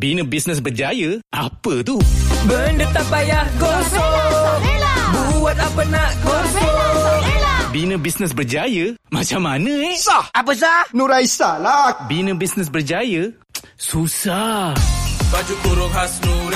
Bina 0.00 0.24
bisnes 0.24 0.64
berjaya? 0.64 1.20
Apa 1.28 1.84
tu? 1.84 2.00
Benda 2.48 2.88
tak 2.88 3.04
payah 3.12 3.44
gosok 3.60 4.56
Buat 5.12 5.60
apa 5.60 5.82
nak 5.92 6.10
gosok 6.24 7.20
Bina 7.68 8.00
bisnes 8.00 8.32
berjaya? 8.32 8.96
Macam 9.12 9.44
mana 9.44 9.68
eh? 9.68 10.00
Sah. 10.00 10.24
Apa 10.32 10.56
sah? 10.56 10.88
Nuraisa 10.96 11.60
lah. 11.60 12.08
Bina 12.08 12.32
bisnes 12.32 12.72
berjaya? 12.72 13.28
Susah. 13.76 14.72
Baju 15.28 15.54
kurung 15.68 15.92
khas 15.92 16.16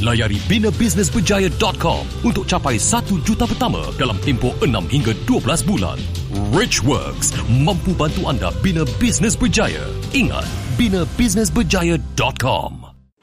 Layari 0.00 0.38
binabisnesberjaya.com 0.48 2.02
untuk 2.24 2.48
capai 2.48 2.78
1 2.78 3.20
juta 3.26 3.44
pertama 3.44 3.82
dalam 4.00 4.16
tempoh 4.24 4.54
6 4.62 4.70
hingga 4.88 5.12
12 5.28 5.68
bulan. 5.68 5.98
Rich 6.54 6.86
Works 6.86 7.34
mampu 7.50 7.92
bantu 7.92 8.30
anda 8.30 8.54
bina 8.62 8.86
bisnes 8.96 9.34
berjaya. 9.36 9.84
Ingat, 10.16 10.46
binabisnesberjaya.com. 10.78 12.72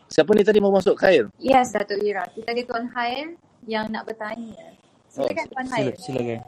Siapa 0.07 0.31
ni 0.35 0.43
tadi 0.43 0.59
mau 0.63 0.71
masuk 0.71 0.95
Khair? 0.95 1.27
Yes, 1.39 1.75
Datuk 1.75 1.99
Ira. 1.99 2.23
Kita 2.31 2.55
ada 2.55 2.63
Tuan 2.63 2.85
Khair 2.91 3.35
yang 3.67 3.91
nak 3.91 4.07
bertanya. 4.07 4.75
Silakan 5.11 5.43
Oh, 5.43 5.51
Tuan 5.51 5.67
Khair. 5.67 5.91
Silakan. 5.99 6.39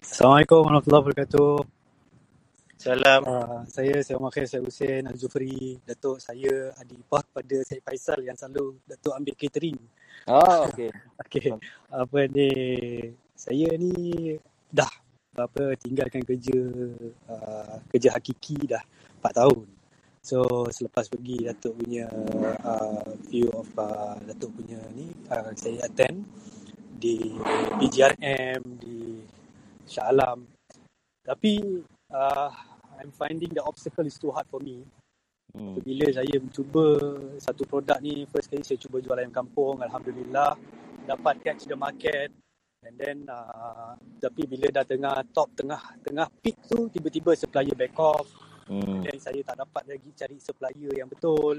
Assalamualaikum 0.00 0.60
warahmatullahi 0.66 1.02
wabarakatuh. 1.06 1.79
Salam. 2.80 3.20
Uh, 3.28 3.60
saya 3.68 4.00
saya 4.00 4.16
Khair 4.16 4.48
Syed 4.48 4.64
Hussein 4.64 5.04
Al-Jufri. 5.04 5.76
Datuk 5.84 6.16
saya 6.16 6.72
adik 6.80 7.04
ipar 7.04 7.28
pada 7.28 7.60
Syed 7.60 7.84
Faisal 7.84 8.24
yang 8.24 8.32
selalu 8.40 8.80
Datuk 8.88 9.12
ambil 9.20 9.36
catering. 9.36 9.76
Oh, 10.24 10.64
okey. 10.64 10.88
Okey. 11.20 11.60
Apa 11.92 12.24
ni 12.32 12.48
saya 13.36 13.68
ni 13.76 14.32
dah 14.72 14.88
apa 15.36 15.76
tinggalkan 15.76 16.24
kerja 16.24 16.56
uh, 17.28 17.84
kerja 17.92 18.16
hakiki 18.16 18.64
dah 18.64 18.80
4 19.20 19.28
tahun. 19.28 19.68
So 20.24 20.64
selepas 20.72 21.12
pergi 21.12 21.52
Datuk 21.52 21.84
punya 21.84 22.08
uh, 22.64 23.12
view 23.28 23.52
of 23.60 23.68
uh, 23.76 24.16
Datuk 24.24 24.56
punya 24.56 24.80
ni 24.96 25.12
uh, 25.28 25.52
saya 25.52 25.84
attend 25.84 26.24
di 26.96 27.28
PGRM 27.76 28.64
di 28.80 29.20
Shah 29.84 30.08
Alam. 30.08 30.48
Tapi 31.20 31.60
uh, 32.08 32.69
I'm 33.00 33.12
finding 33.16 33.50
the 33.56 33.64
obstacle 33.64 34.04
is 34.04 34.20
too 34.20 34.28
hard 34.30 34.44
for 34.52 34.60
me. 34.60 34.84
Hmm. 35.56 35.80
Bila 35.80 36.06
saya 36.12 36.36
mencuba 36.38 37.00
satu 37.40 37.66
produk 37.66 37.98
ni 37.98 38.28
first 38.28 38.52
kali 38.52 38.62
saya 38.62 38.78
cuba 38.78 39.02
jual 39.02 39.18
ayam 39.18 39.34
kampung 39.34 39.82
alhamdulillah 39.82 40.54
dapat 41.08 41.42
catch 41.42 41.66
the 41.66 41.74
market 41.74 42.30
and 42.86 42.94
then 42.94 43.26
uh, 43.26 43.98
tapi 44.22 44.46
bila 44.46 44.70
dah 44.70 44.86
tengah 44.86 45.26
top 45.34 45.50
tengah 45.58 45.80
tengah 46.06 46.30
peak 46.38 46.54
tu 46.70 46.86
tiba-tiba 46.92 47.34
supplier 47.34 47.74
back 47.74 47.96
off 47.98 48.28
Hmm. 48.70 49.02
dan 49.02 49.18
saya 49.18 49.42
tak 49.42 49.66
dapat 49.66 49.82
lagi 49.82 50.14
cari 50.14 50.38
supplier 50.38 50.94
yang 50.94 51.10
betul 51.10 51.58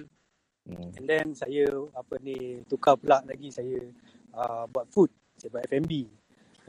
Hmm. 0.63 0.93
and 0.95 1.05
then 1.09 1.33
saya 1.33 1.65
apa 1.91 2.21
ni 2.21 2.61
tukar 2.69 2.93
pula 2.95 3.19
lagi 3.25 3.49
saya 3.51 3.81
uh, 4.31 4.63
buat 4.69 4.87
food 4.93 5.09
saya 5.35 5.51
buat 5.51 5.65
F&B 5.67 6.05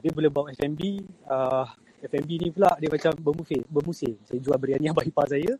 tapi 0.00 0.08
bila 0.10 0.32
buat 0.32 0.50
F&B 0.56 1.04
uh, 1.30 1.68
F&B 2.03 2.30
ni 2.39 2.48
pula 2.51 2.74
dia 2.83 2.90
macam 2.90 3.13
bermusim 3.23 3.63
bermusim. 3.70 4.18
Saya 4.27 4.39
jual 4.42 4.58
biryani 4.58 4.90
abang 4.90 5.07
ipar 5.07 5.30
saya. 5.30 5.55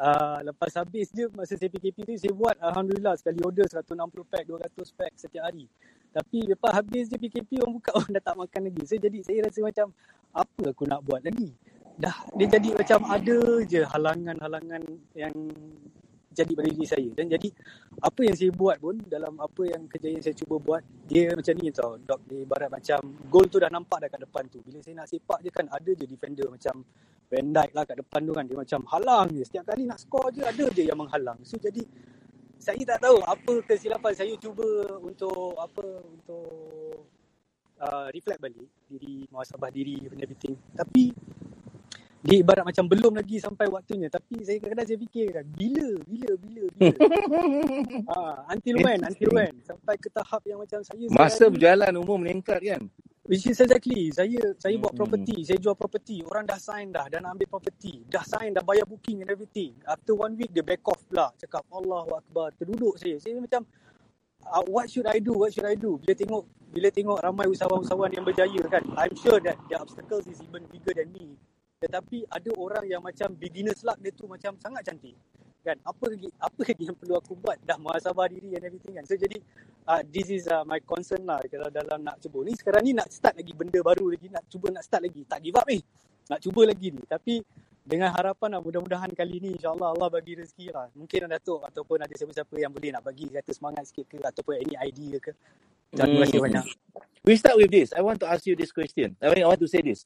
Uh, 0.00 0.40
lepas 0.48 0.72
habis 0.80 1.12
je 1.12 1.28
masa 1.36 1.60
saya 1.60 1.68
PKP 1.68 2.08
tu 2.08 2.12
saya 2.16 2.32
buat 2.32 2.56
Alhamdulillah 2.56 3.20
sekali 3.20 3.36
order 3.44 3.68
160 3.68 3.92
pack 4.32 4.44
200 4.48 4.96
pack 4.96 5.12
setiap 5.16 5.44
hari. 5.48 5.68
Tapi 6.10 6.48
lepas 6.48 6.72
habis 6.72 7.08
je 7.08 7.16
PKP 7.16 7.60
orang 7.60 7.74
buka 7.80 7.90
orang 8.00 8.10
dah 8.16 8.22
tak 8.24 8.36
makan 8.36 8.60
lagi. 8.68 8.82
So 8.88 8.96
jadi 8.96 9.18
saya 9.24 9.38
rasa 9.48 9.60
macam 9.60 9.86
apa 10.32 10.62
aku 10.72 10.84
nak 10.88 11.00
buat 11.04 11.20
lagi? 11.24 11.52
Dah 12.00 12.16
dia 12.36 12.46
jadi 12.48 12.68
macam 12.76 13.00
ada 13.08 13.38
je 13.64 13.80
halangan-halangan 13.84 14.82
yang 15.16 15.34
jadi 16.30 16.52
pada 16.54 16.68
diri 16.70 16.86
saya. 16.86 17.08
Dan 17.10 17.26
jadi 17.26 17.48
apa 17.98 18.20
yang 18.22 18.36
saya 18.38 18.50
buat 18.54 18.76
pun 18.78 18.96
dalam 19.10 19.34
apa 19.42 19.62
yang 19.66 19.82
kerja 19.90 20.08
yang 20.14 20.22
saya 20.22 20.34
cuba 20.38 20.62
buat 20.62 20.82
dia 21.10 21.34
macam 21.34 21.54
ni 21.58 21.74
tau. 21.74 21.98
Dok 21.98 22.20
dia 22.30 22.38
ibarat 22.46 22.70
macam 22.70 22.98
goal 23.26 23.46
tu 23.50 23.58
dah 23.58 23.66
nampak 23.66 24.06
dah 24.06 24.08
kat 24.08 24.20
depan 24.22 24.44
tu. 24.46 24.62
Bila 24.62 24.78
saya 24.78 24.94
nak 25.02 25.10
sepak 25.10 25.42
je 25.42 25.50
kan 25.50 25.66
ada 25.66 25.90
je 25.90 26.06
defender 26.06 26.46
macam 26.46 26.86
Van 27.30 27.46
Dijk 27.46 27.70
lah 27.74 27.84
kat 27.86 27.96
depan 27.98 28.20
tu 28.22 28.32
kan. 28.32 28.44
Dia 28.46 28.56
macam 28.58 28.80
halang 28.94 29.28
je. 29.34 29.42
Setiap 29.42 29.64
kali 29.66 29.82
nak 29.90 29.98
score 29.98 30.30
je 30.30 30.42
ada 30.46 30.64
je 30.70 30.82
yang 30.86 30.98
menghalang. 30.98 31.38
So 31.42 31.58
jadi 31.58 31.82
saya 32.60 32.82
tak 32.84 32.98
tahu 33.02 33.18
apa 33.26 33.52
kesilapan 33.66 34.12
saya 34.14 34.34
cuba 34.38 34.68
untuk 35.02 35.56
apa 35.58 35.84
untuk 36.06 37.08
uh, 37.80 38.06
reflect 38.12 38.38
balik 38.38 38.68
diri 38.86 39.26
muhasabah 39.34 39.70
diri 39.74 39.98
everything. 40.20 40.54
Tapi 40.78 41.10
dia 42.20 42.36
ibarat 42.44 42.64
macam 42.68 42.84
belum 42.88 43.12
lagi 43.16 43.40
sampai 43.40 43.66
waktunya 43.72 44.08
tapi 44.12 44.44
saya 44.44 44.60
kadang-kadang 44.60 44.88
saya 44.88 45.00
fikir 45.00 45.26
kan 45.32 45.44
bila 45.56 45.88
bila 46.04 46.30
bila 46.36 46.62
bila 46.76 46.92
ha, 48.12 48.18
until 48.52 48.76
when 48.84 49.00
until 49.04 49.30
when 49.32 49.54
sampai 49.64 49.94
ke 49.96 50.08
tahap 50.12 50.42
yang 50.44 50.60
macam 50.60 50.80
saya 50.84 51.06
Masa 51.10 51.48
berjalan 51.48 51.92
umur 51.96 52.18
meningkat 52.20 52.60
kan? 52.62 52.82
Which 53.24 53.46
is 53.46 53.60
exactly. 53.62 54.10
Saya 54.10 54.56
saya 54.58 54.74
buat 54.82 54.92
Hmm. 54.92 55.00
property, 55.06 55.46
saya 55.46 55.58
jual 55.62 55.78
property. 55.78 56.20
Orang 56.26 56.44
dah 56.50 56.58
sign 56.58 56.90
dah, 56.90 57.06
nak 57.08 57.38
ambil 57.38 57.48
property. 57.58 58.02
Dah 58.10 58.26
sign, 58.26 58.52
dah 58.56 58.64
bayar 58.66 58.84
booking 58.84 59.22
and 59.22 59.30
everything. 59.30 59.78
After 59.86 60.18
one 60.18 60.34
week, 60.34 60.50
dia 60.50 60.66
back 60.66 60.82
off 60.90 61.00
pula. 61.06 61.30
Cakap, 61.38 61.62
Allahu 61.70 62.18
Akbar. 62.18 62.50
Terduduk 62.58 62.98
saya. 62.98 63.16
Saya 63.22 63.38
macam, 63.38 63.62
uh, 64.46 64.64
what 64.68 64.90
should 64.90 65.06
I 65.06 65.22
do? 65.22 65.36
What 65.38 65.54
should 65.54 65.68
I 65.68 65.78
do? 65.78 66.00
Bila 66.02 66.14
tengok 66.18 66.42
bila 66.70 66.88
tengok 66.90 67.18
ramai 67.22 67.46
usahawan-usahawan 67.50 68.10
yang 68.14 68.24
berjaya 68.26 68.62
kan, 68.70 68.82
I'm 68.98 69.14
sure 69.18 69.38
that 69.42 69.58
the 69.70 69.76
obstacles 69.78 70.26
is 70.26 70.38
even 70.42 70.66
bigger 70.70 70.94
than 70.96 71.10
me. 71.14 71.34
Tetapi 71.80 72.28
ada 72.28 72.50
orang 72.60 72.84
yang 72.84 73.00
macam 73.00 73.32
beginner's 73.32 73.80
luck 73.80 73.96
dia 74.04 74.12
tu 74.12 74.28
macam 74.28 74.52
sangat 74.60 74.84
cantik. 74.84 75.16
Kan? 75.64 75.80
Apa 75.80 76.12
lagi 76.12 76.28
apa 76.36 76.60
lagi 76.60 76.84
yang 76.84 76.96
perlu 76.96 77.16
aku 77.16 77.32
buat? 77.40 77.56
Dah 77.64 77.80
muhasabah 77.80 78.28
diri 78.28 78.52
and 78.52 78.64
everything 78.68 79.00
kan. 79.00 79.04
So 79.08 79.16
jadi 79.16 79.40
uh, 79.88 80.04
this 80.04 80.28
is 80.28 80.44
uh, 80.44 80.60
my 80.68 80.80
concern 80.84 81.24
lah 81.24 81.40
kalau 81.48 81.72
dalam 81.72 82.04
nak 82.04 82.20
cuba. 82.20 82.44
Ni 82.44 82.52
sekarang 82.52 82.84
ni 82.84 82.92
nak 82.92 83.08
start 83.08 83.40
lagi 83.40 83.56
benda 83.56 83.80
baru 83.80 84.12
lagi, 84.12 84.28
nak 84.28 84.44
cuba 84.52 84.68
nak 84.68 84.84
start 84.84 85.08
lagi. 85.08 85.24
Tak 85.24 85.40
give 85.40 85.56
up 85.56 85.64
ni. 85.68 85.80
Nak 86.28 86.38
cuba 86.44 86.68
lagi 86.68 86.88
ni. 86.92 87.00
Tapi 87.08 87.40
dengan 87.80 88.12
harapan 88.12 88.56
lah 88.56 88.60
mudah-mudahan 88.60 89.10
kali 89.16 89.40
ni 89.40 89.56
insyaAllah 89.56 89.96
Allah 89.96 90.08
bagi 90.12 90.36
rezeki 90.36 90.76
lah. 90.76 90.92
Mungkin 90.92 91.32
ada 91.32 91.40
Datuk 91.40 91.64
ataupun 91.64 91.96
ada 92.04 92.12
siapa-siapa 92.12 92.54
yang 92.60 92.76
boleh 92.76 92.92
nak 92.92 93.08
bagi 93.08 93.24
kata 93.32 93.56
semangat 93.56 93.88
sikit 93.88 94.04
ke 94.04 94.16
ataupun 94.20 94.60
any 94.60 94.76
idea 94.76 95.16
ke. 95.16 95.32
Terima 95.96 96.28
kasih 96.28 96.38
Hmm. 96.38 96.44
banyak. 96.44 96.64
We 97.24 97.40
start 97.40 97.56
with 97.56 97.72
this. 97.72 97.96
I 97.96 98.04
want 98.04 98.20
to 98.20 98.28
ask 98.28 98.44
you 98.44 98.52
this 98.52 98.68
question. 98.68 99.16
I 99.20 99.32
mean, 99.32 99.44
I 99.44 99.48
want 99.48 99.60
to 99.64 99.68
say 99.68 99.80
this. 99.80 100.04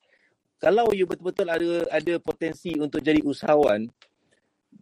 Kalau 0.62 0.90
you 0.96 1.04
betul-betul 1.04 1.50
ada 1.50 1.70
ada 1.92 2.14
potensi 2.22 2.72
untuk 2.78 3.02
jadi 3.04 3.20
usahawan, 3.20 3.90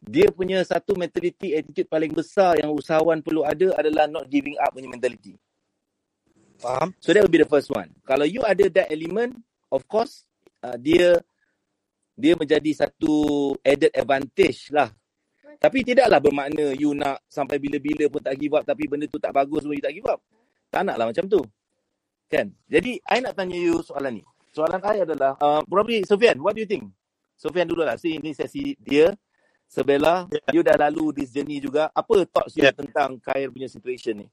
dia 0.03 0.31
punya 0.31 0.63
satu 0.63 0.95
mentality, 0.95 1.55
attitude 1.55 1.89
paling 1.91 2.13
besar 2.15 2.59
yang 2.59 2.71
usahawan 2.73 3.21
perlu 3.21 3.43
ada 3.43 3.75
adalah 3.77 4.07
not 4.09 4.27
giving 4.31 4.55
up 4.59 4.73
punya 4.73 4.89
mentality. 4.89 5.37
Faham? 6.63 6.95
So 7.03 7.11
that 7.11 7.27
will 7.27 7.33
be 7.33 7.43
the 7.43 7.51
first 7.51 7.69
one. 7.71 7.91
Kalau 8.07 8.23
you 8.23 8.47
ada 8.47 8.67
that 8.71 8.89
element, 8.95 9.35
of 9.71 9.83
course, 9.91 10.25
uh, 10.63 10.79
dia 10.79 11.19
dia 12.15 12.39
menjadi 12.39 12.71
satu 12.87 13.15
added 13.67 13.91
advantage 13.91 14.71
lah. 14.71 14.93
Tapi 15.59 15.87
tidaklah 15.87 16.19
bermakna 16.19 16.75
you 16.75 16.95
nak 16.95 17.23
sampai 17.31 17.59
bila-bila 17.59 18.11
pun 18.11 18.19
tak 18.19 18.35
give 18.35 18.55
up 18.55 18.67
tapi 18.67 18.91
benda 18.91 19.07
tu 19.07 19.19
tak 19.23 19.31
bagus 19.31 19.63
pun 19.63 19.75
you 19.75 19.83
tak 19.83 19.95
give 19.95 20.07
up. 20.11 20.19
Tak 20.73 20.83
naklah 20.87 21.11
macam 21.11 21.27
tu. 21.29 21.41
Kan? 22.33 22.49
Jadi, 22.65 22.97
I 23.05 23.21
nak 23.21 23.37
tanya 23.37 23.61
you 23.61 23.85
soalan 23.85 24.19
ni. 24.19 24.25
Soalan 24.53 24.85
I 24.85 25.03
adalah, 25.09 25.33
uh, 25.41 25.65
probably 25.65 26.05
Sofian, 26.05 26.37
what 26.45 26.53
do 26.53 26.61
you 26.61 26.69
think? 26.69 26.93
Sofian 27.41 27.65
dulu 27.65 27.83
lah. 27.83 27.97
See, 27.97 28.21
ini 28.21 28.37
sesi 28.37 28.77
dia. 28.77 29.17
Sebella, 29.73 30.29
you 30.53 30.61
dah 30.61 30.77
lalu 30.77 31.25
this 31.25 31.33
journey 31.33 31.57
juga. 31.57 31.89
Apa 31.97 32.29
thoughts 32.29 32.53
you 32.61 32.69
Yeah. 32.69 32.77
tentang 32.77 33.17
Khair 33.25 33.49
punya 33.49 33.73
situation 33.73 34.21
ni? 34.21 34.29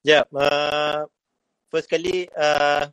Ya, 0.00 0.24
uh, 0.32 1.04
first 1.68 1.84
kali 1.84 2.32
uh, 2.32 2.88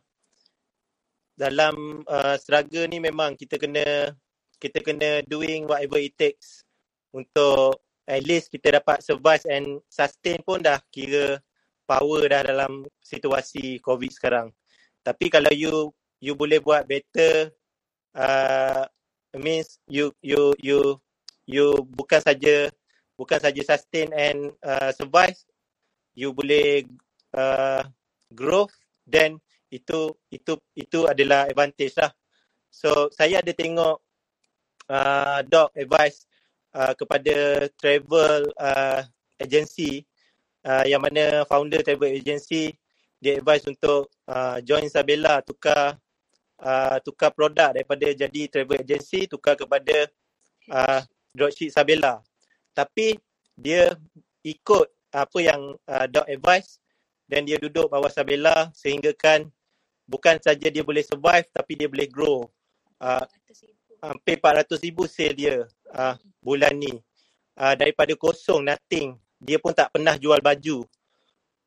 dalam 1.32 2.04
uh, 2.04 2.36
struggle 2.36 2.84
ni 2.92 3.00
memang 3.00 3.40
kita 3.40 3.56
kena 3.56 4.12
kita 4.60 4.84
kena 4.84 5.24
doing 5.24 5.64
whatever 5.64 5.96
it 5.96 6.12
takes 6.20 6.60
untuk 7.16 7.80
at 8.04 8.20
least 8.28 8.52
kita 8.52 8.76
dapat 8.76 9.00
survive 9.00 9.40
and 9.48 9.80
sustain 9.88 10.44
pun 10.44 10.60
dah 10.60 10.76
kira 10.92 11.40
power 11.88 12.28
dah 12.28 12.44
dalam 12.44 12.84
situasi 13.00 13.80
COVID 13.80 14.12
sekarang. 14.12 14.52
Tapi 15.00 15.32
kalau 15.32 15.48
you 15.56 15.88
you 16.20 16.36
boleh 16.36 16.60
buat 16.60 16.84
better 16.84 17.50
uh, 18.14 18.84
means 19.34 19.80
you 19.88 20.12
you 20.20 20.54
you 20.60 21.00
you 21.48 21.74
bukan 21.96 22.20
saja 22.22 22.70
bukan 23.20 23.36
saja 23.36 23.60
sustain 23.60 24.08
and 24.16 24.54
uh, 24.64 24.88
survive, 24.96 25.36
you 26.16 26.32
boleh 26.32 26.88
uh, 27.36 27.84
growth, 28.32 28.72
then 29.04 29.36
itu 29.68 30.16
itu 30.32 30.56
itu 30.72 31.04
adalah 31.04 31.44
advantage 31.44 31.94
lah. 32.00 32.08
So 32.72 33.12
saya 33.12 33.44
ada 33.44 33.52
tengok 33.52 34.00
uh, 34.88 35.38
doc 35.44 35.68
advice 35.76 36.24
uh, 36.72 36.96
kepada 36.96 37.68
travel 37.76 38.48
uh, 38.56 39.04
agency 39.36 40.08
uh, 40.64 40.84
yang 40.88 41.02
mana 41.02 41.44
founder 41.46 41.82
travel 41.84 42.08
agency 42.08 42.72
dia 43.20 43.36
advice 43.36 43.68
untuk 43.68 44.08
uh, 44.32 44.58
join 44.64 44.88
Sabella 44.88 45.44
tukar 45.44 46.00
uh, 46.60 46.96
tukar 47.02 47.32
produk 47.32 47.72
daripada 47.74 48.06
jadi 48.12 48.42
travel 48.48 48.80
agency 48.80 49.26
tukar 49.26 49.56
kepada 49.56 50.08
uh, 50.70 51.00
dropship 51.32 51.72
Sabella. 51.72 52.20
Tapi 52.76 53.16
dia 53.56 53.92
ikut 54.44 54.86
apa 55.10 55.38
yang 55.42 55.74
uh, 55.90 56.06
doc 56.06 56.24
advice 56.30 56.78
dan 57.26 57.46
dia 57.46 57.58
duduk 57.58 57.90
bawah 57.90 58.10
Sabella 58.10 58.70
sehingga 58.74 59.14
kan 59.14 59.46
bukan 60.06 60.38
saja 60.42 60.66
dia 60.70 60.82
boleh 60.82 61.02
survive 61.06 61.46
tapi 61.50 61.78
dia 61.78 61.88
boleh 61.90 62.08
grow. 62.10 62.46
Uh, 63.00 63.24
hampir 64.00 64.40
400 64.40 64.80
ribu 64.80 65.04
sale 65.04 65.36
dia 65.36 65.56
uh, 65.92 66.14
bulan 66.40 66.76
ni. 66.76 66.92
Uh, 67.60 67.76
daripada 67.76 68.16
kosong, 68.16 68.64
nothing. 68.64 69.20
Dia 69.36 69.60
pun 69.60 69.76
tak 69.76 69.92
pernah 69.92 70.16
jual 70.16 70.40
baju. 70.40 70.84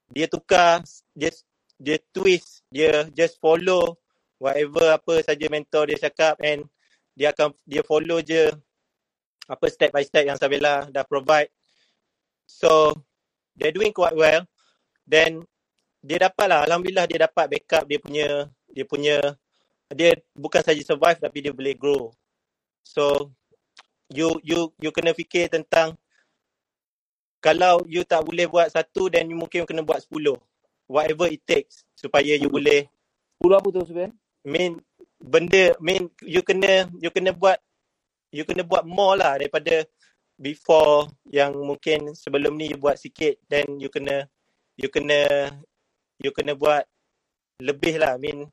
Dia 0.09 0.25
tukar, 0.25 0.81
dia, 1.13 1.29
dia 1.77 1.97
twist, 2.09 2.65
dia 2.69 3.05
just 3.13 3.37
follow 3.37 3.97
whatever 4.43 4.91
apa 4.91 5.23
saja 5.23 5.47
mentor 5.47 5.87
dia 5.87 6.11
cakap 6.11 6.35
and 6.43 6.67
dia 7.15 7.31
akan 7.31 7.55
dia 7.63 7.79
follow 7.87 8.19
je 8.19 8.51
apa 9.47 9.65
step 9.71 9.95
by 9.95 10.03
step 10.03 10.27
yang 10.27 10.35
Sabella 10.35 10.87
dah 10.91 11.07
provide. 11.07 11.47
So, 12.43 12.91
they're 13.55 13.75
doing 13.75 13.95
quite 13.95 14.15
well. 14.15 14.43
Then, 15.07 15.47
dia 16.03 16.27
dapat 16.27 16.47
lah, 16.51 16.59
Alhamdulillah 16.67 17.07
dia 17.07 17.23
dapat 17.23 17.47
backup 17.47 17.87
dia 17.87 17.99
punya, 17.99 18.27
dia 18.71 18.85
punya, 18.87 19.17
dia 19.91 20.19
bukan 20.35 20.59
saja 20.59 20.79
survive 20.83 21.19
tapi 21.23 21.43
dia 21.43 21.55
boleh 21.55 21.75
grow. 21.75 22.11
So, 22.83 23.31
you 24.11 24.35
you 24.43 24.71
you 24.79 24.91
kena 24.91 25.15
fikir 25.15 25.47
tentang 25.47 25.95
kalau 27.43 27.83
you 27.87 28.07
tak 28.07 28.23
boleh 28.23 28.47
buat 28.47 28.71
satu, 28.71 29.11
then 29.11 29.27
you 29.27 29.35
mungkin 29.35 29.67
kena 29.67 29.83
buat 29.83 30.03
sepuluh. 30.03 30.39
Whatever 30.87 31.31
it 31.31 31.43
takes 31.43 31.83
supaya 31.95 32.35
you 32.35 32.47
boleh. 32.47 32.87
Sepuluh 33.35 33.59
apa 33.59 33.67
tu 33.71 33.83
sebenarnya? 33.83 34.22
Main 34.43 34.79
benda, 35.19 35.73
main 35.79 36.07
you 36.23 36.43
kena 36.43 36.87
you 36.99 37.09
kena 37.11 37.31
buat 37.31 37.59
you 38.31 38.43
kena 38.43 38.63
buat 38.67 38.83
more 38.83 39.15
lah 39.15 39.39
daripada 39.39 39.87
before 40.35 41.07
yang 41.31 41.55
mungkin 41.55 42.11
sebelum 42.17 42.57
ni 42.59 42.73
you 42.73 42.77
buat 42.79 42.99
sikit 42.99 43.39
then 43.47 43.79
you 43.79 43.87
kena 43.87 44.27
you 44.75 44.89
kena 44.91 45.47
you 46.19 46.31
kena 46.35 46.57
buat 46.57 46.83
lebih 47.61 48.01
lah 48.01 48.17
I 48.17 48.19
mean 48.19 48.49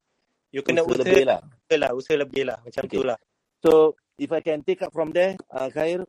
you 0.54 0.62
kena 0.62 0.84
Usaha 0.84 0.94
usaha, 0.94 1.02
lebih 1.10 1.25
lah. 1.26 1.40
usaha 1.42 1.76
lah 1.81 1.90
usaha 1.96 2.16
lebih 2.20 2.42
lah 2.46 2.58
macam 2.62 2.84
Okay. 2.87 2.96
tu 2.96 3.02
lah 3.02 3.19
So, 3.60 3.92
if 4.16 4.32
I 4.32 4.40
can 4.40 4.64
take 4.64 4.81
up 4.81 4.88
from 4.88 5.12
there, 5.12 5.37
uh, 5.52 5.69
Khair, 5.69 6.00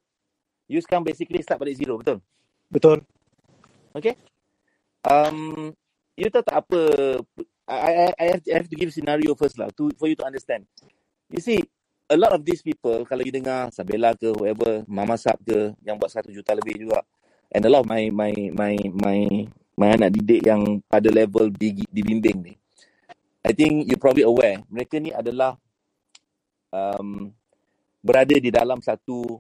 you 0.71 0.79
sekarang 0.79 1.03
basically 1.03 1.43
start 1.43 1.59
balik 1.59 1.75
zero, 1.75 1.99
betul? 1.99 2.23
Betul. 2.71 3.03
Okay? 3.91 4.15
Um, 5.03 5.75
you 6.15 6.31
tahu 6.31 6.47
tak 6.47 6.63
apa, 6.63 6.79
I, 7.67 7.75
I, 7.75 8.07
I 8.17 8.25
have, 8.35 8.41
I 8.45 8.55
have 8.61 8.69
to 8.69 8.77
give 8.77 8.93
scenario 8.93 9.35
first 9.35 9.57
lah 9.57 9.69
to, 9.77 9.91
for 9.97 10.07
you 10.09 10.17
to 10.17 10.25
understand. 10.25 10.65
You 11.31 11.39
see, 11.39 11.63
a 12.11 12.17
lot 12.17 12.35
of 12.35 12.43
these 12.43 12.59
people, 12.59 13.07
kalau 13.07 13.23
you 13.23 13.31
dengar 13.31 13.71
Sabella 13.71 14.11
ke, 14.17 14.33
whoever, 14.35 14.83
Mama 14.89 15.15
Sab 15.15 15.39
ke, 15.41 15.71
yang 15.85 15.95
buat 15.95 16.11
satu 16.11 16.27
juta 16.33 16.51
lebih 16.51 16.83
juga, 16.83 17.05
and 17.53 17.63
a 17.63 17.69
lot 17.71 17.85
of 17.85 17.89
my, 17.89 18.11
my, 18.11 18.33
my, 18.51 18.75
my, 18.91 19.19
my 19.79 19.87
anak 19.95 20.11
didik 20.19 20.43
yang 20.43 20.83
pada 20.91 21.07
level 21.07 21.47
di, 21.55 21.85
dibimbing 21.87 22.51
ni, 22.51 22.53
I 23.41 23.55
think 23.55 23.87
you 23.87 23.95
probably 23.95 24.27
aware, 24.27 24.59
mereka 24.67 24.99
ni 24.99 25.15
adalah 25.15 25.55
um, 26.69 27.31
berada 28.03 28.35
di 28.35 28.51
dalam 28.51 28.83
satu 28.83 29.39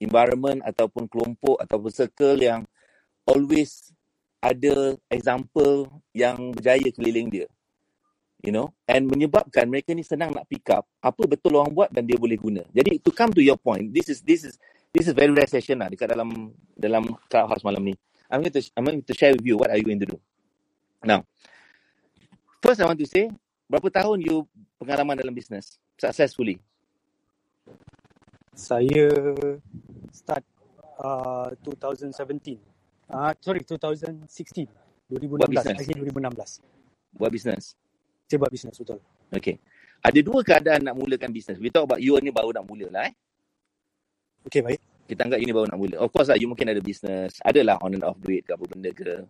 environment 0.00 0.60
ataupun 0.64 1.06
kelompok 1.08 1.56
ataupun 1.60 1.90
circle 1.92 2.38
yang 2.40 2.62
always 3.28 3.92
ada 4.40 4.96
example 5.12 5.88
yang 6.16 6.52
berjaya 6.56 6.88
keliling 6.92 7.28
dia. 7.28 7.48
You 8.40 8.56
know, 8.56 8.72
and 8.88 9.04
menyebabkan 9.04 9.68
mereka 9.68 9.92
ni 9.92 10.00
senang 10.00 10.32
nak 10.32 10.48
pick 10.48 10.64
up 10.72 10.88
apa 11.04 11.28
betul 11.28 11.60
orang 11.60 11.76
buat 11.76 11.92
dan 11.92 12.08
dia 12.08 12.16
boleh 12.16 12.40
guna. 12.40 12.64
Jadi 12.72 12.96
to 13.04 13.12
come 13.12 13.28
to 13.36 13.44
your 13.44 13.60
point, 13.60 13.92
this 13.92 14.08
is 14.08 14.24
this 14.24 14.48
is 14.48 14.56
this 14.96 15.04
is 15.04 15.12
very 15.12 15.28
rare 15.28 15.44
session 15.44 15.76
lah 15.76 15.92
dekat 15.92 16.08
dalam 16.08 16.48
dalam 16.72 17.04
clubhouse 17.28 17.60
malam 17.60 17.84
ni. 17.84 17.94
I'm 18.32 18.40
going 18.40 18.54
to 18.56 18.62
I'm 18.78 18.88
going 18.88 19.04
to 19.04 19.12
share 19.12 19.36
with 19.36 19.44
you 19.44 19.60
what 19.60 19.68
are 19.68 19.76
you 19.76 19.84
going 19.84 20.00
to 20.00 20.08
do. 20.08 20.16
Now, 21.04 21.28
first 22.64 22.80
I 22.80 22.88
want 22.88 22.96
to 23.00 23.08
say, 23.08 23.28
berapa 23.68 23.92
tahun 23.92 24.24
you 24.24 24.48
pengalaman 24.80 25.20
dalam 25.20 25.36
business 25.36 25.76
successfully? 26.00 26.56
Saya 28.56 29.12
start 30.12 30.44
uh, 30.96 31.52
2017. 31.64 32.56
Uh, 33.10 33.32
sorry, 33.42 33.60
2016. 33.64 34.68
2016. 35.10 35.50
business. 35.50 35.76
Akhir 35.76 35.96
2016. 36.08 36.62
Buat 37.18 37.30
business. 37.34 37.74
Saya 38.30 38.38
buat 38.38 38.54
bisnes, 38.54 38.78
betul. 38.78 39.02
Okay. 39.34 39.58
Ada 40.06 40.22
dua 40.22 40.46
keadaan 40.46 40.86
nak 40.86 40.94
mulakan 40.94 41.34
bisnes. 41.34 41.58
We 41.58 41.74
talk 41.74 41.90
about 41.90 41.98
you 41.98 42.14
ni 42.22 42.30
baru 42.30 42.54
nak 42.54 42.62
mula 42.62 42.86
lah 42.86 43.10
eh. 43.10 43.14
Okay, 44.46 44.62
baik. 44.62 44.78
Kita 45.10 45.26
anggap 45.26 45.42
you 45.42 45.50
ni 45.50 45.54
baru 45.54 45.66
nak 45.66 45.78
mula. 45.82 45.98
Of 45.98 46.14
course 46.14 46.30
lah, 46.30 46.38
you 46.38 46.46
mungkin 46.46 46.70
ada 46.70 46.78
bisnes. 46.78 47.42
Adalah 47.42 47.82
on 47.82 47.98
and 47.98 48.06
off 48.06 48.14
duit 48.22 48.46
ke 48.46 48.54
apa 48.54 48.64
benda 48.70 48.94
ke. 48.94 49.26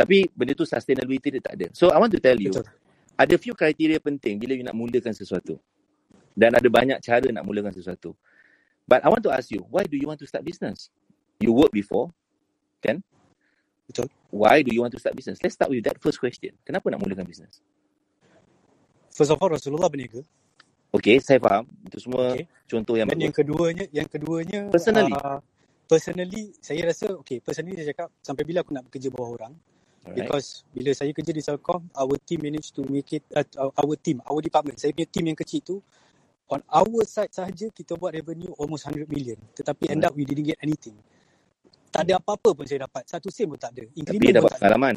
Tapi 0.00 0.32
benda 0.32 0.56
tu 0.56 0.64
sustainability 0.64 1.28
dia 1.28 1.44
tak 1.44 1.60
ada. 1.60 1.68
So 1.76 1.92
I 1.92 2.00
want 2.00 2.08
to 2.16 2.20
tell 2.24 2.40
you, 2.40 2.48
Betul. 2.48 2.72
ada 3.20 3.34
few 3.36 3.52
kriteria 3.52 4.00
penting 4.00 4.40
bila 4.40 4.56
you 4.56 4.64
nak 4.64 4.72
mulakan 4.72 5.12
sesuatu. 5.12 5.60
Dan 6.32 6.56
ada 6.56 6.68
banyak 6.72 7.04
cara 7.04 7.28
nak 7.28 7.44
mulakan 7.44 7.76
sesuatu. 7.76 8.16
But 8.88 9.04
I 9.04 9.12
want 9.12 9.20
to 9.28 9.30
ask 9.30 9.52
you, 9.52 9.68
why 9.68 9.84
do 9.84 10.00
you 10.00 10.08
want 10.08 10.24
to 10.24 10.26
start 10.26 10.40
business? 10.48 10.88
You 11.36 11.52
work 11.52 11.76
before, 11.76 12.08
kan? 12.80 13.04
Betul. 13.84 14.08
Why 14.32 14.64
do 14.64 14.72
you 14.72 14.80
want 14.80 14.96
to 14.96 15.00
start 15.02 15.12
business? 15.12 15.36
Let's 15.44 15.60
start 15.60 15.68
with 15.68 15.84
that 15.84 16.00
first 16.00 16.16
question. 16.16 16.56
Kenapa 16.64 16.88
nak 16.88 17.04
mulakan 17.04 17.28
business? 17.28 17.60
First 19.12 19.32
of 19.34 19.38
all, 19.40 19.50
Rasulullah 19.52 19.90
berniaga. 19.90 20.22
Okay, 20.88 21.20
saya 21.20 21.36
faham. 21.36 21.68
Itu 21.84 22.00
semua 22.00 22.32
Okay. 22.32 22.48
contoh 22.64 22.96
yang 22.96 23.08
Dan 23.12 23.28
yang 23.28 23.34
keduanya, 23.34 23.84
yang 23.92 24.08
keduanya 24.08 24.60
Personally. 24.72 25.12
Uh, 25.12 25.40
personally, 25.84 26.56
saya 26.64 26.80
rasa, 26.88 27.12
okay, 27.16 27.44
personally 27.44 27.76
saya 27.76 27.92
cakap 27.92 28.08
sampai 28.24 28.44
bila 28.48 28.64
aku 28.64 28.72
nak 28.72 28.88
bekerja 28.88 29.08
bawah 29.12 29.36
orang. 29.36 29.52
Alright. 30.08 30.24
Because 30.24 30.64
bila 30.72 30.90
saya 30.96 31.12
kerja 31.12 31.32
di 31.36 31.42
Celcom, 31.44 31.84
our 31.92 32.16
team 32.24 32.40
managed 32.40 32.72
to 32.72 32.86
make 32.88 33.12
it, 33.12 33.24
uh, 33.36 33.44
our 33.76 33.94
team, 34.00 34.24
our 34.24 34.40
department, 34.40 34.80
saya 34.80 34.96
punya 34.96 35.08
team 35.12 35.28
yang 35.28 35.36
kecil 35.36 35.60
tu, 35.60 35.76
on 36.48 36.64
our 36.72 37.04
side 37.04 37.28
sahaja 37.28 37.68
kita 37.68 37.92
buat 38.00 38.16
revenue 38.16 38.48
almost 38.56 38.88
100 38.88 39.04
million. 39.12 39.36
Tetapi 39.52 39.92
end 39.92 40.08
up 40.08 40.16
we 40.16 40.24
didn't 40.24 40.48
get 40.48 40.60
anything. 40.64 40.96
Tak 41.92 42.08
ada 42.08 42.20
apa-apa 42.20 42.52
pun 42.56 42.64
saya 42.64 42.88
dapat. 42.88 43.04
Satu 43.04 43.28
sen 43.28 43.48
pun 43.48 43.60
tak 43.60 43.76
ada. 43.76 43.84
Tapi 43.84 43.96
Increment 44.00 44.24
pun 44.24 44.36
dapat 44.40 44.52
tak 44.56 44.60
ada. 44.64 44.92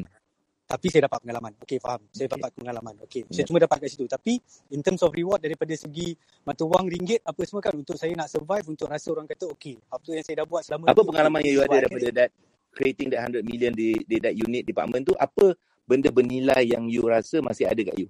Tapi 0.62 0.86
saya 0.88 1.04
dapat 1.04 1.20
pengalaman. 1.20 1.52
Okay, 1.60 1.76
faham. 1.76 2.00
Saya 2.08 2.26
Okay. 2.26 2.36
dapat 2.40 2.50
pengalaman. 2.56 2.94
Okay. 3.04 3.22
Yeah. 3.28 3.34
Saya 3.36 3.44
cuma 3.44 3.58
dapat 3.60 3.76
kat 3.84 3.88
situ. 3.92 4.04
Tapi 4.08 4.40
in 4.72 4.80
terms 4.80 5.04
of 5.04 5.12
reward 5.12 5.44
daripada 5.44 5.74
segi 5.76 6.16
mata 6.48 6.64
wang 6.64 6.88
ringgit 6.88 7.20
apa 7.28 7.40
semua 7.44 7.60
kan 7.60 7.76
untuk 7.76 8.00
saya 8.00 8.16
nak 8.16 8.32
survive 8.32 8.64
untuk 8.64 8.88
rasa 8.88 9.12
orang 9.12 9.28
kata 9.28 9.52
okay. 9.52 9.76
Apa 9.92 10.08
yang 10.16 10.24
saya 10.24 10.36
dah 10.40 10.46
buat 10.48 10.62
selama 10.64 10.88
Apa 10.88 11.00
pengalaman 11.04 11.38
yang 11.44 11.52
you 11.52 11.60
So 11.60 11.68
ada 11.68 11.76
daripada 11.84 12.08
it. 12.08 12.14
that 12.16 12.30
creating 12.72 13.12
that 13.12 13.20
100 13.28 13.44
million 13.44 13.72
di, 13.76 14.00
di 14.08 14.16
that 14.24 14.32
unit 14.32 14.64
department 14.64 15.04
tu? 15.04 15.14
Apa 15.20 15.52
benda 15.84 16.08
bernilai 16.08 16.64
yang 16.64 16.88
you 16.88 17.04
rasa 17.04 17.44
masih 17.44 17.68
ada 17.68 17.80
kat 17.84 17.96
you? 18.00 18.08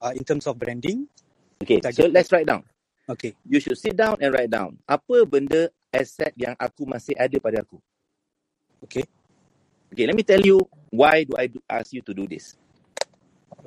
Uh, 0.00 0.12
in 0.12 0.24
terms 0.24 0.44
of 0.48 0.56
branding, 0.60 1.08
Okay, 1.60 1.76
so 1.80 1.92
target. 2.04 2.12
let's 2.12 2.28
write 2.32 2.48
down. 2.48 2.64
Okay. 3.04 3.36
You 3.44 3.60
should 3.60 3.76
sit 3.76 3.92
down 3.96 4.16
and 4.20 4.32
write 4.32 4.48
down. 4.48 4.76
Apa 4.88 5.24
benda 5.28 5.68
asset 5.92 6.32
yang 6.36 6.56
aku 6.56 6.84
masih 6.88 7.12
ada 7.16 7.36
pada 7.36 7.60
aku? 7.60 7.76
Okay. 8.84 9.04
Okay, 9.92 10.04
let 10.08 10.16
me 10.16 10.24
tell 10.24 10.40
you 10.40 10.62
why 10.90 11.24
do 11.24 11.34
I 11.38 11.46
do, 11.46 11.62
ask 11.70 11.94
you 11.94 12.02
to 12.02 12.12
do 12.14 12.26
this. 12.26 12.58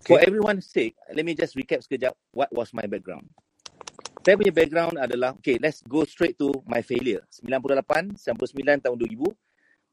For 0.03 0.19
Okay. 0.19 0.27
everyone's 0.27 0.67
sake, 0.67 0.95
let 1.15 1.23
me 1.23 1.33
just 1.35 1.55
recap 1.55 1.79
sekejap 1.83 2.11
what 2.35 2.51
was 2.51 2.75
my 2.75 2.83
background. 2.83 3.27
Saya 4.23 4.39
punya 4.39 4.55
background 4.55 4.95
adalah, 4.99 5.35
okay, 5.39 5.59
let's 5.59 5.83
go 5.83 6.03
straight 6.07 6.39
to 6.39 6.51
my 6.67 6.79
failure. 6.83 7.23
98, 7.43 8.15
99 8.23 8.83
tahun 8.83 8.97
2000. 8.99 9.35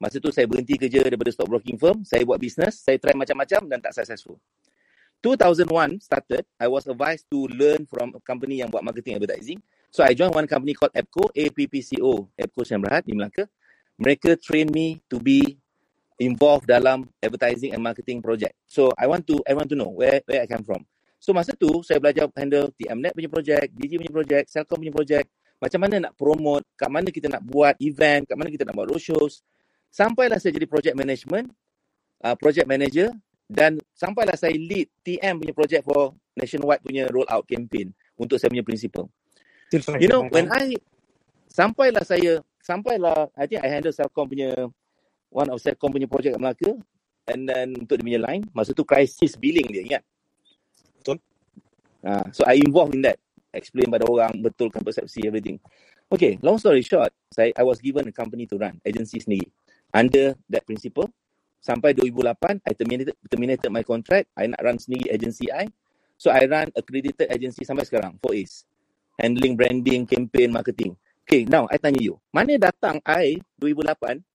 Masa 0.01 0.17
tu 0.17 0.33
saya 0.33 0.49
berhenti 0.49 0.81
kerja 0.81 1.05
daripada 1.05 1.29
stockbroking 1.29 1.77
firm. 1.77 2.01
Saya 2.09 2.25
buat 2.25 2.41
business. 2.41 2.81
Saya 2.81 2.97
try 2.97 3.13
macam-macam 3.13 3.69
dan 3.69 3.79
tak 3.85 3.93
successful. 3.93 4.41
2001 5.21 6.01
started, 6.01 6.49
I 6.57 6.65
was 6.73 6.89
advised 6.89 7.29
to 7.29 7.45
learn 7.53 7.85
from 7.85 8.17
a 8.17 8.21
company 8.25 8.65
yang 8.65 8.73
buat 8.73 8.81
marketing 8.81 9.21
advertising. 9.21 9.61
So 9.93 10.01
I 10.01 10.17
joined 10.17 10.33
one 10.33 10.49
company 10.49 10.73
called 10.73 10.97
APCO, 10.97 11.29
APPCO, 11.37 12.33
APCO 12.41 12.61
Sdn 12.65 12.81
Bhd 12.81 13.05
di 13.05 13.13
Melaka. 13.13 13.45
Mereka 14.01 14.41
train 14.41 14.73
me 14.73 15.05
to 15.13 15.21
be 15.21 15.60
involved 16.21 16.69
dalam 16.69 17.09
advertising 17.25 17.73
and 17.73 17.81
marketing 17.81 18.21
project. 18.21 18.53
So 18.69 18.93
I 19.01 19.09
want 19.09 19.25
to 19.33 19.41
everyone 19.49 19.73
to 19.73 19.77
know 19.77 19.89
where 19.89 20.21
where 20.29 20.45
I 20.45 20.47
come 20.47 20.63
from. 20.63 20.85
So 21.17 21.33
masa 21.33 21.57
tu 21.57 21.81
saya 21.81 21.97
belajar 21.97 22.29
handle 22.37 22.69
TMNet 22.77 23.17
punya 23.17 23.29
project, 23.33 23.73
DG 23.73 23.97
punya 23.97 24.13
project, 24.13 24.45
Celcom 24.53 24.81
punya 24.81 24.93
project, 24.93 25.27
macam 25.61 25.81
mana 25.81 25.95
nak 26.09 26.13
promote, 26.17 26.65
kat 26.77 26.89
mana 26.93 27.09
kita 27.09 27.29
nak 27.33 27.45
buat 27.45 27.77
event, 27.81 28.29
kat 28.29 28.37
mana 28.37 28.49
kita 28.53 28.69
nak 28.69 28.77
buat 28.77 28.89
roadshows. 28.93 29.41
Sampailah 29.91 30.39
saya 30.39 30.55
jadi 30.55 30.69
project 30.69 30.95
management, 30.97 31.51
uh, 32.25 32.37
project 32.37 32.69
manager 32.69 33.11
dan 33.51 33.83
sampailah 33.97 34.39
saya 34.39 34.55
lead 34.55 34.87
TM 35.03 35.43
punya 35.43 35.53
project 35.57 35.83
for 35.83 36.15
nationwide 36.39 36.81
punya 36.85 37.11
roll 37.11 37.27
out 37.27 37.45
campaign 37.49 37.91
untuk 38.15 38.39
saya 38.39 38.53
punya 38.53 38.63
principal. 38.65 39.09
You 39.99 40.09
know, 40.09 40.29
when. 40.31 40.47
I 40.51 40.79
sampailah 41.51 42.07
saya 42.07 42.41
sampailah 42.63 43.29
I 43.35 43.45
think 43.51 43.61
I 43.61 43.69
handle 43.69 43.91
Celcom 43.91 44.31
punya 44.31 44.55
one 45.31 45.49
of 45.49 45.63
Celcom 45.63 45.95
punya 45.95 46.11
project 46.11 46.37
kat 46.37 46.43
Melaka 46.43 46.71
and 47.31 47.47
then 47.47 47.79
untuk 47.79 48.03
dia 48.03 48.07
punya 48.07 48.21
line 48.21 48.43
masa 48.51 48.75
tu 48.75 48.83
crisis 48.83 49.39
billing 49.39 49.67
dia 49.71 49.83
ingat. 49.87 50.03
Betul. 51.01 51.23
Uh, 52.03 52.27
so 52.35 52.43
I 52.45 52.59
involved 52.59 52.99
in 52.99 53.07
that. 53.07 53.17
Explain 53.51 53.91
pada 53.91 54.07
orang 54.07 54.31
betulkan 54.43 54.79
persepsi 54.79 55.27
everything. 55.27 55.59
Okay, 56.11 56.39
long 56.43 56.59
story 56.59 56.83
short, 56.83 57.11
saya 57.31 57.55
I 57.55 57.63
was 57.67 57.79
given 57.83 58.07
a 58.07 58.15
company 58.15 58.47
to 58.51 58.59
run, 58.59 58.79
agency 58.83 59.23
sendiri. 59.23 59.47
Under 59.91 60.39
that 60.51 60.63
principle, 60.67 61.11
sampai 61.59 61.95
2008, 61.95 62.63
I 62.63 62.73
terminated, 62.75 63.15
terminated 63.27 63.71
my 63.75 63.83
contract. 63.83 64.31
I 64.39 64.51
nak 64.51 64.63
run 64.63 64.79
sendiri 64.79 65.11
agency 65.11 65.51
I. 65.51 65.67
So 66.15 66.31
I 66.31 66.47
run 66.47 66.71
accredited 66.75 67.27
agency 67.31 67.67
sampai 67.67 67.87
sekarang, 67.87 68.19
4A's. 68.23 68.67
Handling 69.19 69.55
branding, 69.59 70.03
campaign, 70.07 70.51
marketing. 70.55 70.95
Okay, 71.27 71.47
now 71.47 71.71
I 71.71 71.79
tanya 71.79 72.03
you. 72.03 72.19
Mana 72.35 72.59
datang 72.59 72.99
I 73.07 73.39
2008 73.59 74.30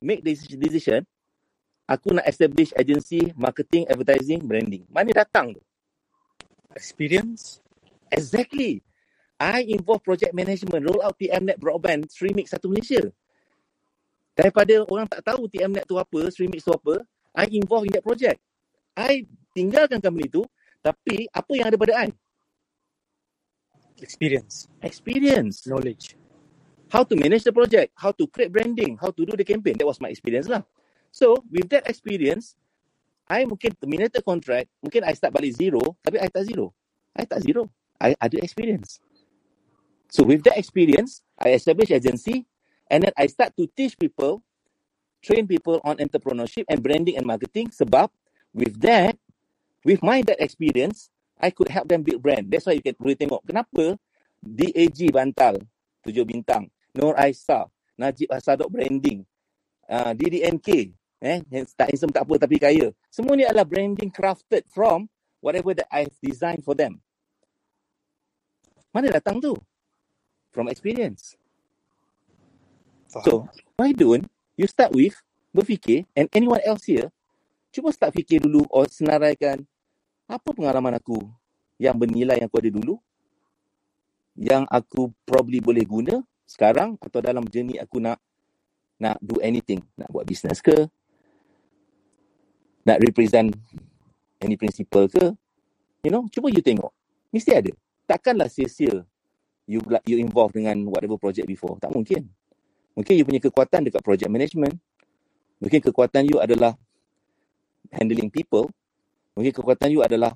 make 0.00 0.24
this 0.24 0.44
decision 0.48 1.04
aku 1.90 2.14
nak 2.14 2.26
establish 2.30 2.70
agency 2.78 3.34
marketing, 3.34 3.82
advertising, 3.90 4.38
branding. 4.46 4.86
Mana 4.86 5.10
datang 5.10 5.58
tu? 5.58 5.62
Experience. 6.78 7.58
Exactly. 8.14 8.86
I 9.42 9.66
involve 9.66 10.06
project 10.06 10.30
management, 10.30 10.86
roll 10.86 11.02
out 11.02 11.18
TMNet 11.18 11.58
broadband, 11.58 12.06
Streamix 12.12 12.54
satu 12.54 12.70
Malaysia. 12.70 13.10
Daripada 14.38 14.86
orang 14.86 15.10
tak 15.10 15.26
tahu 15.26 15.50
TMNet 15.50 15.88
tu 15.90 15.98
apa, 15.98 16.30
Streamix 16.30 16.62
tu 16.62 16.70
apa, 16.70 17.02
I 17.34 17.50
involve 17.58 17.88
in 17.90 17.92
that 17.98 18.06
project. 18.06 18.38
I 18.94 19.26
tinggalkan 19.56 19.98
company 19.98 20.30
tu, 20.30 20.44
tapi 20.84 21.26
apa 21.32 21.52
yang 21.56 21.66
ada 21.72 21.76
pada 21.80 22.06
I? 22.06 22.08
Experience. 23.98 24.70
Experience. 24.84 25.64
Knowledge. 25.66 26.14
How 26.90 27.06
to 27.06 27.14
manage 27.14 27.46
the 27.46 27.54
project, 27.54 27.94
how 27.94 28.10
to 28.18 28.26
create 28.26 28.50
branding, 28.50 28.98
how 28.98 29.14
to 29.14 29.22
do 29.22 29.32
the 29.38 29.46
campaign. 29.46 29.78
That 29.78 29.86
was 29.86 30.02
my 30.02 30.10
experience 30.10 30.50
lah. 30.50 30.66
So, 31.14 31.38
with 31.46 31.70
that 31.70 31.86
experience, 31.86 32.58
I 33.30 33.46
mungkin 33.46 33.78
terminated 33.78 34.26
contract, 34.26 34.66
mungkin 34.82 35.06
I 35.06 35.14
start 35.14 35.30
balik 35.30 35.54
zero, 35.54 35.78
tapi 36.02 36.18
I 36.18 36.26
tak 36.26 36.50
zero. 36.50 36.74
I 37.14 37.22
tak 37.22 37.46
zero. 37.46 37.70
I 38.02 38.18
ada 38.18 38.42
experience. 38.42 38.98
So 40.10 40.26
with 40.26 40.42
that 40.50 40.58
experience, 40.58 41.22
I 41.38 41.54
establish 41.54 41.94
agency 41.94 42.42
and 42.90 43.06
then 43.06 43.14
I 43.14 43.30
start 43.30 43.54
to 43.54 43.70
teach 43.70 43.94
people, 43.94 44.42
train 45.22 45.46
people 45.46 45.78
on 45.86 46.02
entrepreneurship 46.02 46.66
and 46.66 46.82
branding 46.82 47.14
and 47.14 47.22
marketing 47.22 47.70
sebab 47.70 48.10
with 48.50 48.74
that, 48.82 49.14
with 49.86 50.02
my 50.02 50.26
that 50.26 50.42
experience, 50.42 51.14
I 51.38 51.54
could 51.54 51.70
help 51.70 51.86
them 51.86 52.02
build 52.02 52.26
brand. 52.26 52.50
That's 52.50 52.66
why 52.66 52.74
you 52.74 52.82
can 52.82 52.98
boleh 52.98 53.14
tengok 53.14 53.46
kenapa 53.46 53.94
DAG 54.42 54.98
Bantal, 55.14 55.62
tujuh 56.02 56.26
bintang, 56.26 56.66
Nur 56.94 57.14
Aisyah, 57.14 57.70
Najib 57.94 58.28
Hasadok 58.32 58.70
Branding, 58.70 59.22
uh, 59.86 60.12
DDNK, 60.16 60.94
eh, 61.20 61.38
tak 61.76 61.92
handsome 61.92 62.14
tak 62.14 62.24
apa 62.24 62.34
tapi 62.40 62.56
kaya. 62.56 62.90
Semua 63.12 63.36
ni 63.36 63.44
adalah 63.44 63.68
branding 63.68 64.10
crafted 64.10 64.64
from 64.72 65.06
whatever 65.44 65.76
that 65.76 65.88
I've 65.92 66.14
designed 66.18 66.64
for 66.64 66.74
them. 66.74 66.98
Mana 68.90 69.12
datang 69.14 69.38
tu? 69.38 69.54
From 70.50 70.66
experience. 70.66 71.38
Faham. 73.06 73.22
So, 73.22 73.32
why 73.78 73.94
don't 73.94 74.26
you 74.58 74.66
start 74.66 74.90
with 74.90 75.14
berfikir 75.54 76.06
and 76.14 76.26
anyone 76.34 76.62
else 76.66 76.86
here, 76.86 77.10
cuba 77.70 77.94
start 77.94 78.14
fikir 78.14 78.42
dulu 78.42 78.66
or 78.70 78.86
senaraikan 78.90 79.62
apa 80.26 80.48
pengalaman 80.54 80.98
aku 80.98 81.22
yang 81.78 81.94
bernilai 81.98 82.38
yang 82.38 82.50
aku 82.50 82.58
ada 82.62 82.70
dulu 82.70 82.94
yang 84.38 84.62
aku 84.70 85.10
probably 85.26 85.58
boleh 85.58 85.82
guna 85.82 86.22
sekarang 86.50 86.98
atau 86.98 87.22
dalam 87.22 87.46
journey 87.46 87.78
aku 87.78 88.02
nak 88.02 88.18
nak 88.98 89.16
do 89.22 89.38
anything, 89.38 89.78
nak 89.94 90.10
buat 90.10 90.26
business 90.26 90.58
ke, 90.58 90.74
nak 92.82 92.98
represent 92.98 93.54
any 94.42 94.58
principle 94.58 95.06
ke, 95.06 95.30
you 96.02 96.10
know, 96.10 96.26
cuba 96.26 96.50
you 96.50 96.60
tengok. 96.60 96.90
Mesti 97.30 97.54
ada. 97.54 97.72
Takkanlah 98.10 98.50
sia-sia 98.50 99.06
you 99.70 99.78
you 100.02 100.18
involved 100.18 100.58
dengan 100.58 100.82
whatever 100.90 101.14
project 101.14 101.46
before. 101.46 101.78
Tak 101.78 101.94
mungkin. 101.94 102.26
Mungkin 102.98 103.14
you 103.14 103.22
punya 103.22 103.38
kekuatan 103.38 103.86
dekat 103.86 104.02
project 104.02 104.26
management. 104.26 104.74
Mungkin 105.62 105.78
kekuatan 105.78 106.26
you 106.26 106.42
adalah 106.42 106.74
handling 107.94 108.26
people. 108.26 108.66
Mungkin 109.38 109.54
kekuatan 109.54 109.94
you 109.94 110.02
adalah 110.02 110.34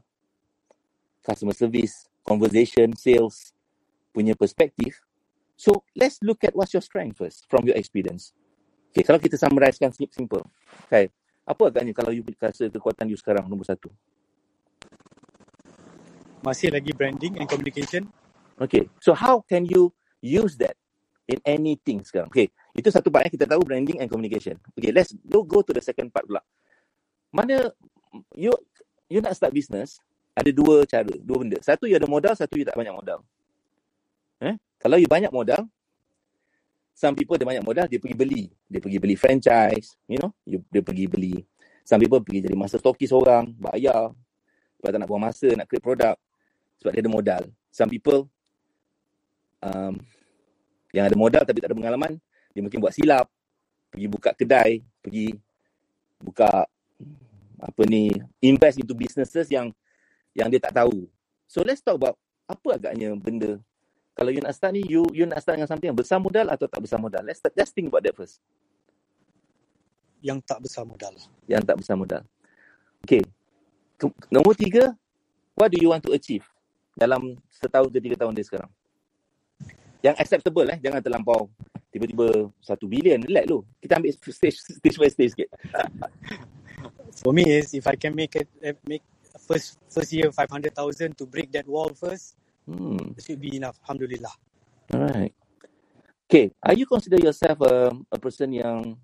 customer 1.27 1.57
service, 1.57 2.07
conversation, 2.23 2.95
sales, 2.95 3.51
punya 4.15 4.39
perspektif. 4.39 5.03
So, 5.55 5.87
let's 5.95 6.19
look 6.23 6.43
at 6.43 6.53
what's 6.55 6.75
your 6.75 6.83
strength 6.83 7.23
first 7.23 7.47
from 7.47 7.63
your 7.67 7.79
experience. 7.79 8.35
Okay, 8.95 9.03
kalau 9.03 9.19
kita 9.19 9.35
summarisekan 9.39 9.91
sim- 9.91 10.11
simple. 10.11 10.43
Okay, 10.87 11.11
apa 11.43 11.63
agaknya 11.67 11.91
kalau 11.91 12.15
you 12.15 12.23
rasa 12.39 12.71
kekuatan 12.71 13.11
you 13.11 13.19
sekarang 13.19 13.47
nombor 13.51 13.67
satu? 13.67 13.91
Masih 16.47 16.71
lagi 16.71 16.95
branding 16.95 17.39
and 17.43 17.47
communication. 17.51 18.07
Okay, 18.55 18.87
so 19.03 19.11
how 19.11 19.43
can 19.43 19.67
you 19.67 19.91
use 20.23 20.55
that 20.63 20.79
in 21.27 21.43
anything 21.43 22.07
sekarang? 22.07 22.31
Okay, 22.31 22.55
itu 22.75 22.87
satu 22.91 23.11
part 23.11 23.27
yang 23.27 23.35
kita 23.35 23.47
tahu 23.51 23.67
branding 23.67 23.99
and 23.99 24.07
communication. 24.07 24.59
Okay, 24.79 24.95
let's 24.95 25.11
go 25.27 25.43
go 25.43 25.63
to 25.63 25.75
the 25.75 25.83
second 25.83 26.15
part 26.15 26.27
pula. 26.27 26.43
Mana 27.35 27.75
you 28.39 28.55
you 29.11 29.19
nak 29.19 29.35
start 29.35 29.51
business, 29.51 29.99
ada 30.39 30.51
dua 30.55 30.87
cara, 30.87 31.11
dua 31.19 31.37
benda. 31.43 31.59
Satu 31.63 31.91
you 31.91 31.99
ada 31.99 32.07
modal, 32.07 32.35
satu 32.39 32.55
you 32.59 32.67
tak 32.67 32.79
banyak 32.79 32.95
modal. 32.95 33.27
Eh? 34.43 34.55
Kalau 34.85 35.01
you 35.01 35.09
banyak 35.09 35.33
modal, 35.33 35.65
some 36.93 37.17
people 37.17 37.41
dia 37.41 37.49
banyak 37.49 37.65
modal, 37.65 37.89
dia 37.89 37.97
pergi 37.97 38.13
beli. 38.13 38.53
Dia 38.69 38.85
pergi 38.85 39.01
beli 39.01 39.17
franchise, 39.17 39.97
you 40.05 40.21
know, 40.21 40.29
you, 40.45 40.61
dia 40.69 40.85
pergi 40.85 41.09
beli. 41.09 41.41
Some 41.89 42.05
people 42.05 42.21
pergi 42.21 42.45
jadi 42.45 42.53
master 42.53 42.85
stockist 42.85 43.17
orang, 43.17 43.49
bayar. 43.57 44.13
Sebab 44.77 44.89
tak 44.93 44.99
nak 45.01 45.09
buang 45.09 45.25
masa, 45.25 45.49
nak 45.57 45.65
create 45.73 45.81
produk. 45.81 46.13
Sebab 46.85 46.93
dia 46.93 47.01
ada 47.01 47.09
modal. 47.09 47.43
Some 47.73 47.89
people 47.89 48.29
um, 49.65 49.97
yang 50.93 51.09
ada 51.09 51.17
modal 51.17 51.43
tapi 51.49 51.65
tak 51.65 51.73
ada 51.73 51.77
pengalaman, 51.81 52.21
dia 52.53 52.61
mungkin 52.61 52.79
buat 52.85 52.93
silap, 52.93 53.25
pergi 53.89 54.07
buka 54.07 54.31
kedai, 54.37 54.85
pergi 55.01 55.33
buka 56.21 56.69
apa 57.57 57.83
ni, 57.89 58.13
invest 58.45 58.85
into 58.85 58.93
businesses 58.93 59.49
yang 59.49 59.73
yang 60.37 60.53
dia 60.53 60.61
tak 60.61 60.77
tahu. 60.77 61.09
So 61.49 61.65
let's 61.65 61.81
talk 61.81 61.97
about 61.97 62.21
apa 62.45 62.77
agaknya 62.77 63.17
benda 63.17 63.57
kalau 64.15 64.31
you 64.31 64.39
nak 64.39 64.55
start 64.55 64.79
ni, 64.79 64.87
you 64.87 65.03
you 65.11 65.27
nak 65.27 65.43
start 65.43 65.59
dengan 65.59 65.67
something 65.67 65.91
yang 65.91 65.99
besar 65.99 66.23
modal 66.23 66.47
atau 66.47 66.71
tak 66.71 66.79
besar 66.79 67.03
modal. 67.03 67.27
Let's 67.27 67.43
start, 67.43 67.51
let's 67.59 67.75
think 67.75 67.91
about 67.91 68.07
that 68.07 68.15
first. 68.15 68.39
Yang 70.23 70.47
tak 70.47 70.63
besar 70.63 70.87
modal. 70.87 71.19
Yang 71.51 71.63
tak 71.67 71.77
besar 71.83 71.95
modal. 71.99 72.23
Okay. 73.03 73.27
Nombor 74.31 74.55
tiga, 74.55 74.95
what 75.59 75.69
do 75.75 75.83
you 75.83 75.91
want 75.91 76.03
to 76.07 76.15
achieve 76.15 76.47
dalam 76.95 77.35
setahun 77.51 77.91
ke 77.91 77.99
tiga 77.99 78.17
tahun 78.23 78.39
dia 78.39 78.47
sekarang? 78.47 78.71
Yang 79.99 80.17
acceptable 80.23 80.67
eh, 80.71 80.79
jangan 80.79 81.03
terlampau 81.03 81.51
tiba-tiba 81.91 82.55
satu 82.63 82.87
bilion. 82.87 83.19
Relax 83.19 83.45
lu. 83.51 83.67
Kita 83.83 83.99
ambil 83.99 84.15
stage, 84.15 84.59
stage 84.63 84.97
by 84.99 85.11
stage 85.11 85.35
sikit. 85.35 85.51
For 87.23 87.35
me 87.35 87.47
is 87.51 87.75
if 87.75 87.87
I 87.91 87.99
can 87.99 88.15
make 88.15 88.39
it 88.39 88.47
eh, 88.63 88.79
make 88.87 89.03
first 89.43 89.83
first 89.91 90.15
year 90.15 90.31
500,000 90.31 90.71
to 91.19 91.27
break 91.27 91.51
that 91.51 91.67
wall 91.67 91.91
first, 91.95 92.39
Hmm. 92.65 93.13
it 93.17 93.25
should 93.25 93.41
be 93.41 93.57
enough. 93.57 93.77
Alhamdulillah. 93.85 94.33
Alright. 94.93 95.35
Okay, 96.25 96.51
are 96.65 96.73
you 96.73 96.89
consider 96.89 97.21
yourself 97.21 97.61
a, 97.61 97.93
a 98.11 98.19
person 98.19 98.51
yang 98.53 98.97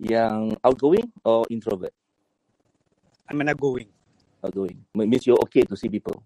yang 0.00 0.56
outgoing 0.64 1.12
or 1.20 1.44
introvert? 1.52 1.92
I'm 3.28 3.40
an 3.44 3.52
outgoing. 3.52 3.92
Outgoing. 4.42 4.80
Means 4.96 5.28
you're 5.28 5.38
okay 5.44 5.62
to 5.68 5.76
see 5.76 5.92
people. 5.92 6.24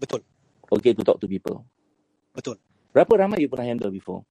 Betul. 0.00 0.24
Okay 0.72 0.96
to 0.96 1.04
talk 1.04 1.20
to 1.20 1.28
people. 1.28 1.62
Betul. 2.34 2.56
Berapa 2.90 3.28
ramai 3.28 3.44
you 3.44 3.50
pernah 3.52 3.68
handle 3.68 3.92
before? 3.92 4.24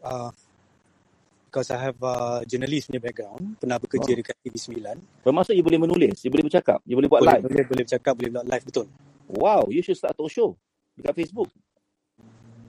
Uh, 0.00 0.30
because 1.54 1.70
I 1.70 1.78
have 1.78 1.94
uh, 2.02 2.42
journalist 2.50 2.90
punya 2.90 2.98
background, 2.98 3.54
pernah 3.62 3.78
bekerja 3.78 4.10
Oh. 4.10 4.18
dekat 4.18 4.34
TV9. 4.42 4.98
Bermaksud 5.22 5.54
you 5.54 5.62
boleh 5.62 5.78
menulis, 5.78 6.18
you 6.26 6.30
boleh 6.34 6.50
bercakap, 6.50 6.82
you 6.82 6.98
boleh 6.98 7.06
buat 7.06 7.22
Boleh, 7.22 7.38
live. 7.38 7.42
boleh, 7.46 7.64
boleh 7.70 7.84
bercakap, 7.86 8.12
boleh 8.18 8.30
buat 8.34 8.46
live, 8.50 8.64
betul. 8.66 8.86
Wow, 9.30 9.70
you 9.70 9.78
should 9.86 9.94
start 9.94 10.18
talk 10.18 10.26
show 10.34 10.58
dekat 10.98 11.14
Facebook. 11.22 11.46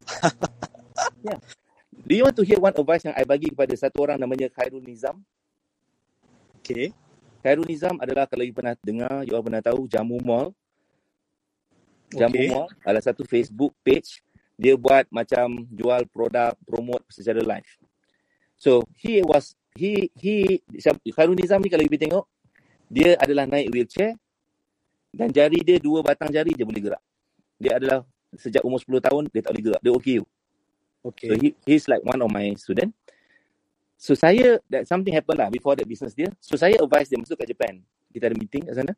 yeah. 1.25 1.41
Do 2.05 2.13
you 2.13 2.21
want 2.29 2.37
to 2.37 2.45
hear 2.45 2.61
one 2.61 2.77
advice 2.77 3.09
yang 3.09 3.17
I 3.17 3.25
bagi 3.25 3.49
kepada 3.49 3.73
satu 3.73 4.05
orang 4.05 4.21
namanya 4.21 4.53
Khairul 4.53 4.85
Nizam? 4.85 5.17
Okay. 6.61 6.93
Khairul 7.41 7.65
Nizam 7.65 7.97
adalah 7.97 8.29
kalau 8.29 8.45
you 8.45 8.53
pernah 8.53 8.77
dengar, 8.85 9.25
you 9.25 9.33
all 9.33 9.41
pernah 9.41 9.65
tahu 9.65 9.89
Jamu 9.89 10.21
Mall. 10.21 10.53
Jamu 12.13 12.37
Okay. 12.37 12.47
Mall 12.53 12.69
adalah 12.85 13.01
satu 13.01 13.25
Facebook 13.25 13.73
page 13.81 14.21
Dia 14.55 14.79
buat 14.79 15.03
macam 15.11 15.67
jual 15.67 16.07
produk, 16.07 16.55
promote 16.63 17.03
secara 17.11 17.43
live. 17.43 17.67
So, 18.65 18.81
he 18.97 19.21
was, 19.21 19.53
he, 19.77 20.09
he, 20.17 20.57
Khairul 21.13 21.37
Nizam 21.37 21.61
ni 21.61 21.69
kalau 21.69 21.85
you 21.85 22.01
tengok, 22.01 22.25
dia 22.89 23.13
adalah 23.21 23.45
naik 23.45 23.69
wheelchair 23.69 24.17
dan 25.13 25.29
jari 25.29 25.61
dia, 25.61 25.77
dua 25.77 26.01
batang 26.01 26.33
jari 26.33 26.49
je 26.49 26.65
boleh 26.65 26.81
gerak. 26.81 27.03
Dia 27.61 27.77
adalah, 27.77 28.01
sejak 28.33 28.65
umur 28.65 28.81
10 28.81 29.05
tahun, 29.05 29.23
dia 29.29 29.45
tak 29.45 29.53
boleh 29.53 29.65
gerak. 29.69 29.81
Dia 29.85 29.93
OKU. 29.93 30.25
Okay. 31.13 31.29
So, 31.29 31.33
he, 31.37 31.53
he's 31.69 31.85
like 31.85 32.01
one 32.01 32.17
of 32.17 32.25
my 32.33 32.57
student. 32.57 32.89
So, 34.01 34.17
saya, 34.17 34.57
that 34.73 34.89
something 34.89 35.13
happened 35.13 35.45
lah 35.45 35.53
before 35.53 35.77
that 35.77 35.85
business 35.85 36.17
dia. 36.17 36.33
So, 36.41 36.57
saya 36.57 36.73
advise 36.81 37.05
dia 37.05 37.21
masuk 37.21 37.37
kat 37.37 37.53
Japan. 37.53 37.85
Kita 38.09 38.33
ada 38.33 38.35
meeting 38.35 38.65
kat 38.65 38.81
sana. 38.81 38.97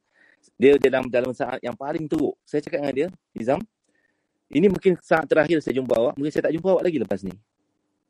Dia 0.56 0.80
dalam 0.80 1.12
dalam 1.12 1.36
saat 1.36 1.60
yang 1.60 1.76
paling 1.76 2.08
teruk. 2.08 2.40
Saya 2.48 2.64
cakap 2.64 2.88
dengan 2.88 2.96
dia, 2.96 3.08
Nizam, 3.36 3.60
ini 4.48 4.72
mungkin 4.72 4.96
saat 5.04 5.28
terakhir 5.28 5.60
saya 5.60 5.76
jumpa 5.76 5.92
awak. 5.92 6.16
Mungkin 6.16 6.32
saya 6.32 6.48
tak 6.48 6.56
jumpa 6.56 6.72
awak 6.72 6.88
lagi 6.88 7.04
lepas 7.04 7.20
ni. 7.20 7.36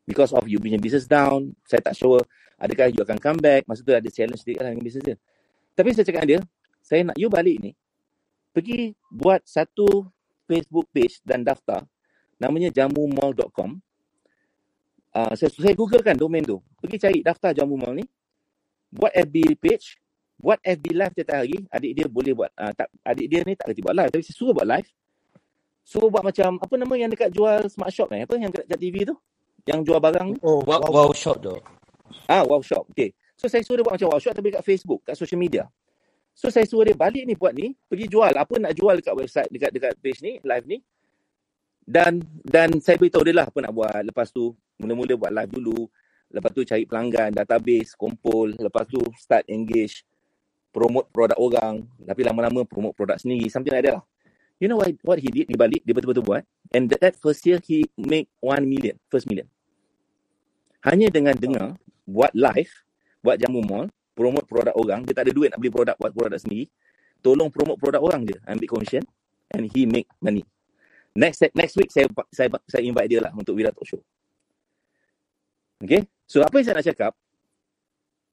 Because 0.08 0.32
of 0.32 0.48
you 0.48 0.58
punya 0.64 0.80
business 0.80 1.04
down. 1.04 1.52
Saya 1.68 1.84
tak 1.84 2.00
sure 2.00 2.24
adakah 2.56 2.88
you 2.88 3.04
akan 3.04 3.20
come 3.20 3.40
back. 3.44 3.68
Masa 3.68 3.84
tu 3.84 3.92
ada 3.92 4.08
challenge 4.08 4.42
sedikit 4.42 4.64
lah 4.64 4.72
dengan 4.72 4.88
business 4.88 5.04
dia. 5.04 5.18
Tapi 5.76 5.94
saya 5.94 6.06
cakap 6.08 6.24
dia, 6.26 6.40
saya 6.80 7.06
nak 7.06 7.20
you 7.20 7.28
balik 7.28 7.60
ni. 7.60 7.72
Pergi 8.56 8.96
buat 9.12 9.44
satu 9.46 10.08
Facebook 10.48 10.90
page 10.90 11.20
dan 11.22 11.44
daftar. 11.44 11.84
Namanya 12.40 12.72
jamumall.com. 12.72 13.78
Uh, 15.14 15.34
saya, 15.34 15.50
saya 15.52 15.74
googlekan 15.76 16.16
domain 16.16 16.42
tu. 16.42 16.58
Pergi 16.82 16.98
cari 16.98 17.20
daftar 17.22 17.54
Jamu 17.54 17.78
Mall 17.78 18.02
ni. 18.02 18.06
Buat 18.94 19.14
FB 19.28 19.58
page. 19.60 19.98
Buat 20.38 20.62
FB 20.62 20.86
live 20.94 21.14
tiap 21.18 21.34
hari. 21.34 21.58
Adik 21.74 21.92
dia 21.98 22.06
boleh 22.06 22.34
buat. 22.38 22.52
Uh, 22.54 22.72
tak, 22.78 22.88
adik 23.02 23.28
dia 23.28 23.42
ni 23.42 23.54
tak 23.58 23.74
kerti 23.74 23.82
buat 23.82 23.98
live. 23.98 24.12
Tapi 24.14 24.24
saya 24.24 24.36
suruh 24.38 24.54
buat 24.54 24.68
live. 24.70 24.90
Suruh 25.88 26.10
buat 26.14 26.22
macam, 26.22 26.62
apa 26.62 26.74
nama 26.78 26.94
yang 27.00 27.10
dekat 27.10 27.30
jual 27.34 27.66
smart 27.72 27.90
shop 27.90 28.14
ni? 28.14 28.22
Apa 28.26 28.38
yang 28.38 28.54
dekat 28.54 28.78
TV 28.78 29.08
tu? 29.08 29.16
Yang 29.68 29.80
jual 29.92 30.00
barang 30.00 30.26
ni? 30.32 30.36
Oh, 30.42 30.64
Wow, 30.64 30.82
wow 30.88 31.10
shop 31.12 31.44
tu. 31.44 31.60
Ah, 32.32 32.48
wow 32.48 32.64
shop. 32.64 32.88
Okay. 32.96 33.12
So 33.38 33.46
saya 33.52 33.62
suruh 33.62 33.84
dia 33.84 33.86
buat 33.86 33.96
macam 34.00 34.10
wow 34.10 34.20
shop 34.24 34.34
tapi 34.34 34.50
kat 34.50 34.64
Facebook, 34.66 35.06
kat 35.06 35.14
social 35.14 35.38
media. 35.38 35.68
So 36.34 36.50
saya 36.50 36.66
suruh 36.66 36.88
dia 36.88 36.96
balik 36.98 37.28
ni 37.28 37.38
buat 37.38 37.54
ni, 37.54 37.76
pergi 37.86 38.08
jual 38.10 38.34
apa 38.34 38.54
nak 38.58 38.74
jual 38.74 38.98
dekat 38.98 39.14
website, 39.14 39.50
dekat 39.52 39.70
dekat 39.76 39.94
page 40.02 40.20
ni, 40.24 40.40
live 40.42 40.66
ni. 40.66 40.78
Dan 41.88 42.20
dan 42.44 42.80
saya 42.82 42.98
beritahu 43.00 43.24
dia 43.28 43.36
lah 43.36 43.46
apa 43.48 43.60
nak 43.62 43.74
buat. 43.76 44.02
Lepas 44.08 44.32
tu 44.32 44.56
mula-mula 44.80 45.14
buat 45.20 45.32
live 45.36 45.52
dulu. 45.52 45.86
Lepas 46.28 46.52
tu 46.52 46.62
cari 46.68 46.84
pelanggan, 46.84 47.32
database, 47.32 47.96
kumpul. 47.96 48.56
Lepas 48.58 48.88
tu 48.90 49.00
start 49.16 49.48
engage, 49.48 50.04
promote 50.76 51.08
produk 51.12 51.38
orang. 51.40 51.88
Tapi 52.04 52.22
lama-lama 52.24 52.68
promote 52.68 52.96
produk 52.96 53.16
sendiri. 53.20 53.48
Something 53.48 53.72
like 53.72 53.86
that 53.88 54.02
lah. 54.02 54.06
You 54.58 54.66
know 54.68 54.82
what, 54.82 54.90
what 55.06 55.22
he 55.22 55.30
did? 55.30 55.48
Dia 55.54 55.58
balik, 55.58 55.86
dia 55.86 55.94
betul-betul 55.94 56.26
buat. 56.26 56.44
And 56.74 56.90
that, 56.90 57.00
that 57.06 57.14
first 57.22 57.46
year, 57.46 57.62
he 57.62 57.86
make 57.94 58.26
1 58.42 58.66
million. 58.66 58.98
First 59.06 59.30
million. 59.30 59.46
Hanya 60.86 61.10
dengan 61.10 61.34
dengar, 61.34 61.74
buat 62.06 62.32
live, 62.38 62.72
buat 63.26 63.42
jamu 63.42 63.66
mall, 63.66 63.90
promote 64.14 64.46
produk 64.46 64.74
orang. 64.78 65.06
Dia 65.06 65.14
tak 65.18 65.30
ada 65.30 65.34
duit 65.34 65.50
nak 65.54 65.60
beli 65.62 65.74
produk, 65.74 65.96
buat 65.98 66.14
produk 66.14 66.40
sendiri. 66.42 66.70
Tolong 67.22 67.50
promote 67.50 67.78
produk 67.82 68.02
orang 68.02 68.26
je. 68.26 68.38
Ambil 68.46 68.70
commission. 68.70 69.04
And 69.54 69.70
he 69.72 69.90
make 69.90 70.10
money. 70.22 70.46
Next 71.18 71.42
next 71.58 71.74
week, 71.80 71.90
saya 71.90 72.06
saya 72.30 72.52
saya 72.70 72.84
invite 72.86 73.10
dia 73.10 73.22
lah 73.24 73.34
untuk 73.34 73.58
Wira 73.58 73.74
Talk 73.74 73.90
Show. 73.90 74.02
Okay? 75.82 76.06
So, 76.30 76.46
apa 76.46 76.62
yang 76.62 76.66
saya 76.68 76.76
nak 76.78 76.88
cakap, 76.94 77.14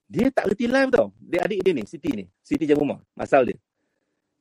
dia 0.04 0.28
tak 0.28 0.52
reti 0.52 0.68
live 0.68 0.90
tau. 0.92 1.08
Dia 1.16 1.48
adik 1.48 1.64
dia 1.64 1.72
ni, 1.72 1.84
Siti 1.88 2.10
ni. 2.12 2.24
Siti 2.44 2.68
Jamu 2.68 2.84
Mall. 2.84 3.00
Asal 3.16 3.48
dia. 3.48 3.56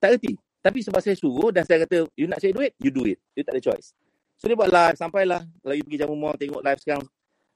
Tak 0.03 0.19
reti. 0.19 0.35
Tapi 0.63 0.79
sebab 0.79 0.99
saya 1.03 1.15
suruh 1.15 1.51
dan 1.51 1.63
saya 1.67 1.83
kata, 1.83 2.07
you 2.15 2.27
nak 2.27 2.39
cari 2.39 2.55
duit, 2.55 2.71
you 2.79 2.91
do 2.91 3.03
it. 3.07 3.19
You 3.35 3.43
tak 3.43 3.59
ada 3.59 3.63
choice. 3.63 3.91
So 4.39 4.47
dia 4.47 4.55
buat 4.55 4.71
live, 4.71 4.95
sampailah. 4.95 5.43
Kalau 5.43 5.75
you 5.75 5.83
pergi 5.83 5.99
jamu 6.03 6.15
mall, 6.15 6.35
tengok 6.35 6.63
live 6.63 6.79
sekarang, 6.83 7.03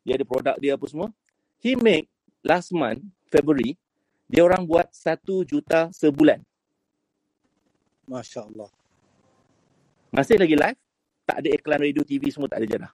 dia 0.08 0.16
ada 0.16 0.24
produk 0.24 0.56
dia 0.56 0.80
apa 0.80 0.88
semua. 0.88 1.12
He 1.60 1.76
make 1.76 2.08
last 2.40 2.72
month, 2.72 3.04
February, 3.28 3.76
dia 4.32 4.48
orang 4.48 4.64
buat 4.64 4.88
satu 4.96 5.44
juta 5.44 5.92
sebulan. 5.92 6.40
Masya 8.08 8.48
Allah. 8.48 8.72
Masih 10.16 10.40
lagi 10.40 10.56
live, 10.56 10.80
tak 11.28 11.44
ada 11.44 11.50
iklan 11.52 11.80
radio, 11.84 12.08
TV 12.08 12.32
semua 12.32 12.48
tak 12.48 12.64
ada 12.64 12.68
jadah. 12.72 12.92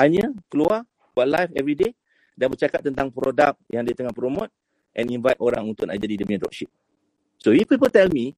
Hanya 0.00 0.32
keluar, 0.48 0.88
buat 1.12 1.28
live 1.28 1.52
every 1.52 1.76
day 1.76 1.92
dan 2.32 2.48
bercakap 2.48 2.80
tentang 2.80 3.12
produk 3.12 3.52
yang 3.68 3.84
dia 3.84 3.92
tengah 3.92 4.16
promote 4.16 4.48
and 4.96 5.12
invite 5.12 5.36
orang 5.36 5.68
untuk 5.68 5.84
nak 5.84 6.00
jadi 6.00 6.16
dia 6.16 6.24
punya 6.24 6.40
dropship. 6.40 6.72
So 7.36 7.52
if 7.52 7.68
people 7.68 7.92
tell 7.92 8.08
me, 8.08 8.32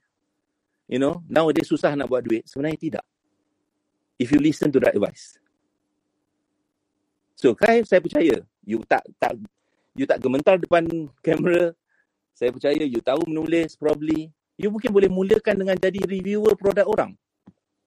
you 0.90 0.98
know, 0.98 1.22
nowadays 1.30 1.70
susah 1.70 1.94
nak 1.94 2.10
buat 2.10 2.26
duit, 2.26 2.42
sebenarnya 2.50 2.78
tidak. 2.78 3.04
If 4.18 4.34
you 4.34 4.42
listen 4.42 4.74
to 4.74 4.82
that 4.82 4.98
advice. 4.98 5.38
So, 7.38 7.54
kai 7.54 7.86
saya 7.86 8.02
percaya, 8.02 8.42
you 8.66 8.82
tak 8.82 9.06
tak 9.22 9.38
you 9.94 10.02
tak 10.10 10.18
gementar 10.18 10.58
depan 10.58 10.82
kamera. 11.22 11.70
Saya 12.34 12.50
percaya 12.50 12.82
you 12.82 12.98
tahu 12.98 13.22
menulis 13.30 13.78
probably. 13.78 14.34
You 14.58 14.74
mungkin 14.74 14.90
boleh 14.90 15.06
mulakan 15.06 15.54
dengan 15.54 15.78
jadi 15.78 16.02
reviewer 16.02 16.58
produk 16.58 16.82
orang. 16.90 17.14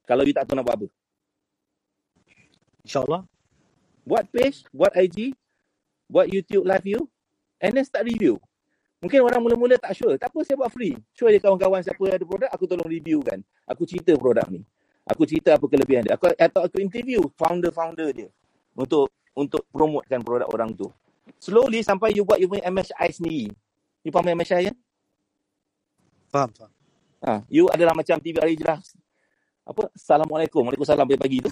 Kalau 0.08 0.24
you 0.24 0.32
tak 0.32 0.48
tahu 0.48 0.56
nak 0.56 0.64
buat 0.64 0.76
apa. 0.80 0.88
InsyaAllah. 2.88 3.28
Buat 4.08 4.26
page, 4.32 4.64
buat 4.72 4.96
IG, 4.96 5.36
buat 6.08 6.32
YouTube 6.32 6.64
live 6.64 6.88
you, 6.88 7.02
and 7.60 7.76
then 7.76 7.84
start 7.84 8.08
review. 8.08 8.40
Mungkin 9.04 9.20
orang 9.20 9.44
mula-mula 9.44 9.76
tak 9.76 10.00
sure. 10.00 10.16
Tak 10.16 10.32
apa, 10.32 10.40
saya 10.48 10.56
buat 10.58 10.72
free. 10.72 10.96
Show 11.12 11.28
dia 11.28 11.44
kawan-kawan 11.44 11.84
siapa 11.84 12.02
ada 12.08 12.24
produk, 12.24 12.50
aku 12.50 12.66
tolong 12.72 12.88
review 12.88 13.20
kan. 13.22 13.44
Aku 13.68 13.84
cerita 13.84 14.16
produk 14.16 14.48
ni. 14.48 14.64
Aku 15.10 15.28
cerita 15.28 15.60
apa 15.60 15.66
kelebihan 15.68 16.08
dia. 16.08 16.16
Aku, 16.16 16.30
atau 16.30 16.62
aku 16.64 16.78
interview 16.80 17.26
founder-founder 17.36 18.10
dia. 18.16 18.30
Untuk 18.78 19.12
untuk 19.38 19.64
promotekan 19.72 20.22
produk 20.22 20.48
orang 20.50 20.74
tu. 20.76 20.88
Slowly 21.38 21.82
sampai 21.82 22.14
you 22.14 22.28
buat 22.28 22.38
you 22.38 22.50
punya 22.50 22.68
MSI 22.68 23.08
sendiri. 23.14 23.54
You 24.02 24.12
faham 24.14 24.28
MSI 24.34 24.72
kan? 24.72 24.76
Faham, 26.32 26.50
faham. 26.56 26.72
Ha, 27.22 27.46
you 27.54 27.70
adalah 27.70 27.94
macam 27.94 28.18
TV 28.18 28.36
hari 28.42 28.58
jelas. 28.58 28.98
Apa? 29.62 29.88
Assalamualaikum. 29.94 30.66
Waalaikumsalam 30.66 31.06
pagi-pagi 31.06 31.46
tu. 31.46 31.52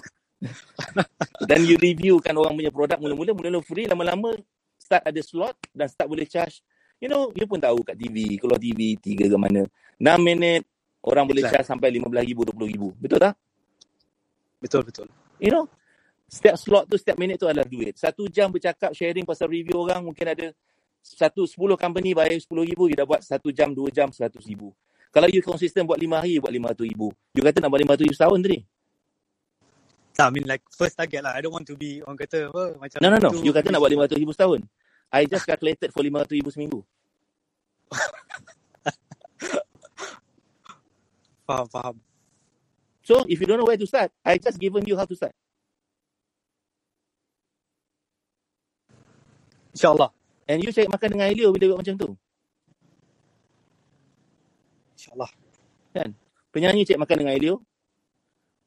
Dan 1.50 1.62
you 1.62 1.78
review 1.78 2.18
kan 2.18 2.34
orang 2.34 2.58
punya 2.58 2.74
produk 2.74 2.98
mula-mula. 2.98 3.30
Mula-mula 3.30 3.62
free. 3.62 3.86
Lama-lama 3.86 4.34
start 4.82 5.06
ada 5.06 5.20
slot 5.22 5.54
dan 5.70 5.86
start 5.86 6.10
boleh 6.10 6.26
charge 6.26 6.66
You 7.00 7.08
know, 7.08 7.32
you 7.32 7.48
pun 7.48 7.56
tahu 7.56 7.80
kat 7.80 7.96
TV, 7.96 8.36
kalau 8.36 8.60
TV 8.60 8.92
tiga 9.00 9.24
ke 9.24 9.36
mana. 9.40 9.64
6 9.96 10.20
minit, 10.20 10.68
orang 11.00 11.24
boleh 11.24 11.48
charge 11.48 11.64
sampai 11.64 11.96
RM15,000, 11.96 12.52
RM20,000. 12.52 12.82
Betul 13.00 13.18
tak? 13.24 13.34
Betul, 14.60 14.80
betul. 14.84 15.06
You 15.40 15.48
know, 15.48 15.64
setiap 16.30 16.54
slot 16.54 16.86
tu, 16.86 16.94
setiap 16.94 17.18
minit 17.18 17.42
tu 17.42 17.50
adalah 17.50 17.66
duit. 17.66 17.98
Satu 17.98 18.30
jam 18.30 18.54
bercakap, 18.54 18.94
sharing 18.94 19.26
pasal 19.26 19.50
review 19.50 19.82
orang, 19.82 20.06
mungkin 20.06 20.30
ada 20.30 20.54
satu, 21.02 21.42
sepuluh 21.50 21.74
company 21.74 22.14
bayar 22.14 22.38
RM10,000, 22.38 22.78
you 22.78 22.96
dah 22.96 23.06
buat 23.08 23.20
satu 23.26 23.50
jam, 23.50 23.74
dua 23.74 23.90
jam, 23.90 24.14
RM100,000. 24.14 24.62
Kalau 25.10 25.26
you 25.26 25.42
konsisten 25.42 25.82
buat 25.82 25.98
lima 25.98 26.22
hari, 26.22 26.38
buat 26.38 26.54
RM500,000. 26.54 27.02
You 27.34 27.42
kata 27.42 27.58
nak 27.58 27.74
buat 27.74 27.82
RM500,000 27.82 28.14
setahun 28.14 28.38
tadi? 28.46 28.58
Tak, 30.14 30.26
I 30.30 30.30
mean 30.30 30.46
like 30.46 30.62
first 30.70 30.94
target 30.94 31.18
lah. 31.26 31.34
I 31.34 31.42
don't 31.42 31.50
want 31.50 31.66
to 31.66 31.74
be, 31.74 31.98
orang 32.06 32.14
kata 32.14 32.46
apa, 32.54 32.78
macam 32.78 32.98
No, 33.02 33.10
no, 33.10 33.18
no. 33.18 33.30
tu, 33.34 33.42
You 33.42 33.50
kata 33.50 33.74
nak 33.74 33.82
buat 33.82 33.90
RM500,000 33.90 34.30
setahun. 34.30 34.60
I 35.10 35.26
just 35.26 35.42
calculated 35.42 35.90
for 35.90 36.06
RM500,000 36.06 36.54
seminggu. 36.54 36.80
Faham, 41.50 41.66
faham. 41.66 41.98
So, 43.02 43.26
if 43.26 43.42
you 43.42 43.46
don't 43.50 43.58
know 43.58 43.66
where 43.66 43.74
to 43.74 43.82
start, 43.82 44.14
I 44.22 44.38
just 44.38 44.54
given 44.62 44.86
you 44.86 44.94
how 44.94 45.02
to 45.02 45.16
start. 45.18 45.34
InsyaAllah. 49.80 50.12
And 50.44 50.60
you 50.60 50.76
cari 50.76 50.92
makan 50.92 51.08
dengan 51.16 51.26
Elio 51.32 51.48
bila 51.56 51.72
buat 51.72 51.80
macam 51.80 51.96
tu. 51.96 52.08
InsyaAllah. 54.92 55.32
Kan? 55.96 56.12
Penyanyi 56.52 56.84
cari 56.84 57.00
makan 57.00 57.16
dengan 57.16 57.32
Elio. 57.32 57.64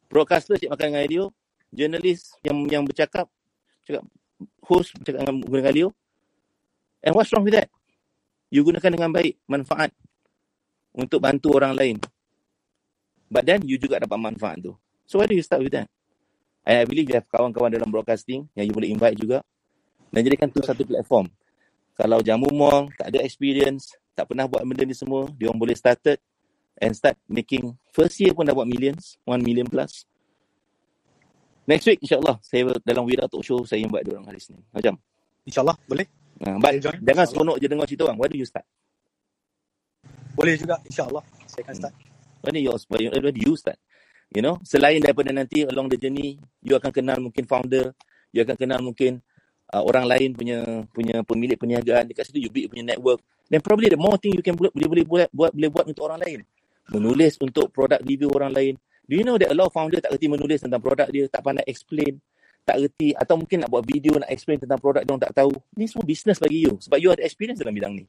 Broadcaster 0.09 0.57
cari 0.57 0.73
makan 0.73 0.85
dengan 0.89 1.03
Elio. 1.05 1.25
Journalist 1.69 2.41
yang 2.41 2.65
yang 2.65 2.81
bercakap, 2.81 3.29
cakap, 3.85 4.01
host 4.65 4.97
bercakap 4.97 5.21
dengan, 5.21 5.45
dengan 5.45 5.69
Elio. 5.69 5.89
And 7.05 7.13
what's 7.13 7.29
wrong 7.29 7.45
with 7.45 7.61
that? 7.61 7.69
You 8.49 8.65
gunakan 8.65 8.89
dengan 8.89 9.13
baik, 9.13 9.37
manfaat 9.45 9.93
untuk 10.97 11.21
bantu 11.21 11.53
orang 11.53 11.77
lain. 11.77 12.01
But 13.29 13.45
then 13.45 13.61
you 13.69 13.77
juga 13.77 14.01
dapat 14.01 14.17
manfaat 14.17 14.65
tu. 14.65 14.73
So 15.05 15.21
why 15.21 15.29
do 15.29 15.37
you 15.37 15.45
start 15.45 15.61
with 15.61 15.77
that? 15.77 15.89
And 16.65 16.81
I 16.81 16.85
believe 16.89 17.05
you 17.05 17.17
have 17.21 17.29
kawan-kawan 17.29 17.69
dalam 17.69 17.93
broadcasting 17.93 18.49
yang 18.57 18.65
you 18.65 18.73
boleh 18.73 18.89
invite 18.89 19.21
juga. 19.21 19.45
Dan 20.13 20.21
jadikan 20.21 20.45
tu 20.53 20.61
satu 20.61 20.85
platform. 20.85 21.25
Kalau 21.97 22.21
jamu 22.21 22.45
mall, 22.53 22.93
tak 22.93 23.09
ada 23.09 23.25
experience, 23.25 23.97
tak 24.13 24.29
pernah 24.29 24.45
buat 24.45 24.61
benda 24.61 24.85
ni 24.85 24.93
semua, 24.93 25.25
dia 25.33 25.49
orang 25.49 25.57
boleh 25.57 25.73
started 25.73 26.21
and 26.77 26.93
start 26.93 27.17
making, 27.25 27.73
first 27.89 28.21
year 28.21 28.33
pun 28.33 28.45
dah 28.45 28.53
buat 28.53 28.69
millions, 28.69 29.17
one 29.25 29.41
million 29.41 29.65
plus. 29.65 30.05
Next 31.65 31.89
week, 31.89 31.97
insyaAllah, 32.05 32.37
saya 32.45 32.69
dalam 32.85 33.09
Wira 33.09 33.25
Talk 33.25 33.41
Show, 33.41 33.65
saya 33.65 33.81
invite 33.81 34.05
dia 34.05 34.13
orang 34.13 34.29
hari 34.29 34.37
Senin. 34.37 34.61
Macam? 34.69 35.01
InsyaAllah, 35.49 35.77
boleh. 35.89 36.05
Uh, 36.43 36.57
but 36.61 36.77
Saya 36.77 36.81
join, 36.91 36.99
jangan 37.01 37.25
seronok 37.25 37.57
je 37.57 37.67
dengar 37.71 37.85
cerita 37.89 38.03
orang. 38.05 38.17
Why 38.21 38.29
do 38.29 38.37
you 38.37 38.45
start? 38.45 38.65
Boleh 40.37 40.53
juga, 40.59 40.77
insyaAllah. 40.85 41.23
Saya 41.49 41.61
akan 41.65 41.75
start. 41.77 41.95
Why 42.43 42.49
do 42.53 42.59
you, 42.59 42.73
do 43.33 43.41
you 43.41 43.53
start? 43.57 43.79
You 44.33 44.41
know, 44.41 44.57
selain 44.65 45.01
daripada 45.01 45.29
nanti 45.29 45.65
along 45.65 45.93
the 45.93 45.97
journey, 45.97 46.41
you 46.61 46.73
akan 46.73 46.89
kenal 46.89 47.17
mungkin 47.21 47.45
founder, 47.45 47.93
you 48.33 48.41
akan 48.41 48.57
kenal 48.57 48.81
mungkin 48.81 49.21
uh, 49.73 49.83
orang 49.83 50.05
lain 50.05 50.37
punya 50.37 50.85
punya 50.93 51.25
pemilik 51.25 51.57
perniagaan 51.57 52.05
dekat 52.05 52.29
situ, 52.29 52.45
you 52.45 52.51
build 52.53 52.69
punya 52.69 52.93
network. 52.93 53.19
Then 53.49 53.59
probably 53.65 53.89
the 53.89 53.99
more 53.99 54.15
thing 54.21 54.37
you 54.37 54.45
can 54.45 54.53
boleh 54.53 54.69
boleh 54.71 55.05
boleh 55.05 55.27
buat 55.33 55.51
boleh 55.51 55.69
buat 55.73 55.85
untuk 55.89 56.05
orang 56.05 56.21
lain. 56.21 56.39
Menulis 56.93 57.41
untuk 57.41 57.73
produk 57.73 57.97
review 58.05 58.29
orang 58.29 58.53
lain. 58.53 58.73
Do 59.09 59.19
you 59.19 59.25
know 59.25 59.35
that 59.35 59.51
a 59.51 59.55
lot 59.57 59.67
of 59.67 59.75
founder 59.75 59.99
tak 59.99 60.15
kerti 60.15 60.31
menulis 60.31 60.63
tentang 60.63 60.79
produk 60.79 61.09
dia, 61.11 61.27
tak 61.27 61.43
pandai 61.43 61.67
explain, 61.67 62.23
tak 62.63 62.79
kerti 62.79 63.11
atau 63.11 63.35
mungkin 63.35 63.67
nak 63.67 63.69
buat 63.73 63.83
video 63.83 64.15
nak 64.15 64.31
explain 64.31 64.61
tentang 64.61 64.79
produk 64.79 65.03
dia 65.03 65.11
orang 65.11 65.23
tak 65.27 65.35
tahu. 65.35 65.51
Ni 65.75 65.89
semua 65.89 66.05
business 66.07 66.39
bagi 66.39 66.63
you 66.63 66.79
sebab 66.79 66.97
you 67.01 67.09
ada 67.11 67.23
experience 67.25 67.59
dalam 67.59 67.75
bidang 67.75 67.97
ni. 67.97 68.05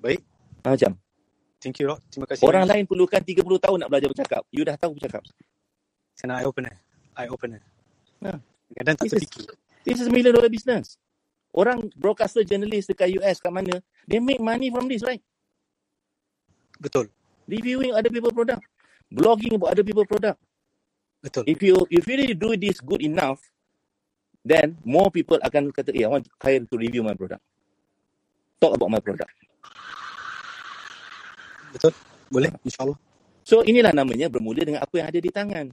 Baik. 0.00 0.20
Macam 0.60 0.92
Thank 1.60 1.76
you, 1.76 1.92
Rock. 1.92 2.00
Terima 2.08 2.24
kasih. 2.24 2.40
orang 2.48 2.64
lain 2.64 2.88
perlukan 2.88 3.20
30 3.20 3.44
tahun 3.44 3.76
nak 3.84 3.88
belajar 3.92 4.08
bercakap. 4.08 4.42
You 4.48 4.64
dah 4.64 4.80
tahu 4.80 4.96
bercakap. 4.96 5.20
Kena 6.16 6.40
eye 6.40 6.48
opener. 6.48 6.74
Eye 7.12 7.28
opener. 7.28 7.60
Ha. 8.24 8.40
Kadang 8.78 8.94
tak 8.98 9.04
This 9.06 9.12
is, 9.18 9.22
terfikir. 9.26 9.50
this 9.86 9.98
is 9.98 10.06
a 10.06 10.12
million 10.12 10.32
dollar 10.34 10.50
business. 10.50 10.94
Orang 11.50 11.90
broadcaster 11.98 12.46
journalist 12.46 12.86
dekat 12.90 13.10
US 13.18 13.42
kat 13.42 13.50
mana, 13.50 13.82
they 14.06 14.22
make 14.22 14.38
money 14.38 14.70
from 14.70 14.86
this, 14.86 15.02
right? 15.02 15.18
Betul. 16.78 17.10
Reviewing 17.50 17.90
other 17.90 18.08
people 18.08 18.30
product. 18.30 18.62
Blogging 19.10 19.58
about 19.58 19.74
other 19.74 19.82
people 19.82 20.06
product. 20.06 20.38
Betul. 21.20 21.44
If 21.50 21.58
you 21.60 21.74
if 21.90 22.06
you 22.06 22.14
really 22.14 22.38
do 22.38 22.54
this 22.54 22.78
good 22.78 23.02
enough, 23.02 23.42
then 24.46 24.78
more 24.86 25.10
people 25.10 25.36
akan 25.42 25.74
kata, 25.74 25.90
eh, 25.92 26.06
I 26.06 26.08
want 26.08 26.30
hire 26.40 26.62
to 26.64 26.76
review 26.78 27.02
my 27.02 27.12
product. 27.18 27.42
Talk 28.62 28.78
about 28.78 28.88
my 28.88 29.02
product. 29.02 29.34
Betul. 31.74 31.92
Boleh, 32.30 32.54
insyaAllah. 32.62 32.96
So 33.42 33.66
inilah 33.66 33.90
namanya 33.90 34.30
bermula 34.30 34.62
dengan 34.62 34.80
apa 34.86 34.94
yang 35.02 35.06
ada 35.10 35.18
di 35.18 35.30
tangan. 35.34 35.66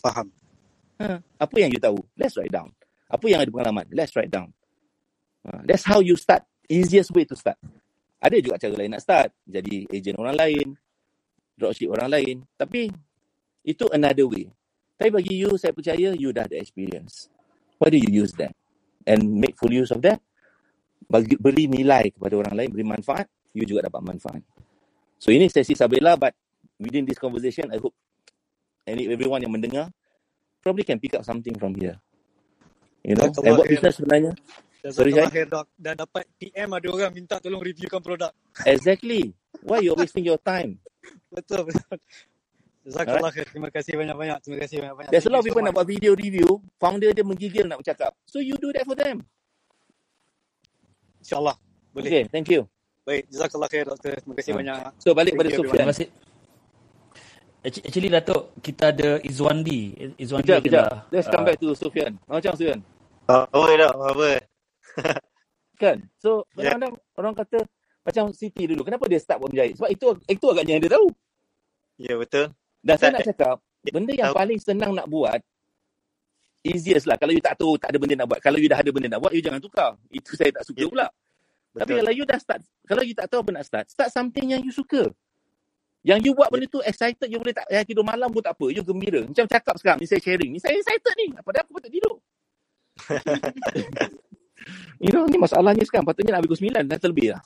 Faham. 0.00 0.32
Ha, 0.98 1.22
apa 1.22 1.54
yang 1.62 1.70
you 1.70 1.78
tahu? 1.78 2.02
Let's 2.18 2.34
write 2.34 2.50
down. 2.50 2.74
Apa 3.06 3.24
yang 3.30 3.40
ada 3.46 3.50
pengalaman? 3.50 3.86
Let's 3.94 4.12
write 4.18 4.34
down. 4.34 4.50
Ha, 5.46 5.62
that's 5.62 5.86
how 5.86 6.02
you 6.02 6.18
start. 6.18 6.42
Easiest 6.66 7.14
way 7.14 7.22
to 7.24 7.38
start. 7.38 7.56
Ada 8.18 8.42
juga 8.42 8.58
cara 8.58 8.74
lain 8.74 8.90
nak 8.90 9.02
start. 9.06 9.30
Jadi 9.46 9.86
agent 9.94 10.18
orang 10.18 10.34
lain. 10.34 10.66
Dropship 11.54 11.94
orang 11.94 12.10
lain. 12.10 12.42
Tapi 12.58 12.90
itu 13.62 13.86
another 13.94 14.26
way. 14.26 14.50
Tapi 14.98 15.10
bagi 15.14 15.38
you, 15.38 15.54
saya 15.54 15.70
percaya 15.70 16.10
you 16.18 16.34
dah 16.34 16.42
ada 16.50 16.58
experience. 16.58 17.30
Why 17.78 17.94
do 17.94 17.98
you 18.02 18.10
use 18.10 18.34
that? 18.42 18.50
And 19.06 19.38
make 19.38 19.54
full 19.54 19.70
use 19.70 19.94
of 19.94 20.02
that. 20.02 20.18
Bagi, 21.06 21.38
beri 21.38 21.70
nilai 21.70 22.10
kepada 22.10 22.34
orang 22.34 22.54
lain, 22.58 22.68
beri 22.74 22.82
manfaat. 22.82 23.30
You 23.54 23.62
juga 23.62 23.86
dapat 23.86 24.02
manfaat. 24.02 24.42
So 25.22 25.30
ini 25.30 25.46
sesi 25.46 25.78
Sabela 25.78 26.18
but 26.18 26.34
within 26.82 27.06
this 27.06 27.18
conversation, 27.22 27.70
I 27.70 27.78
hope 27.78 27.94
any 28.86 29.06
everyone 29.06 29.42
yang 29.42 29.54
mendengar 29.54 29.94
probably 30.62 30.84
can 30.84 30.98
pick 30.98 31.14
up 31.14 31.24
something 31.24 31.54
from 31.56 31.74
here. 31.74 31.96
You 33.06 33.14
know, 33.14 33.30
and 33.30 33.54
what 33.56 33.68
business 33.70 33.96
sebenarnya? 33.96 34.34
Sorry, 34.88 35.10
Doc. 35.48 35.66
Dah 35.74 35.94
dapat 35.94 36.24
PM 36.38 36.70
ada 36.70 36.86
orang 36.88 37.10
minta 37.10 37.42
tolong 37.42 37.62
reviewkan 37.62 37.98
produk. 37.98 38.30
Exactly. 38.62 39.34
Why 39.64 39.82
you're 39.82 39.98
wasting 39.98 40.22
your 40.22 40.38
time? 40.38 40.78
Betul, 41.34 41.64
betul. 41.64 41.96
Jazakallah 42.84 43.32
khair. 43.32 43.48
Terima 43.48 43.68
kasih 43.72 43.96
banyak-banyak. 43.96 44.38
Terima 44.44 44.58
kasih 44.64 44.76
banyak-banyak. 44.80 45.10
There's 45.12 45.24
a 45.24 45.32
lot 45.32 45.40
you 45.40 45.40
of 45.40 45.44
so 45.44 45.48
people 45.52 45.64
nak 45.64 45.72
much. 45.72 45.84
buat 45.84 45.88
video 45.88 46.12
review, 46.16 46.50
founder 46.76 47.10
dia 47.16 47.24
menggigil 47.24 47.64
nak 47.64 47.80
bercakap. 47.80 48.12
So 48.28 48.40
you 48.44 48.60
do 48.60 48.72
that 48.76 48.84
for 48.84 48.96
them. 48.96 49.24
InsyaAllah. 51.20 51.56
Boleh. 51.92 52.08
Okay, 52.08 52.22
thank 52.28 52.48
you. 52.52 52.68
Baik. 53.08 53.24
Jazakallah 53.32 53.68
khair, 53.72 53.84
Doktor. 53.88 54.20
Terima 54.20 54.34
kasih 54.36 54.52
Ha. 54.52 54.58
banyak. 54.60 54.80
So 55.00 55.16
balik 55.16 55.32
Thank 55.36 55.40
pada 55.40 55.48
you, 55.48 55.58
Sofian. 55.60 55.76
Terima 55.84 55.92
kasih. 55.96 56.27
Actu- 57.68 57.84
Actually 57.84 58.08
Datuk, 58.08 58.42
kita 58.58 58.84
ada 58.90 59.20
Izwandi. 59.20 59.80
Izwandi 60.16 60.48
Kejap, 60.48 60.60
kejap. 60.64 60.84
adalah 60.88 60.98
Let's 61.12 61.28
come 61.28 61.44
uh, 61.44 61.46
back 61.52 61.56
to 61.60 61.68
Sofian. 61.76 62.12
Macam 62.24 62.52
Sofian? 62.56 62.80
Apa 63.28 63.72
dah, 63.76 63.92
apa? 64.16 64.28
Kan? 65.76 65.96
So 66.16 66.48
Ya. 66.56 66.72
kadang-kadang 66.72 66.92
orang 67.14 67.34
kata 67.36 67.58
macam 68.02 68.24
Siti 68.32 68.64
dulu. 68.64 68.82
Kenapa 68.82 69.04
dia 69.04 69.20
start 69.20 69.38
buat 69.38 69.52
menjahit? 69.52 69.76
Sebab 69.76 69.90
itu 69.92 70.06
itu 70.26 70.46
agaknya 70.48 70.72
yang 70.74 70.82
dia 70.82 70.92
tahu. 70.96 71.08
Ya, 71.98 72.14
betul. 72.16 72.46
Dan 72.80 72.94
saya 72.96 73.10
nak 73.12 73.26
cakap, 73.26 73.56
benda 73.84 74.12
yang 74.16 74.30
tahu. 74.32 74.38
paling 74.38 74.58
senang 74.58 74.92
nak 74.96 75.06
buat, 75.06 75.40
easiest 76.64 77.04
lah. 77.04 77.20
Kalau 77.20 77.30
you 77.30 77.42
tak 77.42 77.58
tahu, 77.58 77.76
tak 77.76 77.92
ada 77.92 77.98
benda 78.00 78.14
nak 78.16 78.28
buat. 78.30 78.40
Kalau 78.40 78.56
you 78.56 78.66
dah 78.66 78.80
ada 78.80 78.90
benda 78.90 79.08
nak 79.12 79.20
buat, 79.20 79.32
you 79.34 79.42
jangan 79.42 79.60
tukar. 79.60 79.92
Itu 80.08 80.32
saya 80.34 80.50
tak 80.50 80.64
suka 80.64 80.82
Ya. 80.82 80.88
pula. 80.88 81.06
Tapi 81.74 81.84
Betul. 81.84 81.98
kalau 82.00 82.12
you 82.16 82.24
dah 82.24 82.38
start, 82.40 82.60
kalau 82.88 83.02
you 83.04 83.14
tak 83.14 83.26
tahu 83.28 83.44
apa 83.44 83.50
nak 83.52 83.64
start, 83.66 83.86
start 83.92 84.10
something 84.10 84.46
yang 84.50 84.62
you 84.64 84.72
suka. 84.72 85.10
Yang 86.06 86.30
you 86.30 86.32
buat 86.32 86.48
benda 86.48 86.70
tu 86.70 86.78
excited, 86.86 87.26
you 87.26 87.42
boleh 87.42 87.52
tak 87.52 87.66
payah 87.66 87.82
tidur 87.82 88.06
malam 88.06 88.30
pun 88.30 88.40
tak 88.40 88.54
apa. 88.54 88.70
You 88.70 88.86
gembira. 88.86 89.26
Macam 89.26 89.44
cakap 89.50 89.74
sekarang, 89.82 89.98
ni 89.98 90.06
saya 90.06 90.22
sharing. 90.22 90.50
Ni 90.54 90.62
saya 90.62 90.78
excited 90.78 91.14
ni. 91.18 91.34
Padahal 91.42 91.66
aku 91.66 91.72
patut 91.76 91.90
tidur. 91.90 92.14
you 95.02 95.10
know, 95.10 95.26
ni 95.26 95.38
masalahnya 95.38 95.82
sekarang. 95.82 96.06
Patutnya 96.06 96.38
nak 96.38 96.46
habis 96.46 96.58
pukul 96.58 96.70
9, 96.70 96.90
dah 96.90 96.98
terlebih 96.98 97.28
lah. 97.34 97.42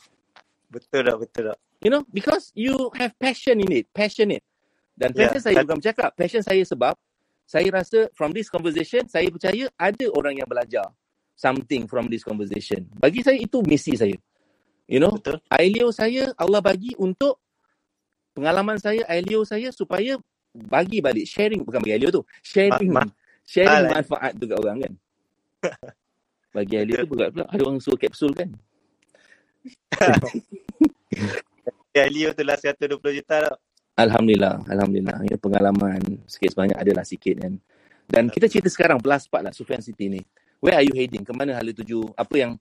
Betul 0.69 1.01
tak, 1.05 1.17
betul 1.21 1.43
tak. 1.53 1.59
You 1.83 1.91
know, 1.91 2.03
because 2.13 2.53
you 2.55 2.77
have 2.97 3.13
passion 3.19 3.61
in 3.61 3.71
it, 3.73 3.87
passionate. 3.93 4.45
Dan 4.95 5.13
Ya, 5.17 5.29
passion 5.29 5.41
saya 5.43 5.55
that- 5.61 5.65
bukan 5.67 5.79
bercakap. 5.81 6.11
Passion 6.15 6.43
saya 6.45 6.63
sebab 6.63 6.95
saya 7.49 7.69
rasa 7.73 8.09
from 8.17 8.33
this 8.33 8.49
conversation, 8.49 9.05
saya 9.11 9.29
percaya 9.29 9.69
ada 9.77 10.07
orang 10.15 10.41
yang 10.41 10.49
belajar 10.49 10.89
something 11.35 11.91
from 11.91 12.07
this 12.09 12.23
conversation. 12.23 12.87
Bagi 12.97 13.25
saya 13.25 13.41
itu 13.41 13.61
misi 13.67 13.99
saya. 13.99 14.15
You 14.87 15.01
know, 15.01 15.17
Betul. 15.17 15.41
Ailio 15.49 15.89
saya 15.91 16.31
Allah 16.37 16.61
bagi 16.61 16.93
untuk 17.01 17.41
pengalaman 18.33 18.77
saya, 18.81 19.05
Ailio 19.09 19.45
saya 19.47 19.71
supaya 19.73 20.19
bagi 20.53 21.01
balik 21.01 21.25
sharing 21.29 21.63
bukan 21.65 21.81
bagi 21.81 21.95
Ailio 21.97 22.11
tu. 22.13 22.23
Sharing 22.45 22.93
Ma- 22.93 23.05
ma- 23.05 23.15
sharing 23.47 23.85
Ah, 23.87 23.93
manfaat 23.97 24.33
tu 24.37 24.45
kat 24.49 24.59
orang 24.59 24.79
kan. 24.85 24.93
Bagi 26.57 26.75
Ailio 26.81 27.01
tu 27.01 27.09
bukan 27.09 27.33
pula 27.33 27.47
ada 27.49 27.63
orang 27.65 27.81
suruh 27.81 27.97
kapsul 27.97 28.33
kan. 28.37 28.53
Leo 31.95 32.33
tu 32.33 32.43
lah 32.45 32.57
120 32.57 33.19
juta 33.21 33.37
tak? 33.49 33.57
Alhamdulillah, 34.01 34.65
Alhamdulillah. 34.65 35.19
Ya, 35.29 35.37
pengalaman 35.37 36.01
sikit 36.25 36.57
sebanyak 36.57 36.81
adalah 36.81 37.05
sikit 37.05 37.37
kan. 37.45 37.53
Dan 38.09 38.33
kita 38.33 38.49
cerita 38.49 38.69
sekarang 38.73 38.99
plus 39.01 39.29
part 39.29 39.45
lah 39.45 39.53
Sufian 39.53 39.85
City 39.85 40.09
ni. 40.09 40.21
Where 40.65 40.81
are 40.81 40.85
you 40.85 40.97
heading? 40.97 41.23
Ke 41.25 41.33
mana 41.37 41.53
hala 41.53 41.71
tuju? 41.77 42.13
Apa 42.17 42.35
yang 42.41 42.53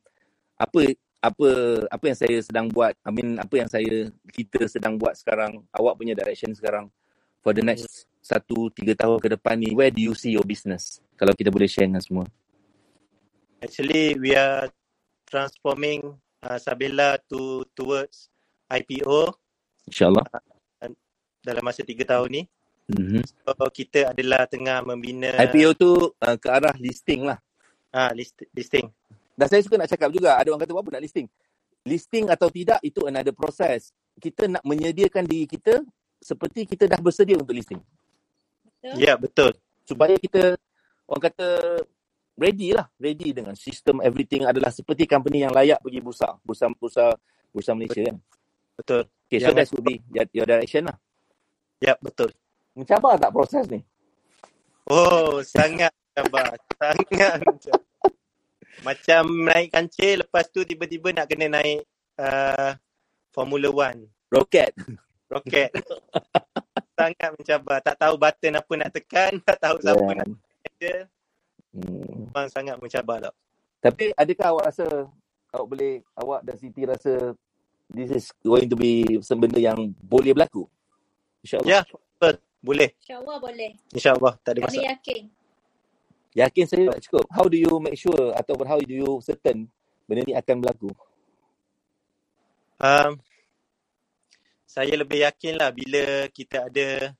apa 0.59 0.91
apa 1.21 1.49
apa 1.87 2.03
yang 2.09 2.17
saya 2.17 2.37
sedang 2.41 2.65
buat? 2.67 2.97
I 3.05 3.11
mean 3.13 3.37
apa 3.37 3.53
yang 3.53 3.69
saya 3.69 4.09
kita 4.33 4.65
sedang 4.65 4.97
buat 4.97 5.13
sekarang? 5.13 5.61
Awak 5.69 5.93
punya 6.01 6.17
direction 6.17 6.51
sekarang 6.57 6.89
for 7.45 7.53
the 7.53 7.61
next 7.61 8.09
satu 8.25 8.73
tiga 8.73 8.97
tahun 8.97 9.21
ke 9.21 9.37
depan 9.37 9.61
ni. 9.61 9.69
Where 9.77 9.93
do 9.93 10.01
you 10.01 10.17
see 10.17 10.33
your 10.33 10.45
business? 10.45 10.97
Kalau 11.13 11.37
kita 11.37 11.53
boleh 11.53 11.69
share 11.69 11.85
dengan 11.85 12.01
semua. 12.01 12.25
Actually, 13.61 14.17
we 14.17 14.33
are 14.33 14.73
transforming 15.29 16.17
uh, 16.41 16.57
Sabela 16.57 17.21
to 17.29 17.61
towards 17.77 18.33
IPO 18.73 19.37
InsyaAllah. 19.85 20.25
dalam 21.45 21.61
masa 21.61 21.85
tiga 21.85 22.17
tahun 22.17 22.29
ni. 22.29 22.43
Mm-hmm. 22.89 23.23
So, 23.23 23.53
kita 23.69 24.11
adalah 24.11 24.49
tengah 24.49 24.81
membina 24.81 25.37
IPO 25.45 25.69
tu 25.77 25.91
uh, 26.09 26.35
ke 26.41 26.47
arah 26.49 26.73
listing 26.81 27.29
lah. 27.29 27.37
ah 27.91 28.09
list, 28.15 28.39
listing. 28.55 28.89
Dan 29.41 29.49
saya 29.49 29.65
suka 29.65 29.81
nak 29.81 29.89
cakap 29.89 30.13
juga, 30.13 30.37
ada 30.37 30.53
orang 30.53 30.61
kata 30.61 30.77
apa 30.77 30.89
nak 30.93 31.01
listing. 31.01 31.25
Listing 31.81 32.29
atau 32.29 32.45
tidak 32.53 32.77
itu 32.85 33.01
another 33.09 33.33
process. 33.33 33.89
Kita 34.21 34.45
nak 34.45 34.61
menyediakan 34.61 35.25
diri 35.25 35.49
kita 35.49 35.81
seperti 36.21 36.69
kita 36.69 36.85
dah 36.85 37.01
bersedia 37.01 37.41
untuk 37.41 37.57
listing. 37.57 37.81
Betul? 38.77 39.01
Ya, 39.01 39.17
betul. 39.17 39.57
Supaya 39.81 40.13
kita, 40.21 40.61
orang 41.09 41.23
kata, 41.33 41.47
ready 42.37 42.77
lah. 42.77 42.85
Ready 43.01 43.33
dengan 43.33 43.57
sistem 43.57 43.97
everything 44.05 44.45
adalah 44.45 44.69
seperti 44.69 45.09
company 45.09 45.41
yang 45.41 45.49
layak 45.57 45.81
pergi 45.81 46.05
bursa. 46.05 46.37
Bursa, 46.45 46.69
bursa, 46.77 47.17
bursa 47.49 47.73
Malaysia 47.73 48.13
kan. 48.13 48.21
Betul. 48.77 49.09
Okay, 49.25 49.41
so 49.41 49.49
Yang 49.49 49.57
that 49.57 49.67
would 49.73 49.85
be 49.89 49.95
your, 50.13 50.25
your 50.37 50.45
direction 50.45 50.85
lah. 50.85 50.97
Ya, 51.81 51.97
betul. 51.97 52.29
Mencabar 52.77 53.17
tak 53.17 53.33
proses 53.33 53.65
ni? 53.73 53.81
Oh, 54.85 55.41
sangat 55.41 55.89
mencabar. 56.13 56.53
sangat 56.77 57.41
mencabar. 57.41 57.89
Macam 58.81 59.23
naik 59.51 59.75
kancil, 59.75 60.23
lepas 60.25 60.47
tu 60.49 60.63
tiba-tiba 60.63 61.11
nak 61.11 61.27
kena 61.27 61.59
naik 61.59 61.83
uh, 62.17 62.73
Formula 63.35 63.67
One. 63.69 64.07
Rocket. 64.31 64.71
Roket. 65.27 65.71
sangat 67.01 67.29
mencabar. 67.33 67.77
Tak 67.81 67.95
tahu 67.97 68.13
button 68.15 68.53
apa 68.57 68.73
nak 68.77 68.89
tekan, 68.93 69.31
tak 69.41 69.57
tahu 69.59 69.75
siapa 69.81 70.11
nak 70.15 70.27
Yeah. 70.61 70.69
ada. 70.77 70.93
Hmm. 71.73 72.29
Memang 72.29 72.47
sangat 72.49 72.75
mencabar 72.77 73.17
tak? 73.21 73.33
Tapi 73.81 74.13
adakah 74.13 74.47
awak 74.53 74.65
rasa, 74.69 74.87
awak 75.53 75.67
boleh, 75.69 75.95
awak 76.17 76.41
dan 76.45 76.55
Siti 76.57 76.85
rasa 76.85 77.33
this 77.89 78.09
is 78.13 78.25
going 78.45 78.69
to 78.69 78.77
be 78.77 79.05
benda 79.37 79.57
yang 79.57 79.93
boleh 80.05 80.33
berlaku? 80.33 80.65
InsyaAllah. 81.41 81.69
Ya, 81.69 81.79
betul. 82.17 82.35
Boleh. 82.61 82.89
InsyaAllah 83.01 83.37
boleh. 83.41 83.71
InsyaAllah. 83.93 84.33
Tak 84.45 84.51
ada 84.53 84.59
Kami 84.61 84.69
masalah. 84.69 84.89
yakin. 84.93 85.21
Yakin 86.31 86.63
saya 86.63 86.95
tak 86.95 87.03
cukup. 87.03 87.25
How 87.27 87.45
do 87.51 87.59
you 87.59 87.71
make 87.83 87.99
sure 87.99 88.31
ataupun 88.35 88.63
how 88.63 88.79
do 88.79 88.93
you 88.93 89.19
certain 89.19 89.67
benda 90.07 90.23
ni 90.23 90.31
akan 90.31 90.63
berlaku? 90.63 90.91
Um, 92.79 93.19
saya 94.63 94.95
lebih 94.95 95.27
yakin 95.27 95.59
lah 95.59 95.75
bila 95.75 96.31
kita 96.31 96.71
ada 96.71 97.11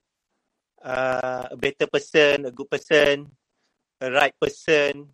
uh, 0.80 1.44
a 1.52 1.56
better 1.60 1.84
person, 1.86 2.48
a 2.48 2.52
good 2.52 2.66
person, 2.72 3.28
a 4.00 4.08
right 4.08 4.32
person, 4.40 5.12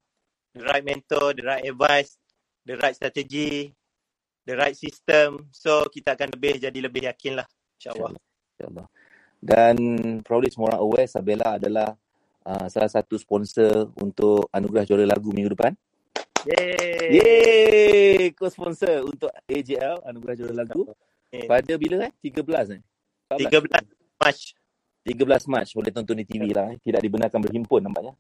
the 0.54 0.62
right 0.62 0.86
mentor, 0.86 1.34
the 1.34 1.42
right 1.42 1.66
advice, 1.66 2.16
the 2.62 2.78
right 2.78 2.94
strategy, 2.94 3.74
the 4.46 4.54
right 4.54 4.78
system. 4.78 5.50
So 5.50 5.90
kita 5.90 6.14
akan 6.14 6.38
lebih 6.38 6.62
jadi 6.62 6.78
lebih 6.78 7.10
yakin 7.10 7.42
lah. 7.42 7.46
InsyaAllah. 7.76 8.14
InsyaAllah. 8.54 8.86
Dan 9.38 9.76
probably 10.22 10.50
semua 10.50 10.74
orang 10.74 10.82
aware 10.82 11.08
Sabella 11.10 11.58
adalah 11.58 11.94
uh, 12.48 12.66
salah 12.72 12.88
satu 12.88 13.20
sponsor 13.20 13.92
untuk 14.00 14.48
Anugerah 14.48 14.88
Juara 14.88 15.04
Lagu 15.04 15.28
minggu 15.36 15.52
depan. 15.52 15.76
Yeay. 16.48 17.20
Yeay! 17.20 18.22
Co-sponsor 18.32 19.04
untuk 19.04 19.28
AJL 19.44 20.00
Anugerah 20.08 20.34
Juara 20.38 20.54
Lagu. 20.64 20.88
Eh, 21.28 21.44
Pada 21.44 21.76
bila 21.76 22.08
eh? 22.08 22.12
13 22.24 22.80
eh? 22.80 22.80
13 23.36 23.68
Mac. 24.16 24.38
13 25.04 25.52
Mac 25.52 25.66
boleh 25.76 25.92
tonton 25.92 26.16
di 26.16 26.24
TV 26.24 26.48
lah. 26.56 26.72
Eh. 26.72 26.80
Tidak 26.80 27.00
dibenarkan 27.04 27.40
berhimpun 27.44 27.84
nampaknya. 27.84 28.16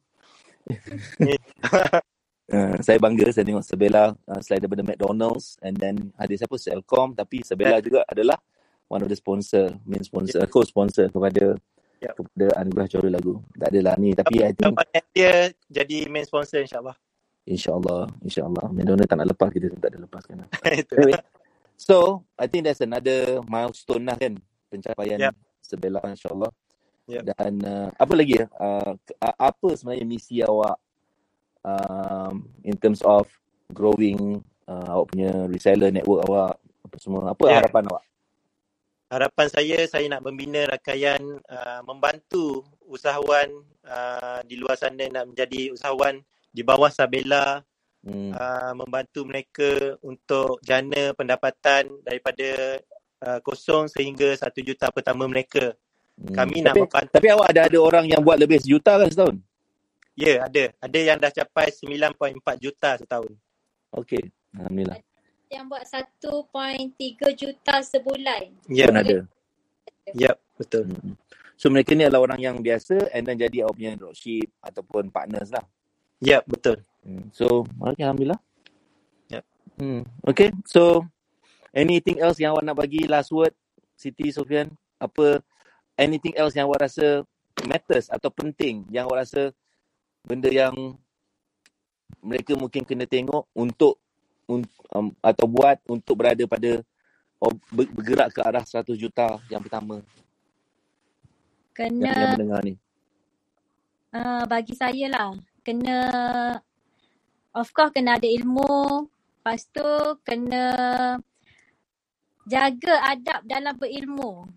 Uh, 2.52 2.76
saya 2.84 3.00
bangga 3.00 3.32
saya 3.32 3.48
tengok 3.48 3.64
Sabella 3.64 4.12
uh, 4.12 4.40
selain 4.44 4.60
daripada 4.60 4.84
McDonald's 4.84 5.56
and 5.64 5.80
then 5.80 6.12
ada 6.20 6.28
siapa 6.36 6.60
Selcom 6.60 7.16
tapi 7.16 7.40
Sabella 7.40 7.80
juga 7.80 8.04
adalah 8.04 8.36
one 8.84 9.00
of 9.00 9.08
the 9.08 9.16
sponsor 9.16 9.72
main 9.88 10.04
sponsor 10.04 10.44
yeah. 10.44 10.50
co-sponsor 10.52 11.08
kepada 11.08 11.56
Yeah. 11.98 12.14
kepada 12.14 12.46
anugerah 12.58 12.86
juara 12.86 13.08
lagu. 13.10 13.42
Tak 13.54 13.68
adalah 13.68 13.94
ni 13.98 14.14
tapi 14.14 14.38
I 14.40 14.54
think 14.54 14.74
dia 15.10 15.32
jadi 15.66 16.06
main 16.06 16.22
sponsor 16.22 16.62
insyaAllah. 16.62 16.94
insyaallah 17.42 18.06
insyaallah 18.20 18.66
McDonald 18.70 19.08
tak 19.08 19.16
nak 19.18 19.28
lepas 19.32 19.48
kita 19.48 19.72
tak 19.76 19.90
ada 19.90 19.98
lepaskan. 20.04 20.36
lah. 20.40 20.48
Itu. 20.78 20.94
Anyway, 20.94 21.18
so 21.74 21.96
I 22.36 22.46
think 22.46 22.64
that's 22.64 22.78
another 22.78 23.40
milestone 23.44 24.04
lah 24.04 24.14
kan 24.14 24.38
pencapaian 24.68 25.18
Yeah. 25.18 25.34
Sabella 25.58 25.98
insyaallah. 26.04 26.52
Yeah. 27.08 27.24
Dan 27.24 27.64
uh, 27.64 27.88
apa 27.96 28.12
lagi 28.12 28.36
ya? 28.36 28.46
Uh, 28.54 28.92
uh, 29.18 29.36
apa 29.40 29.68
sebenarnya 29.74 30.04
misi 30.04 30.38
awak 30.44 30.76
um, 31.64 32.44
in 32.62 32.76
terms 32.76 33.00
of 33.02 33.26
growing 33.72 34.38
uh, 34.64 34.86
awak 34.92 35.10
punya 35.12 35.30
reseller 35.48 35.90
network 35.90 36.22
awak 36.28 36.52
apa 36.84 36.96
semua? 37.00 37.32
Apa 37.32 37.42
Yeah. 37.48 37.58
harapan 37.64 37.84
awak? 37.90 38.02
Harapan 39.08 39.48
saya, 39.48 39.78
saya 39.88 40.04
nak 40.12 40.20
membina 40.20 40.68
rakaian 40.68 41.20
uh, 41.48 41.80
membantu 41.88 42.60
usahawan 42.84 43.48
uh, 43.88 44.44
di 44.44 44.60
luar 44.60 44.76
sana 44.76 45.08
nak 45.08 45.32
menjadi 45.32 45.72
usahawan 45.72 46.20
di 46.52 46.60
bawah 46.60 46.92
Sabella, 46.92 47.64
Hmm. 47.98 48.30
uh, 48.30 48.72
membantu 48.78 49.26
mereka 49.26 49.98
untuk 50.06 50.62
jana 50.62 51.10
pendapatan 51.18 51.90
daripada 52.06 52.78
uh, 53.26 53.42
kosong 53.42 53.90
sehingga 53.90 54.38
satu 54.38 54.62
juta 54.62 54.86
pertama 54.94 55.26
mereka. 55.26 55.74
Hmm. 56.14 56.30
Kami 56.30 56.62
nak 56.62 56.78
Tapi, 56.78 56.80
membantu. 56.86 57.10
tapi 57.10 57.26
awak 57.34 57.48
ada 57.50 57.60
ada 57.66 57.78
orang 57.82 58.06
yang 58.06 58.22
buat 58.22 58.38
lebih 58.38 58.62
sejuta 58.62 59.02
kan 59.02 59.10
setahun? 59.10 59.36
Ya, 60.14 60.46
ada. 60.46 60.74
Ada 60.78 60.98
yang 60.98 61.18
dah 61.18 61.30
capai 61.30 61.74
9.4 61.74 62.38
juta 62.62 62.90
setahun. 62.98 63.34
Okey. 63.94 64.30
Alhamdulillah. 64.54 64.98
Yang 65.48 65.64
buat 65.68 65.84
1.3 65.88 67.40
juta 67.40 67.74
sebulan. 67.80 68.42
Ya, 68.68 68.86
Pun 68.92 69.00
ada. 69.00 69.18
ya, 70.12 70.32
betul. 70.60 70.84
Hmm. 70.92 71.16
So 71.58 71.66
mereka 71.74 71.90
ni 71.98 72.06
adalah 72.06 72.30
orang 72.30 72.38
yang 72.38 72.56
biasa 72.62 73.10
and 73.10 73.26
then 73.26 73.34
jadi 73.34 73.66
awak 73.66 73.74
punya 73.74 73.98
dropship 73.98 74.46
ataupun 74.62 75.10
partners 75.10 75.50
lah. 75.50 75.66
Ya, 76.22 76.38
betul. 76.46 76.86
Hmm. 77.02 77.26
So, 77.34 77.66
okay, 77.82 78.06
Alhamdulillah. 78.06 78.38
Yep. 79.26 79.44
Hmm. 79.82 80.02
Okay, 80.22 80.54
so 80.62 81.02
anything 81.74 82.22
else 82.22 82.38
yang 82.38 82.54
awak 82.54 82.62
nak 82.62 82.78
bagi 82.78 83.10
last 83.10 83.34
word, 83.34 83.50
Siti 83.98 84.30
Sofian? 84.30 84.70
Apa 85.02 85.42
anything 85.98 86.38
else 86.38 86.54
yang 86.54 86.70
awak 86.70 86.86
rasa 86.86 87.26
matters 87.66 88.06
atau 88.06 88.30
penting 88.30 88.86
yang 88.94 89.10
awak 89.10 89.26
rasa 89.26 89.50
benda 90.22 90.46
yang 90.46 90.94
mereka 92.22 92.54
mungkin 92.54 92.86
kena 92.86 93.06
tengok 93.06 93.50
untuk 93.54 93.98
un, 93.98 94.07
um, 94.48 95.12
atau 95.20 95.46
buat 95.46 95.78
untuk 95.86 96.16
berada 96.24 96.42
pada 96.48 96.80
ber- 97.70 97.92
bergerak 97.94 98.34
ke 98.34 98.40
arah 98.42 98.64
100 98.64 98.96
juta 98.98 99.38
yang 99.52 99.62
pertama 99.62 100.00
yang, 101.98 102.12
yang 102.18 102.30
Kena, 102.30 102.32
mendengar 102.32 102.60
ni. 102.64 102.74
uh, 104.14 104.42
bagi 104.50 104.74
saya 104.74 105.06
lah, 105.10 105.30
kena, 105.62 105.98
of 107.54 107.68
course 107.74 107.94
kena 107.94 108.18
ada 108.18 108.26
ilmu. 108.28 109.06
Lepas 109.40 109.64
tu 109.72 109.88
kena 110.26 110.64
jaga 112.44 112.94
adab 113.14 113.40
dalam 113.46 113.74
berilmu. 113.78 114.48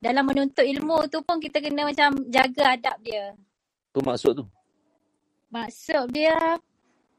Dalam 0.00 0.24
menuntut 0.24 0.64
ilmu 0.64 1.10
tu 1.12 1.20
pun 1.26 1.36
kita 1.40 1.60
kena 1.60 1.84
macam 1.88 2.16
jaga 2.30 2.76
adab 2.78 2.96
dia. 3.04 3.36
Tu 3.92 4.00
maksud 4.00 4.32
tu. 4.40 4.44
Maksud 5.50 6.14
dia, 6.14 6.38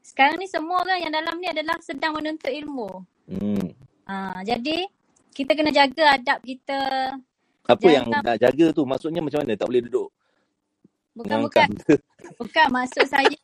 sekarang 0.02 0.36
ni 0.38 0.50
semua 0.50 0.82
orang 0.82 0.98
yang 1.00 1.12
dalam 1.14 1.34
ni 1.38 1.48
adalah 1.48 1.78
sedang 1.80 2.18
menuntut 2.18 2.50
ilmu. 2.50 2.90
Hmm. 3.30 3.66
Ha, 4.04 4.42
jadi, 4.42 4.84
kita 5.32 5.54
kena 5.54 5.70
jaga 5.72 6.18
adab 6.18 6.38
kita. 6.42 6.80
Apa 7.64 7.86
yang 7.88 8.10
nak 8.10 8.36
jaga 8.36 8.74
tu? 8.74 8.82
Maksudnya 8.82 9.22
macam 9.22 9.40
mana? 9.40 9.54
Tak 9.54 9.70
boleh 9.70 9.82
duduk 9.86 10.10
bukan-bukan, 11.12 11.68
ngangkang. 11.68 12.00
bukan 12.40 12.66
maksud 12.72 13.06
saya. 13.08 13.38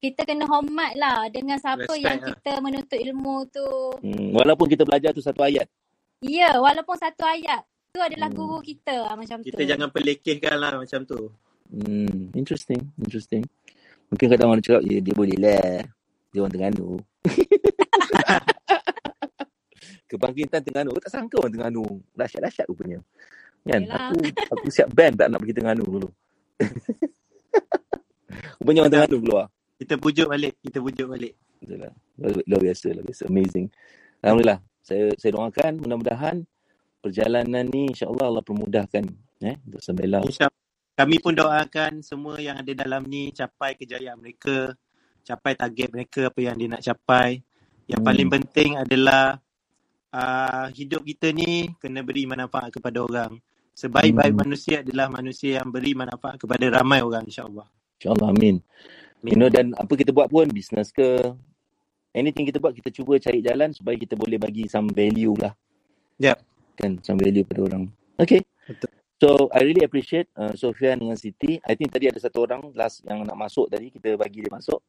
Kita 0.00 0.24
kena 0.24 0.48
hormat 0.48 0.96
lah 0.96 1.28
dengan 1.28 1.60
siapa 1.60 1.84
Respect 1.84 2.00
yang 2.00 2.18
lah. 2.24 2.28
kita 2.32 2.52
menuntut 2.64 2.98
ilmu 2.98 3.36
tu. 3.52 3.68
Hmm, 4.00 4.32
walaupun 4.32 4.64
kita 4.64 4.88
belajar 4.88 5.12
tu 5.12 5.20
satu 5.20 5.44
ayat. 5.44 5.68
Ya, 6.24 6.56
walaupun 6.56 6.96
satu 6.96 7.20
ayat. 7.24 7.60
Tu 7.92 8.00
adalah 8.00 8.32
Hmm. 8.32 8.38
guru 8.38 8.58
kita 8.64 8.96
lah, 8.96 9.14
macam 9.18 9.44
Kita 9.44 9.60
tu. 9.60 9.68
jangan 9.68 9.88
pelekehkan 9.92 10.56
lah 10.56 10.72
macam 10.80 11.04
tu. 11.04 11.28
Hmm, 11.68 12.32
interesting, 12.32 12.80
interesting. 12.96 13.44
Mungkin 14.10 14.26
kadang 14.26 14.48
orang 14.50 14.62
cakap, 14.62 14.82
ya 14.82 14.98
dia 14.98 15.14
boleh 15.14 15.38
lah. 15.38 15.86
Dia 16.34 16.38
orang 16.42 16.52
Terengganu. 16.54 16.98
Kebangkitan 20.10 20.60
Terengganu. 20.66 20.90
Aku 20.94 21.02
tak 21.02 21.12
sangka 21.14 21.36
orang 21.38 21.52
Terengganu. 21.54 21.84
Dahsyat-dahsyat 22.18 22.66
rupanya. 22.66 22.98
Kan? 23.62 23.86
Yelah. 23.86 24.10
Aku 24.10 24.18
aku 24.58 24.66
siap 24.70 24.90
ban 24.90 25.14
tak 25.14 25.30
nak 25.30 25.38
pergi 25.38 25.54
Terengganu 25.54 25.84
dulu. 25.86 26.08
rupanya 28.58 28.78
orang 28.86 28.92
Terengganu 28.94 29.18
keluar. 29.22 29.46
Kita 29.78 29.94
pujuk 29.96 30.26
balik. 30.26 30.54
Kita 30.58 30.78
pujuk 30.82 31.06
balik. 31.06 31.32
Betul 31.62 31.78
lah. 31.86 31.94
Luar, 32.20 32.60
biasa, 32.66 32.86
luar 32.90 33.04
biasa. 33.06 33.22
Amazing. 33.30 33.66
Alhamdulillah. 34.26 34.58
Saya 34.80 35.12
saya 35.22 35.30
doakan 35.38 35.72
mudah-mudahan 35.86 36.36
perjalanan 37.00 37.64
ni 37.68 37.94
insya-Allah 37.94 38.26
Allah 38.26 38.44
permudahkan 38.44 39.04
eh 39.44 39.56
untuk 39.70 39.80
Sembela. 39.80 40.20
InsyaAllah. 40.24 40.58
Kami 41.00 41.16
pun 41.16 41.32
doakan 41.32 42.04
semua 42.04 42.36
yang 42.36 42.60
ada 42.60 42.72
dalam 42.76 43.08
ni 43.08 43.32
capai 43.32 43.72
kejayaan 43.72 44.20
mereka, 44.20 44.76
capai 45.24 45.56
target 45.56 45.88
mereka 45.96 46.28
apa 46.28 46.40
yang 46.44 46.60
dia 46.60 46.68
nak 46.76 46.84
capai. 46.84 47.40
Yang 47.88 48.00
Hmm. 48.04 48.08
paling 48.12 48.28
penting 48.28 48.70
adalah 48.76 49.40
uh, 50.12 50.66
hidup 50.76 51.00
kita 51.08 51.32
ni 51.32 51.72
kena 51.80 52.04
beri 52.04 52.28
manfaat 52.28 52.68
kepada 52.68 53.00
orang. 53.00 53.32
Sebaik-baik 53.72 54.36
Hmm. 54.36 54.44
manusia 54.44 54.84
adalah 54.84 55.08
manusia 55.08 55.64
yang 55.64 55.72
beri 55.72 55.96
manfaat 55.96 56.36
kepada 56.36 56.68
ramai 56.68 57.00
orang 57.00 57.24
insya-Allah. 57.24 57.64
InsyaAllah 57.96 58.28
amin. 58.36 58.56
You 59.24 59.36
Amin. 59.36 59.40
know 59.40 59.48
dan 59.48 59.72
apa 59.76 59.92
kita 59.96 60.12
buat 60.12 60.28
pun 60.28 60.48
business 60.52 60.92
ke 60.92 61.20
anything 62.12 62.44
kita 62.44 62.60
buat 62.60 62.76
kita 62.76 62.92
cuba 62.92 63.16
cari 63.16 63.40
jalan 63.40 63.72
supaya 63.72 63.96
kita 63.96 64.16
boleh 64.20 64.36
bagi 64.36 64.68
some 64.68 64.92
value 64.92 65.32
lah 65.40 65.52
Ya, 66.20 66.36
kan 66.76 67.00
some 67.00 67.16
value 67.20 67.44
pada 67.48 67.64
orang. 67.64 67.88
Okay. 68.20 68.44
betul. 68.68 68.99
So 69.20 69.52
I 69.52 69.60
really 69.68 69.84
appreciate 69.84 70.32
uh, 70.32 70.56
Sofian 70.56 70.96
dengan 70.96 71.12
Siti. 71.12 71.60
I 71.60 71.76
think 71.76 71.92
tadi 71.92 72.08
ada 72.08 72.16
satu 72.16 72.48
orang 72.48 72.72
last 72.72 73.04
yang 73.04 73.20
nak 73.28 73.36
masuk 73.36 73.68
tadi 73.68 73.92
kita 73.92 74.16
bagi 74.16 74.40
dia 74.40 74.48
masuk. 74.48 74.80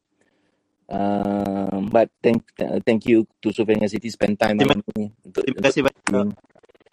Um, 0.88 1.92
but 1.92 2.08
thank 2.24 2.40
uh, 2.64 2.80
thank 2.80 3.04
you 3.04 3.28
to 3.44 3.52
Sofian 3.52 3.76
dengan 3.76 3.92
Siti 3.92 4.08
spend 4.08 4.40
time 4.40 4.56
Terima, 4.56 4.80
ni 4.96 5.12
untuk 5.20 5.44
terima 5.44 5.60
kasih 5.68 5.84
banyak. 5.84 6.32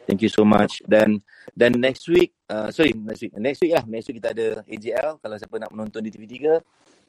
Thank 0.04 0.20
you 0.20 0.28
so 0.28 0.44
much. 0.44 0.84
Dan 0.84 1.24
dan 1.56 1.80
next 1.80 2.12
week, 2.12 2.36
uh, 2.52 2.76
sorry 2.76 2.92
next 2.92 3.24
week, 3.24 3.32
next 3.40 3.64
week 3.64 3.72
lah, 3.72 3.88
next 3.88 4.12
week 4.12 4.20
kita 4.20 4.36
ada 4.36 4.48
AJL. 4.68 5.24
Kalau 5.24 5.36
siapa 5.40 5.56
nak 5.64 5.72
menonton 5.72 6.04
di 6.04 6.12
TV3, 6.12 6.60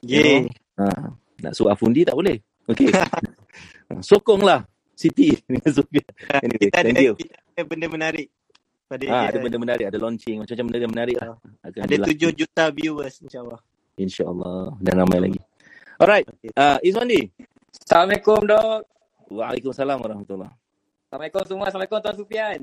you 0.07 0.23
know, 0.23 0.47
uh, 0.87 1.11
nak 1.43 1.59
suruh 1.59 1.75
Afundi 1.75 2.07
tak 2.07 2.15
boleh. 2.15 2.39
Okay. 2.71 2.87
Sokonglah 4.15 4.63
Siti 4.95 5.35
dengan 5.51 5.75
Sofian. 5.75 6.07
Anyway, 6.39 6.71
kita 6.71 6.87
ada 6.87 6.87
thank 6.87 7.03
you. 7.03 7.15
kita 7.19 7.35
ada 7.35 7.63
benda 7.67 7.87
menarik 7.91 8.31
pada 8.91 9.05
Ah, 9.07 9.31
ada 9.31 9.39
AJL. 9.39 9.43
benda 9.47 9.59
menarik, 9.63 9.87
ada 9.87 9.99
launching, 10.03 10.43
macam-macam 10.43 10.67
benda 10.67 10.79
yang 10.83 10.93
menarik 10.93 11.17
lah. 11.17 11.29
Akan 11.63 11.81
Ada 11.87 11.95
ada 11.95 12.07
7 12.11 12.31
juta 12.35 12.65
viewers 12.75 13.15
insya-Allah. 13.23 13.61
InsyaAllah. 13.95 14.75
Dan 14.83 14.95
ramai 14.99 15.19
lagi. 15.23 15.41
Alright. 15.95 16.27
Okay. 16.27 16.51
Uh, 16.59 16.79
Izwandi. 16.83 17.31
Assalamualaikum 17.87 18.41
dok. 18.43 18.81
Waalaikumsalam 19.31 19.97
warahmatullahi 20.03 20.51
Assalamualaikum 21.07 21.43
semua. 21.47 21.65
Assalamualaikum 21.71 22.03
Tuan 22.03 22.17
Sufian. 22.19 22.61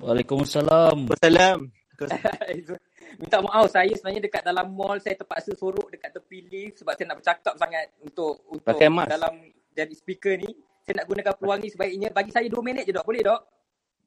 Waalaikumsalam. 0.00 0.96
Wassalam. 1.12 1.58
Minta 3.20 3.36
maaf 3.44 3.68
saya 3.68 3.92
sebenarnya 3.92 4.24
dekat 4.24 4.40
dalam 4.40 4.72
mall 4.72 4.96
saya 4.96 5.12
terpaksa 5.12 5.52
sorok 5.52 5.92
dekat 5.92 6.16
tepi 6.16 6.38
lift 6.48 6.80
sebab 6.80 6.96
saya 6.96 7.12
nak 7.12 7.18
bercakap 7.20 7.54
sangat 7.60 7.92
untuk 8.00 8.40
untuk 8.48 8.64
Pakai 8.64 8.88
mask. 8.88 9.12
dalam 9.12 9.34
jadi 9.70 9.92
speaker 9.92 10.40
ni. 10.40 10.48
Saya 10.80 11.04
nak 11.04 11.06
gunakan 11.06 11.32
peluang 11.36 11.60
ni 11.60 11.68
sebaiknya 11.68 12.08
bagi 12.08 12.32
saya 12.32 12.48
2 12.48 12.56
minit 12.64 12.88
je 12.88 12.96
dok. 12.96 13.04
Boleh 13.04 13.20
dok? 13.20 13.40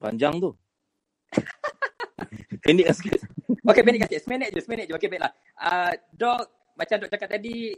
Panjang 0.02 0.42
tu. 0.42 0.50
Pendek 2.63 2.88
sikit. 2.96 3.19
Okey, 3.63 3.84
pendek 3.84 4.08
sikit. 4.08 4.22
Seminit 4.24 4.50
je, 4.56 4.60
seminit 4.63 4.86
je. 4.88 4.93
Okey, 4.96 5.10
baiklah. 5.12 5.32
Uh, 5.60 5.91
Dok, 6.15 6.41
macam 6.80 6.96
Dok 7.04 7.10
cakap 7.12 7.30
tadi, 7.32 7.76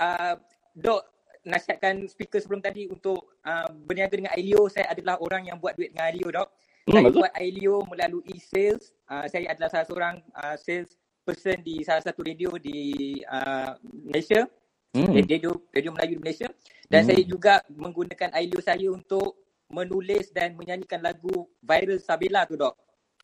uh, 0.00 0.34
Dok 0.72 1.02
nasihatkan 1.44 2.04
speaker 2.08 2.40
sebelum 2.40 2.60
tadi 2.60 2.88
untuk 2.88 3.40
uh, 3.44 3.68
berniaga 3.88 4.16
dengan 4.16 4.32
Ailio. 4.36 4.68
Saya 4.68 4.92
adalah 4.92 5.20
orang 5.20 5.48
yang 5.48 5.56
buat 5.60 5.76
duit 5.76 5.92
dengan 5.92 6.08
Ailio, 6.12 6.28
Dok. 6.32 6.48
Hmm, 6.88 6.92
Saya 6.96 7.08
buat 7.12 7.32
Ailio 7.36 7.76
melalui 7.88 8.36
sales. 8.40 8.96
Uh, 9.08 9.28
saya 9.28 9.52
adalah 9.52 9.68
salah 9.68 9.86
seorang 9.86 10.14
uh, 10.32 10.56
sales 10.56 10.96
person 11.24 11.60
di 11.60 11.84
salah 11.84 12.00
satu 12.00 12.24
radio 12.24 12.56
di 12.56 13.20
uh, 13.28 13.76
Malaysia. 14.08 14.48
Hmm. 14.96 15.12
Radio, 15.12 15.52
radio 15.68 15.90
Melayu 15.92 16.16
di 16.16 16.22
Malaysia. 16.24 16.48
Dan 16.88 17.04
Hmm. 17.04 17.08
saya 17.12 17.22
juga 17.28 17.54
menggunakan 17.68 18.32
Ailio 18.32 18.60
saya 18.64 18.88
untuk 18.88 19.36
menulis 19.68 20.32
dan 20.32 20.56
menyanyikan 20.56 21.00
lagu 21.04 21.48
viral 21.60 22.00
Sabila 22.00 22.48
tu, 22.48 22.56
Dok. 22.56 22.74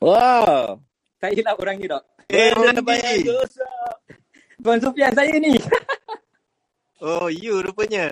Wow. 0.01 0.79
Saya 1.17 1.41
lah 1.41 1.57
orang 1.57 1.81
ni, 1.81 1.89
Dok. 1.89 2.03
Eh. 2.29 2.53
Tuan 4.61 4.79
Sufian 4.81 5.13
saya 5.13 5.35
ni. 5.37 5.57
Oh, 7.03 7.27
you 7.27 7.59
rupanya. 7.59 8.07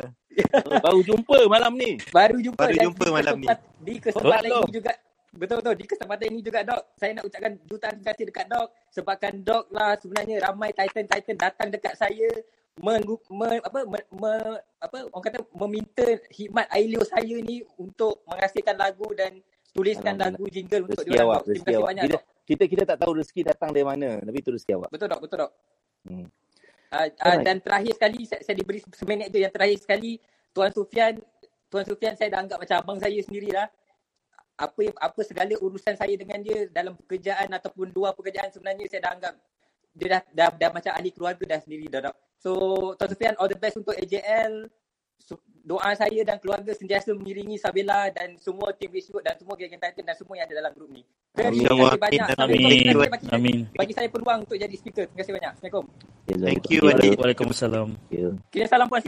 Oh, 0.68 0.78
Baru 0.84 1.00
jumpa 1.02 1.48
malam 1.48 1.74
ni. 1.80 1.98
Baru 2.12 2.38
jumpa 2.44 2.68
Baru 2.68 2.92
jumpa 2.92 3.04
di 3.10 3.14
malam 3.16 3.36
ni. 3.40 3.48
Di 3.80 3.94
kesempatan 3.98 4.52
ini 4.52 4.70
juga 4.76 4.92
betul 5.34 5.58
betul 5.66 5.76
di 5.82 5.86
kesempatan 5.90 6.28
ini 6.30 6.42
juga 6.46 6.60
dok 6.62 6.94
saya 6.94 7.18
nak 7.18 7.26
ucapkan 7.26 7.54
jutaan 7.66 7.96
terima 7.98 8.10
kasih 8.14 8.26
dekat 8.30 8.46
dok 8.54 8.68
sebabkan 8.94 9.34
dok 9.42 9.66
lah 9.74 9.98
sebenarnya 9.98 10.36
ramai 10.46 10.70
titan 10.78 11.10
titan 11.10 11.38
datang 11.42 11.68
dekat 11.74 11.94
saya 11.98 12.30
mengu, 12.82 13.22
me, 13.30 13.62
apa 13.62 13.80
me, 13.86 14.00
me, 14.18 14.34
apa 14.82 14.98
orang 15.14 15.24
kata 15.30 15.40
meminta 15.54 16.08
khidmat 16.34 16.66
Ailio 16.74 17.06
saya 17.06 17.38
ni 17.38 17.62
untuk 17.78 18.26
menghasilkan 18.26 18.74
lagu 18.74 19.06
dan 19.14 19.38
tuliskan 19.74 20.18
lagu 20.18 20.46
jingle 20.50 20.90
untuk 20.90 21.06
Rezeki 21.06 21.22
awak, 21.22 21.42
dok. 21.42 21.46
Terima 21.46 21.62
kasih 21.62 21.78
awak. 21.78 21.90
banyak 21.90 22.04
Kita, 22.04 22.18
kita 22.44 22.64
kita 22.66 22.84
tak 22.90 22.98
tahu 23.06 23.12
rezeki 23.22 23.42
datang 23.46 23.70
dari 23.74 23.86
mana, 23.86 24.10
tapi 24.22 24.38
itu 24.42 24.50
rezeki 24.50 24.74
awak. 24.78 24.90
Betul 24.90 25.08
dok, 25.10 25.22
betul 25.22 25.38
dok. 25.46 25.52
Hmm. 26.04 26.28
Uh, 26.94 27.10
uh, 27.10 27.38
dan 27.42 27.58
terakhir 27.58 27.94
sekali 27.98 28.20
saya, 28.26 28.42
saya 28.46 28.56
diberi 28.58 28.80
seminit 28.94 29.34
je 29.34 29.42
yang 29.42 29.50
terakhir 29.50 29.82
sekali 29.82 30.22
Tuan 30.54 30.70
Sufian 30.70 31.18
Tuan 31.74 31.90
Sufian 31.90 32.14
saya 32.14 32.30
dah 32.30 32.40
anggap 32.46 32.62
macam 32.62 32.78
abang 32.86 33.00
saya 33.02 33.18
sendirilah. 33.26 33.66
Apa 34.54 34.94
apa 35.02 35.22
segala 35.26 35.58
urusan 35.58 35.98
saya 35.98 36.14
dengan 36.14 36.38
dia 36.46 36.70
dalam 36.70 36.94
pekerjaan 36.94 37.50
ataupun 37.50 37.90
dua 37.90 38.14
pekerjaan 38.14 38.54
sebenarnya 38.54 38.86
saya 38.86 39.10
dah 39.10 39.12
anggap 39.18 39.34
dia 39.94 40.08
dah 40.18 40.22
dah, 40.34 40.48
dah 40.58 40.70
macam 40.74 40.92
ahli 40.94 41.10
keluarga 41.14 41.44
dah 41.46 41.60
sendiri 41.62 41.86
dah 41.90 42.10
dok. 42.10 42.16
So 42.42 42.52
Tuan 42.98 43.10
Sufian 43.10 43.36
all 43.38 43.50
the 43.50 43.58
best 43.58 43.78
untuk 43.78 43.96
AJL. 43.96 44.68
So, 45.24 45.40
doa 45.64 45.96
saya 45.96 46.20
dan 46.28 46.36
keluarga 46.44 46.76
sentiasa 46.76 47.16
mengiringi 47.16 47.56
Sabila 47.56 48.12
dan 48.12 48.36
semua 48.44 48.76
tim 48.76 48.92
Wishwood 48.92 49.24
dan 49.24 49.40
semua 49.40 49.56
geng 49.56 49.72
Titan 49.72 50.04
dan 50.04 50.16
semua 50.20 50.36
yang 50.36 50.52
ada 50.52 50.60
dalam 50.60 50.72
grup 50.76 50.92
ni. 50.92 51.08
Terima 51.32 51.48
Amin. 51.48 51.64
kasih 51.64 52.02
banyak. 52.04 52.28
Amin. 52.36 52.60
bagi, 52.92 53.28
Amin. 53.32 53.58
bagi 53.72 53.94
saya 53.96 54.12
peluang 54.12 54.44
untuk 54.44 54.60
jadi 54.60 54.76
speaker. 54.76 55.08
Terima 55.08 55.20
kasih 55.24 55.34
banyak. 55.40 55.52
Assalamualaikum. 55.56 55.86
Thank 56.28 56.64
you. 56.68 56.82
Waalaikumsalam. 57.16 57.88
Yeah. 58.12 58.36
Kirim 58.52 58.68
salam 58.68 58.92
Puan 58.92 59.08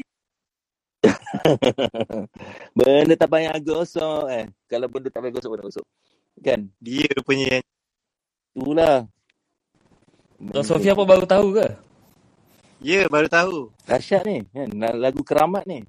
benda 2.80 3.14
tak 3.20 3.30
payah 3.30 3.60
gosok 3.60 4.32
eh. 4.32 4.46
Kalau 4.72 4.88
benda 4.88 5.12
tak 5.12 5.20
payah 5.20 5.34
gosok, 5.36 5.50
benda 5.52 5.64
gosok. 5.68 5.86
Kan? 6.40 6.72
Dia 6.80 7.06
rupanya 7.12 7.60
yang 7.60 7.66
Itulah. 8.56 9.04
Tuan 10.36 10.66
Sofia 10.68 10.92
apa 10.92 11.04
baru 11.08 11.24
tahu 11.24 11.56
ke? 11.56 11.68
Ya, 12.84 13.08
baru 13.08 13.32
tahu. 13.32 13.72
Dahsyat 13.88 14.28
ni. 14.28 14.44
Kan? 14.52 14.76
Lagu 15.00 15.24
keramat 15.24 15.64
ni. 15.64 15.88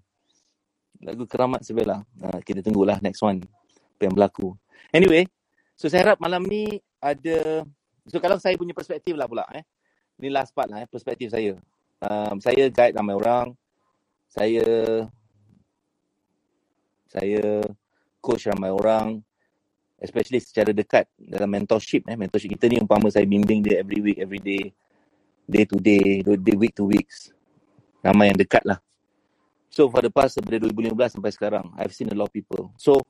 Lagu 1.02 1.26
keramat 1.26 1.66
sebelah. 1.66 2.06
Ha, 2.22 2.38
kita 2.46 2.62
tunggulah 2.62 3.02
next 3.02 3.20
one. 3.20 3.42
Apa 3.98 4.02
yang 4.06 4.14
berlaku. 4.14 4.54
Anyway. 4.94 5.26
So 5.76 5.92
saya 5.92 6.08
harap 6.08 6.18
malam 6.22 6.46
ni 6.46 6.80
ada. 7.02 7.66
So 8.08 8.16
kalau 8.22 8.40
saya 8.40 8.56
punya 8.56 8.72
perspektif 8.72 9.12
lah 9.12 9.28
pula. 9.28 9.44
Eh. 9.52 9.66
Ni 10.22 10.32
last 10.32 10.54
part 10.56 10.70
lah. 10.72 10.80
Eh, 10.80 10.88
perspektif 10.88 11.34
saya. 11.34 11.58
Um, 12.00 12.40
saya 12.40 12.70
guide 12.70 12.96
ramai 12.96 13.18
orang. 13.18 13.52
Saya 14.30 14.64
saya 17.10 17.64
coach 18.22 18.48
ramai 18.48 18.70
orang 18.72 19.20
especially 20.00 20.40
secara 20.40 20.76
dekat 20.76 21.08
dalam 21.16 21.48
mentorship 21.48 22.04
eh. 22.08 22.16
Mentorship 22.16 22.52
kita 22.56 22.68
ni 22.68 22.80
umpama 22.80 23.08
saya 23.08 23.24
bimbing 23.24 23.64
dia 23.64 23.80
every 23.80 24.00
week 24.04 24.18
every 24.20 24.40
day 24.40 24.72
day 25.48 25.64
to 25.64 25.76
day 25.80 26.20
day 26.20 26.56
week 26.56 26.74
to 26.76 26.84
weeks. 26.84 27.32
Ramai 28.04 28.30
yang 28.32 28.38
dekat 28.38 28.62
lah. 28.68 28.78
So 29.72 29.88
for 29.88 30.00
the 30.04 30.12
past 30.12 30.40
daripada 30.40 30.68
2015 30.72 31.20
sampai 31.20 31.32
sekarang 31.32 31.64
I've 31.76 31.92
seen 31.92 32.12
a 32.12 32.16
lot 32.16 32.28
of 32.28 32.34
people. 32.34 32.72
So 32.76 33.00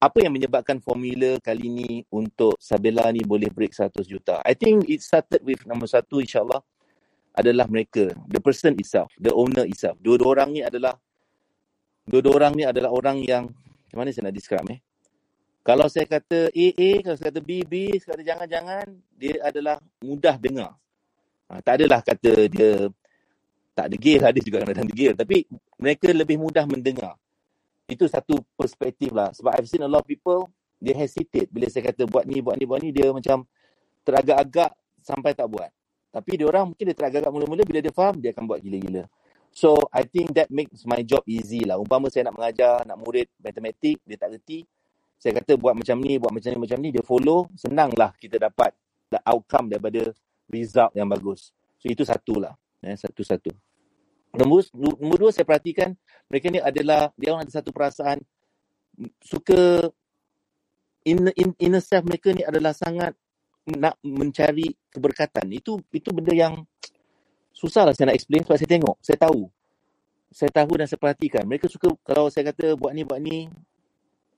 apa 0.00 0.20
yang 0.20 0.36
menyebabkan 0.36 0.84
formula 0.84 1.40
kali 1.40 1.72
ni 1.72 1.90
untuk 2.12 2.60
Sabela 2.60 3.08
ni 3.08 3.24
boleh 3.24 3.48
break 3.48 3.72
100 3.72 4.04
juta? 4.04 4.40
I 4.44 4.52
think 4.52 4.88
it 4.88 5.00
started 5.00 5.40
with 5.40 5.64
nombor 5.64 5.88
satu 5.88 6.20
insyaAllah 6.20 6.60
adalah 7.32 7.64
mereka. 7.68 8.12
The 8.28 8.40
person 8.40 8.76
itself 8.76 9.12
the 9.16 9.32
owner 9.32 9.64
itself. 9.64 9.96
Dua-dua 10.00 10.40
orang 10.40 10.56
ni 10.56 10.60
adalah 10.60 10.96
dua-dua 12.04 12.32
orang 12.36 12.52
ni 12.52 12.64
adalah 12.68 12.92
orang 12.92 13.24
yang 13.24 13.48
macam 13.88 13.96
mana 14.04 14.12
saya 14.12 14.28
nak 14.28 14.36
describe 14.36 14.68
eh 14.68 14.83
kalau 15.64 15.88
saya 15.88 16.04
kata 16.04 16.52
A, 16.52 16.66
A, 16.76 16.90
kalau 17.00 17.16
saya 17.16 17.32
kata 17.32 17.40
B, 17.40 17.64
B, 17.64 17.96
saya 17.96 18.12
kata 18.12 18.22
jangan-jangan, 18.22 18.86
dia 19.16 19.40
adalah 19.40 19.80
mudah 20.04 20.36
dengar. 20.36 20.76
Ha, 21.48 21.64
tak 21.64 21.80
adalah 21.80 22.04
kata 22.04 22.52
dia 22.52 22.92
tak 23.72 23.88
degil, 23.96 24.20
ada 24.28 24.36
juga 24.44 24.60
kadang-kadang 24.60 24.88
degil. 24.92 25.12
Tapi 25.16 25.48
mereka 25.80 26.12
lebih 26.12 26.36
mudah 26.36 26.68
mendengar. 26.68 27.16
Itu 27.88 28.04
satu 28.04 28.44
perspektif 28.60 29.08
lah. 29.16 29.32
Sebab 29.32 29.56
I've 29.56 29.64
seen 29.64 29.80
a 29.80 29.88
lot 29.88 30.04
of 30.04 30.08
people, 30.08 30.52
dia 30.76 30.92
hesitate. 30.92 31.48
Bila 31.48 31.64
saya 31.72 31.88
kata 31.88 32.04
buat 32.12 32.28
ni, 32.28 32.44
buat 32.44 32.60
ni, 32.60 32.68
buat 32.68 32.84
ni, 32.84 32.92
dia 32.92 33.08
macam 33.08 33.48
teragak-agak 34.04 34.76
sampai 35.00 35.32
tak 35.32 35.48
buat. 35.48 35.72
Tapi 36.12 36.44
dia 36.44 36.46
orang 36.46 36.76
mungkin 36.76 36.92
dia 36.92 36.96
teragak-agak 36.96 37.32
mula-mula, 37.32 37.64
bila 37.64 37.80
dia 37.80 37.90
faham, 37.90 38.20
dia 38.20 38.36
akan 38.36 38.44
buat 38.44 38.60
gila-gila. 38.60 39.08
So, 39.48 39.80
I 39.96 40.04
think 40.04 40.36
that 40.36 40.52
makes 40.52 40.84
my 40.84 41.00
job 41.00 41.24
easy 41.24 41.64
lah. 41.64 41.80
Umpama 41.80 42.12
saya 42.12 42.28
nak 42.28 42.36
mengajar, 42.36 42.84
nak 42.84 43.00
murid 43.00 43.32
matematik, 43.40 43.96
dia 44.04 44.16
tak 44.20 44.36
reti, 44.36 44.68
saya 45.24 45.40
kata 45.40 45.56
buat 45.56 45.72
macam 45.72 45.96
ni, 46.04 46.20
buat 46.20 46.28
macam 46.36 46.52
ni, 46.52 46.58
macam 46.60 46.78
ni, 46.84 46.92
dia 46.92 47.00
follow, 47.00 47.48
senanglah 47.56 48.12
kita 48.20 48.36
dapat 48.36 48.76
the 49.08 49.16
outcome 49.24 49.72
daripada 49.72 50.12
result 50.52 50.92
yang 50.92 51.08
bagus. 51.08 51.48
So 51.80 51.88
itu 51.88 52.04
satu 52.04 52.44
lah. 52.44 52.52
Eh, 52.84 52.92
satu-satu. 52.92 53.48
Nombor, 54.36 54.68
nombor 54.76 55.16
dua 55.16 55.30
saya 55.32 55.48
perhatikan 55.48 55.96
mereka 56.28 56.52
ni 56.52 56.60
adalah, 56.60 57.08
dia 57.16 57.32
orang 57.32 57.48
ada 57.48 57.56
satu 57.56 57.72
perasaan 57.72 58.20
suka 59.24 59.88
in, 61.08 61.32
in, 61.40 61.56
inner 61.56 61.80
self 61.80 62.04
mereka 62.04 62.28
ni 62.36 62.44
adalah 62.44 62.76
sangat 62.76 63.16
nak 63.64 63.96
mencari 64.04 64.76
keberkatan. 64.92 65.48
Itu 65.56 65.80
itu 65.88 66.12
benda 66.12 66.36
yang 66.36 66.68
susah 67.56 67.88
lah 67.88 67.96
saya 67.96 68.12
nak 68.12 68.20
explain 68.20 68.44
sebab 68.44 68.60
saya 68.60 68.70
tengok, 68.76 68.96
saya 69.00 69.16
tahu. 69.24 69.48
Saya 70.28 70.50
tahu 70.52 70.72
dan 70.76 70.84
saya 70.84 71.00
perhatikan. 71.00 71.48
Mereka 71.48 71.72
suka 71.72 71.88
kalau 72.04 72.28
saya 72.28 72.52
kata 72.52 72.76
buat 72.76 72.92
ni, 72.92 73.08
buat 73.08 73.24
ni, 73.24 73.48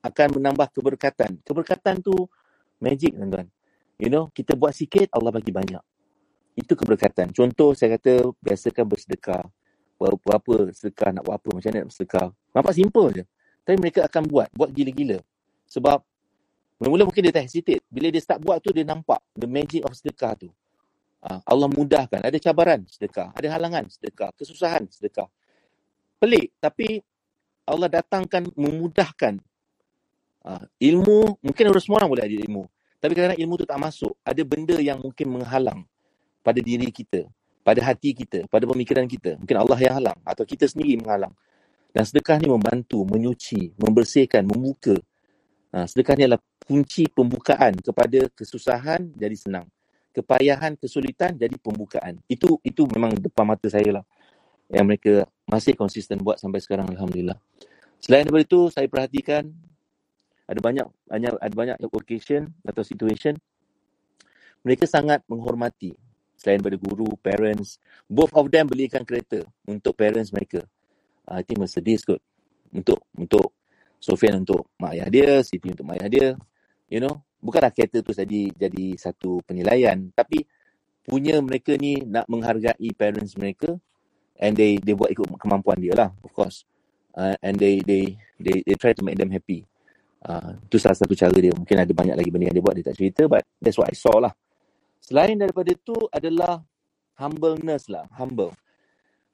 akan 0.07 0.39
menambah 0.39 0.67
keberkatan. 0.71 1.39
Keberkatan 1.43 1.99
tu 2.01 2.13
magic 2.79 3.13
tuan-tuan. 3.13 3.47
You 3.97 4.13
know, 4.13 4.29
kita 4.29 4.53
buat 4.53 4.77
sikit, 4.77 5.09
Allah 5.09 5.33
bagi 5.33 5.49
banyak. 5.49 5.81
Itu 6.53 6.77
keberkatan. 6.77 7.33
Contoh 7.33 7.73
saya 7.73 7.97
kata 7.97 8.33
biasakan 8.41 8.85
bersedekah. 8.85 9.43
Buat 9.97 10.13
apa 10.29 10.69
sedekah, 10.69 11.09
nak 11.09 11.25
buat 11.25 11.41
apa, 11.41 11.49
macam 11.57 11.69
mana 11.73 11.77
nak 11.81 11.87
bersedekah. 11.89 12.27
Nampak 12.53 12.73
simple 12.77 13.07
je. 13.17 13.23
Tapi 13.65 13.75
mereka 13.81 14.05
akan 14.05 14.23
buat, 14.29 14.47
buat 14.53 14.69
gila-gila. 14.69 15.17
Sebab 15.65 15.99
mula-mula 16.77 17.09
mungkin 17.09 17.25
dia 17.25 17.33
tak 17.33 17.49
hesitate. 17.49 17.81
Bila 17.89 18.13
dia 18.13 18.21
start 18.21 18.39
buat 18.39 18.61
tu, 18.61 18.69
dia 18.69 18.85
nampak 18.85 19.17
the 19.33 19.49
magic 19.49 19.81
of 19.83 19.97
sedekah 19.97 20.37
tu. 20.37 20.49
Ah, 21.17 21.41
Allah 21.49 21.65
mudahkan. 21.65 22.21
Ada 22.21 22.37
cabaran 22.37 22.85
sedekah. 22.85 23.33
Ada 23.33 23.49
halangan 23.57 23.89
sedekah. 23.89 24.29
Kesusahan 24.37 24.85
sedekah. 24.93 25.25
Pelik. 26.21 26.53
Tapi 26.61 27.01
Allah 27.65 27.89
datangkan, 27.89 28.47
memudahkan 28.53 29.41
Uh, 30.47 30.63
ilmu, 30.79 31.35
mungkin 31.43 31.63
orang 31.67 31.83
semua 31.83 31.99
orang 31.99 32.09
boleh 32.15 32.23
ada 32.23 32.35
ilmu. 32.39 32.63
Tapi 33.03 33.11
kadang-kadang 33.11 33.41
ilmu 33.43 33.53
tu 33.59 33.65
tak 33.67 33.79
masuk. 33.83 34.15
Ada 34.23 34.41
benda 34.47 34.79
yang 34.79 34.95
mungkin 35.03 35.27
menghalang 35.27 35.83
pada 36.39 36.63
diri 36.63 36.87
kita, 36.87 37.27
pada 37.67 37.83
hati 37.83 38.15
kita, 38.15 38.47
pada 38.47 38.63
pemikiran 38.63 39.03
kita. 39.11 39.35
Mungkin 39.43 39.55
Allah 39.59 39.75
yang 39.83 39.99
halang 39.99 40.15
atau 40.23 40.47
kita 40.47 40.63
sendiri 40.71 41.03
menghalang. 41.03 41.35
Dan 41.91 42.07
sedekah 42.07 42.39
ni 42.39 42.47
membantu, 42.47 43.03
menyuci, 43.03 43.75
membersihkan, 43.75 44.47
membuka. 44.47 44.95
Uh, 45.75 45.83
sedekah 45.83 46.15
ni 46.15 46.23
adalah 46.23 46.39
kunci 46.63 47.11
pembukaan 47.11 47.75
kepada 47.83 48.31
kesusahan 48.31 49.03
jadi 49.19 49.35
senang. 49.35 49.67
Kepayahan, 50.15 50.79
kesulitan 50.79 51.35
jadi 51.35 51.59
pembukaan. 51.59 52.23
Itu 52.31 52.63
itu 52.63 52.87
memang 52.87 53.19
depan 53.19 53.43
mata 53.43 53.67
saya 53.67 53.99
lah. 53.99 54.05
Yang 54.71 54.85
mereka 54.87 55.13
masih 55.43 55.75
konsisten 55.75 56.23
buat 56.23 56.39
sampai 56.39 56.63
sekarang 56.63 56.87
Alhamdulillah. 56.87 57.35
Selain 57.99 58.23
daripada 58.23 58.47
itu, 58.47 58.61
saya 58.71 58.87
perhatikan 58.87 59.51
ada 60.47 60.59
banyak 60.63 60.87
banyak 61.11 61.31
ada 61.37 61.53
banyak 61.53 61.77
occasion 61.91 62.47
atau 62.63 62.81
situation 62.81 63.35
mereka 64.63 64.87
sangat 64.87 65.21
menghormati. 65.27 65.93
Selain 66.37 66.61
daripada 66.61 66.77
guru 66.77 67.17
parents 67.19 67.81
both 68.05 68.31
of 68.37 68.47
them 68.53 68.69
belikan 68.69 69.03
kereta 69.03 69.43
untuk 69.67 69.93
parents 69.97 70.31
mereka. 70.31 70.63
Uh, 71.27 71.41
I 71.41 71.43
think 71.43 71.59
Mercedes 71.59 72.07
kot. 72.07 72.23
Untuk 72.71 73.03
untuk 73.15 73.55
Sofian 73.97 74.45
untuk 74.45 74.69
mak 74.77 74.93
ayah 74.93 75.09
dia 75.09 75.41
Siti 75.41 75.73
untuk 75.73 75.83
mak 75.83 75.99
ayah 75.99 76.09
dia. 76.09 76.27
You 76.87 77.03
know 77.03 77.25
bukanlah 77.41 77.73
kereta 77.73 77.99
tu 77.99 78.15
jadi 78.15 78.53
jadi 78.55 78.85
satu 78.95 79.43
penilaian. 79.43 80.13
Tapi 80.15 80.47
punya 81.03 81.41
mereka 81.43 81.75
ni 81.75 81.99
nak 82.07 82.29
menghargai 82.31 82.91
parents 82.95 83.35
mereka 83.35 83.75
and 84.37 84.53
they 84.53 84.77
they 84.79 84.93
buat 84.93 85.11
ikut 85.11 85.27
kemampuan 85.41 85.81
dia 85.81 85.97
lah 85.97 86.09
of 86.23 86.31
course. 86.31 86.63
Uh, 87.17 87.33
and 87.41 87.57
they 87.57 87.81
they 87.81 88.13
they 88.37 88.61
they 88.61 88.77
try 88.77 88.93
to 88.93 89.01
make 89.01 89.17
them 89.17 89.33
happy 89.33 89.65
uh, 90.25 90.57
tu 90.71 90.81
salah 90.81 90.97
satu 90.97 91.13
cara 91.13 91.35
dia. 91.37 91.53
Mungkin 91.53 91.77
ada 91.77 91.91
banyak 91.93 92.15
lagi 92.17 92.29
benda 92.33 92.49
yang 92.49 92.55
dia 92.57 92.65
buat 92.65 92.75
dia 92.77 92.85
tak 92.87 92.97
cerita 92.97 93.21
but 93.29 93.43
that's 93.61 93.77
what 93.77 93.91
I 93.91 93.95
saw 93.97 94.17
lah. 94.17 94.33
Selain 95.03 95.37
daripada 95.37 95.71
tu 95.77 95.95
adalah 96.09 96.63
humbleness 97.19 97.87
lah. 97.91 98.05
Humble. 98.17 98.53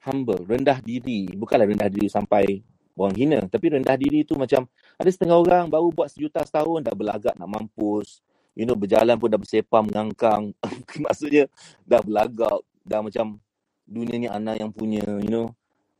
Humble. 0.04 0.44
Rendah 0.44 0.78
diri. 0.84 1.30
Bukanlah 1.32 1.66
rendah 1.66 1.88
diri 1.88 2.06
sampai 2.06 2.60
orang 2.94 3.14
hina. 3.16 3.38
Tapi 3.48 3.74
rendah 3.74 3.96
diri 3.98 4.22
tu 4.22 4.38
macam 4.38 4.68
ada 4.94 5.10
setengah 5.10 5.36
orang 5.40 5.64
baru 5.66 5.90
buat 5.90 6.12
sejuta 6.12 6.44
setahun 6.44 6.84
dah 6.84 6.94
berlagak 6.94 7.34
nak 7.34 7.48
mampus. 7.48 8.22
You 8.54 8.70
know 8.70 8.78
berjalan 8.78 9.18
pun 9.18 9.28
dah 9.32 9.40
bersepam 9.40 9.82
mengangkang. 9.90 10.54
Maksudnya 11.04 11.50
dah 11.82 12.00
berlagak 12.04 12.62
dah 12.86 13.00
macam 13.02 13.42
dunia 13.84 14.16
ni 14.16 14.28
anak 14.30 14.62
yang 14.62 14.70
punya 14.70 15.02
you 15.20 15.30
know. 15.30 15.50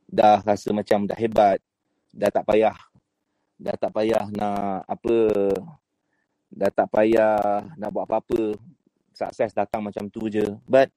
Dah 0.05 0.39
rasa 0.45 0.71
macam 0.71 1.09
dah 1.09 1.17
hebat 1.17 1.59
dah 2.15 2.31
tak 2.31 2.47
payah 2.47 2.71
dah 3.55 3.75
tak 3.79 3.91
payah 3.95 4.27
nak 4.35 4.83
apa 4.83 5.15
dah 6.51 6.71
tak 6.71 6.87
payah 6.91 7.63
nak 7.75 7.89
buat 7.91 8.07
apa-apa. 8.07 8.55
Sukses 9.15 9.55
datang 9.55 9.83
macam 9.83 10.07
tu 10.11 10.27
je. 10.27 10.43
But 10.67 10.91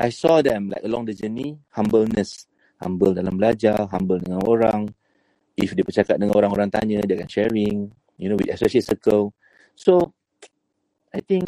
I 0.00 0.08
saw 0.12 0.40
them 0.44 0.72
like 0.72 0.84
along 0.84 1.08
the 1.08 1.16
journey 1.16 1.56
humbleness. 1.72 2.48
Humble 2.78 3.10
dalam 3.10 3.34
belajar 3.34 3.90
humble 3.90 4.22
dengan 4.22 4.44
orang. 4.46 4.86
If 5.58 5.74
dia 5.74 5.82
bercakap 5.82 6.22
dengan 6.22 6.38
orang-orang 6.38 6.70
tanya 6.70 7.02
dia 7.02 7.18
akan 7.18 7.26
sharing 7.26 7.76
you 8.20 8.28
know 8.30 8.38
with 8.38 8.52
associate 8.52 8.86
circle. 8.86 9.34
So 9.74 10.14
I 11.10 11.24
think 11.24 11.44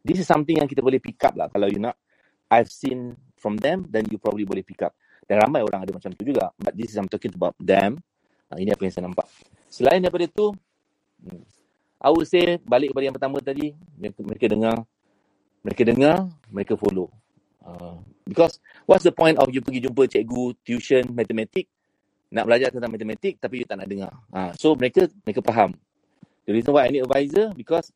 this 0.00 0.22
is 0.22 0.26
something 0.26 0.56
yang 0.56 0.70
kita 0.70 0.80
boleh 0.80 1.02
pick 1.02 1.20
up 1.28 1.36
lah. 1.36 1.52
Kalau 1.52 1.68
you 1.68 1.82
nak 1.82 2.00
I've 2.48 2.72
seen 2.72 3.14
from 3.36 3.60
them 3.60 3.84
then 3.90 4.08
you 4.08 4.16
probably 4.16 4.48
boleh 4.48 4.64
pick 4.64 4.80
up 4.86 4.96
dan 5.26 5.42
ramai 5.42 5.60
orang 5.62 5.82
ada 5.82 5.92
macam 5.92 6.10
tu 6.14 6.22
juga. 6.22 6.54
But 6.56 6.74
this 6.78 6.94
is 6.94 6.96
I'm 6.98 7.10
talking 7.10 7.34
about 7.34 7.58
them. 7.58 7.98
Uh, 8.46 8.62
ini 8.62 8.70
apa 8.70 8.82
yang 8.86 8.94
saya 8.94 9.04
nampak. 9.10 9.26
Selain 9.66 9.98
daripada 9.98 10.30
tu 10.30 10.54
hmm, 11.22 11.42
I 11.98 12.08
would 12.14 12.30
say 12.30 12.62
balik 12.62 12.94
kepada 12.94 13.04
yang 13.10 13.16
pertama 13.18 13.42
tadi 13.42 13.74
mereka, 13.98 14.18
mereka 14.22 14.46
dengar 14.46 14.76
mereka 15.66 15.82
dengar 15.82 16.16
mereka 16.46 16.74
follow. 16.78 17.10
Uh, 17.66 17.98
because 18.22 18.62
what's 18.86 19.02
the 19.02 19.10
point 19.10 19.34
of 19.42 19.50
you 19.50 19.58
pergi 19.58 19.90
jumpa 19.90 20.06
cikgu 20.06 20.54
tuition 20.62 21.02
matematik 21.10 21.66
nak 22.30 22.46
belajar 22.46 22.70
tentang 22.70 22.94
matematik 22.94 23.42
tapi 23.42 23.62
you 23.62 23.66
tak 23.66 23.82
nak 23.82 23.90
dengar? 23.90 24.14
Uh, 24.30 24.54
so 24.54 24.78
mereka 24.78 25.10
mereka 25.26 25.42
faham. 25.42 25.74
The 26.46 26.54
reason 26.54 26.70
why 26.70 26.86
I 26.86 26.94
need 26.94 27.02
advisor 27.02 27.50
because 27.58 27.90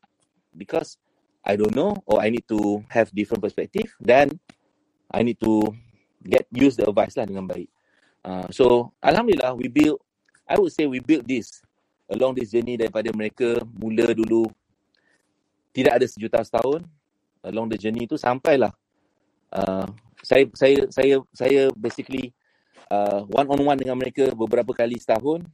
because 0.59 0.99
I 1.47 1.55
don't 1.55 1.71
know 1.79 1.95
or 2.11 2.19
I 2.19 2.35
need 2.35 2.51
to 2.51 2.83
have 2.91 3.15
different 3.15 3.47
perspective 3.47 3.95
then 4.03 4.35
I 5.15 5.23
need 5.23 5.39
to 5.47 5.71
get 6.23 6.45
use 6.53 6.77
the 6.77 6.85
advice 6.85 7.17
lah 7.17 7.25
dengan 7.25 7.49
baik. 7.49 7.69
Uh, 8.21 8.47
so 8.53 8.93
alhamdulillah 9.01 9.57
we 9.57 9.67
build 9.69 9.97
I 10.45 10.61
would 10.61 10.75
say 10.75 10.85
we 10.85 11.01
build 11.01 11.25
this 11.25 11.65
along 12.11 12.37
this 12.37 12.53
journey 12.53 12.77
daripada 12.77 13.09
mereka 13.15 13.63
mula 13.65 14.11
dulu. 14.13 14.51
Tidak 15.71 15.95
ada 15.95 16.07
sejuta 16.11 16.43
setahun 16.43 16.83
along 17.47 17.71
the 17.71 17.79
journey 17.79 18.05
tu 18.05 18.19
sampailah. 18.19 18.75
Uh, 19.51 19.87
saya 20.21 20.45
saya 20.53 20.79
saya 20.91 21.17
saya 21.33 21.63
basically 21.79 22.35
uh, 22.91 23.25
one 23.31 23.47
on 23.49 23.61
one 23.63 23.79
dengan 23.79 23.97
mereka 23.97 24.35
beberapa 24.35 24.75
kali 24.75 24.99
setahun. 24.99 25.47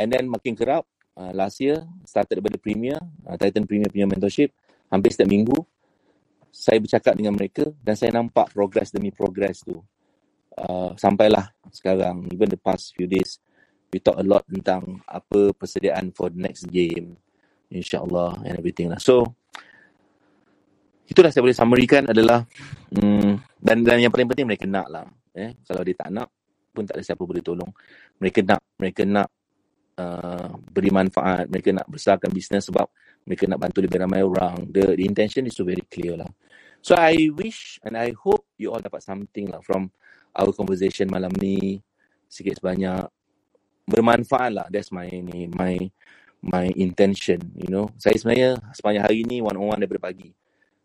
And 0.00 0.08
then 0.08 0.32
makin 0.32 0.56
kerap 0.56 0.88
uh, 1.12 1.30
last 1.36 1.60
year 1.60 1.84
started 2.08 2.40
daripada 2.40 2.56
Premier, 2.56 2.96
uh, 3.28 3.36
Titan 3.36 3.68
Premier 3.68 3.92
punya 3.92 4.08
mentorship 4.08 4.50
hampir 4.88 5.12
setiap 5.12 5.28
minggu 5.28 5.60
saya 6.50 6.82
bercakap 6.82 7.14
dengan 7.14 7.34
mereka 7.38 7.70
dan 7.80 7.94
saya 7.94 8.10
nampak 8.14 8.50
progress 8.50 8.90
demi 8.90 9.14
progress 9.14 9.62
tu. 9.62 9.78
Uh, 10.58 10.92
sampailah 10.98 11.54
sekarang, 11.70 12.26
even 12.34 12.50
the 12.50 12.58
past 12.58 12.92
few 12.92 13.06
days, 13.06 13.38
we 13.94 14.02
talk 14.02 14.18
a 14.18 14.26
lot 14.26 14.42
tentang 14.50 15.00
apa 15.06 15.54
persediaan 15.54 16.10
for 16.12 16.28
the 16.28 16.38
next 16.42 16.66
game, 16.68 17.16
insyaAllah 17.70 18.42
and 18.44 18.58
everything 18.58 18.90
lah. 18.90 18.98
So, 18.98 19.24
itulah 21.06 21.30
saya 21.30 21.46
boleh 21.46 21.56
summarykan 21.56 22.10
adalah, 22.10 22.44
um, 22.98 23.38
dan, 23.62 23.82
dan 23.86 24.02
yang 24.02 24.12
paling 24.12 24.30
penting 24.30 24.46
mereka 24.46 24.66
nak 24.66 24.86
lah. 24.90 25.06
Eh? 25.34 25.54
Kalau 25.64 25.82
dia 25.86 25.94
tak 25.94 26.10
nak, 26.10 26.28
pun 26.70 26.86
tak 26.86 26.98
ada 26.98 27.04
siapa 27.06 27.22
boleh 27.22 27.42
tolong. 27.42 27.70
Mereka 28.22 28.46
nak, 28.46 28.60
mereka 28.78 29.02
nak 29.06 29.28
uh, 29.98 30.50
beri 30.70 30.90
manfaat, 30.94 31.50
mereka 31.50 31.74
nak 31.74 31.86
besarkan 31.90 32.30
bisnes 32.30 32.66
sebab 32.66 32.86
mereka 33.30 33.46
nak 33.46 33.62
bantu 33.62 33.78
lebih 33.86 34.02
ramai 34.02 34.26
orang. 34.26 34.66
The, 34.74 34.98
the 34.98 35.06
intention 35.06 35.46
is 35.46 35.54
to 35.54 35.62
very 35.62 35.86
clear 35.86 36.18
lah. 36.18 36.26
So 36.82 36.98
I 36.98 37.30
wish 37.30 37.78
and 37.86 37.94
I 37.94 38.10
hope 38.10 38.50
you 38.58 38.74
all 38.74 38.82
dapat 38.82 39.06
something 39.06 39.46
lah 39.46 39.62
from 39.62 39.94
our 40.34 40.50
conversation 40.50 41.06
malam 41.06 41.30
ni. 41.38 41.78
Sikit 42.26 42.58
sebanyak 42.58 43.06
bermanfaat 43.86 44.50
lah. 44.50 44.66
That's 44.66 44.90
my 44.90 45.06
ni 45.06 45.46
my 45.46 45.78
my 46.42 46.66
intention, 46.74 47.38
you 47.54 47.70
know. 47.70 47.86
Saya 48.02 48.18
sebenarnya 48.18 48.58
sepanjang 48.74 49.06
hari 49.06 49.22
ni 49.22 49.38
one 49.38 49.54
on 49.54 49.78
one 49.78 49.78
daripada 49.78 50.10
pagi 50.10 50.34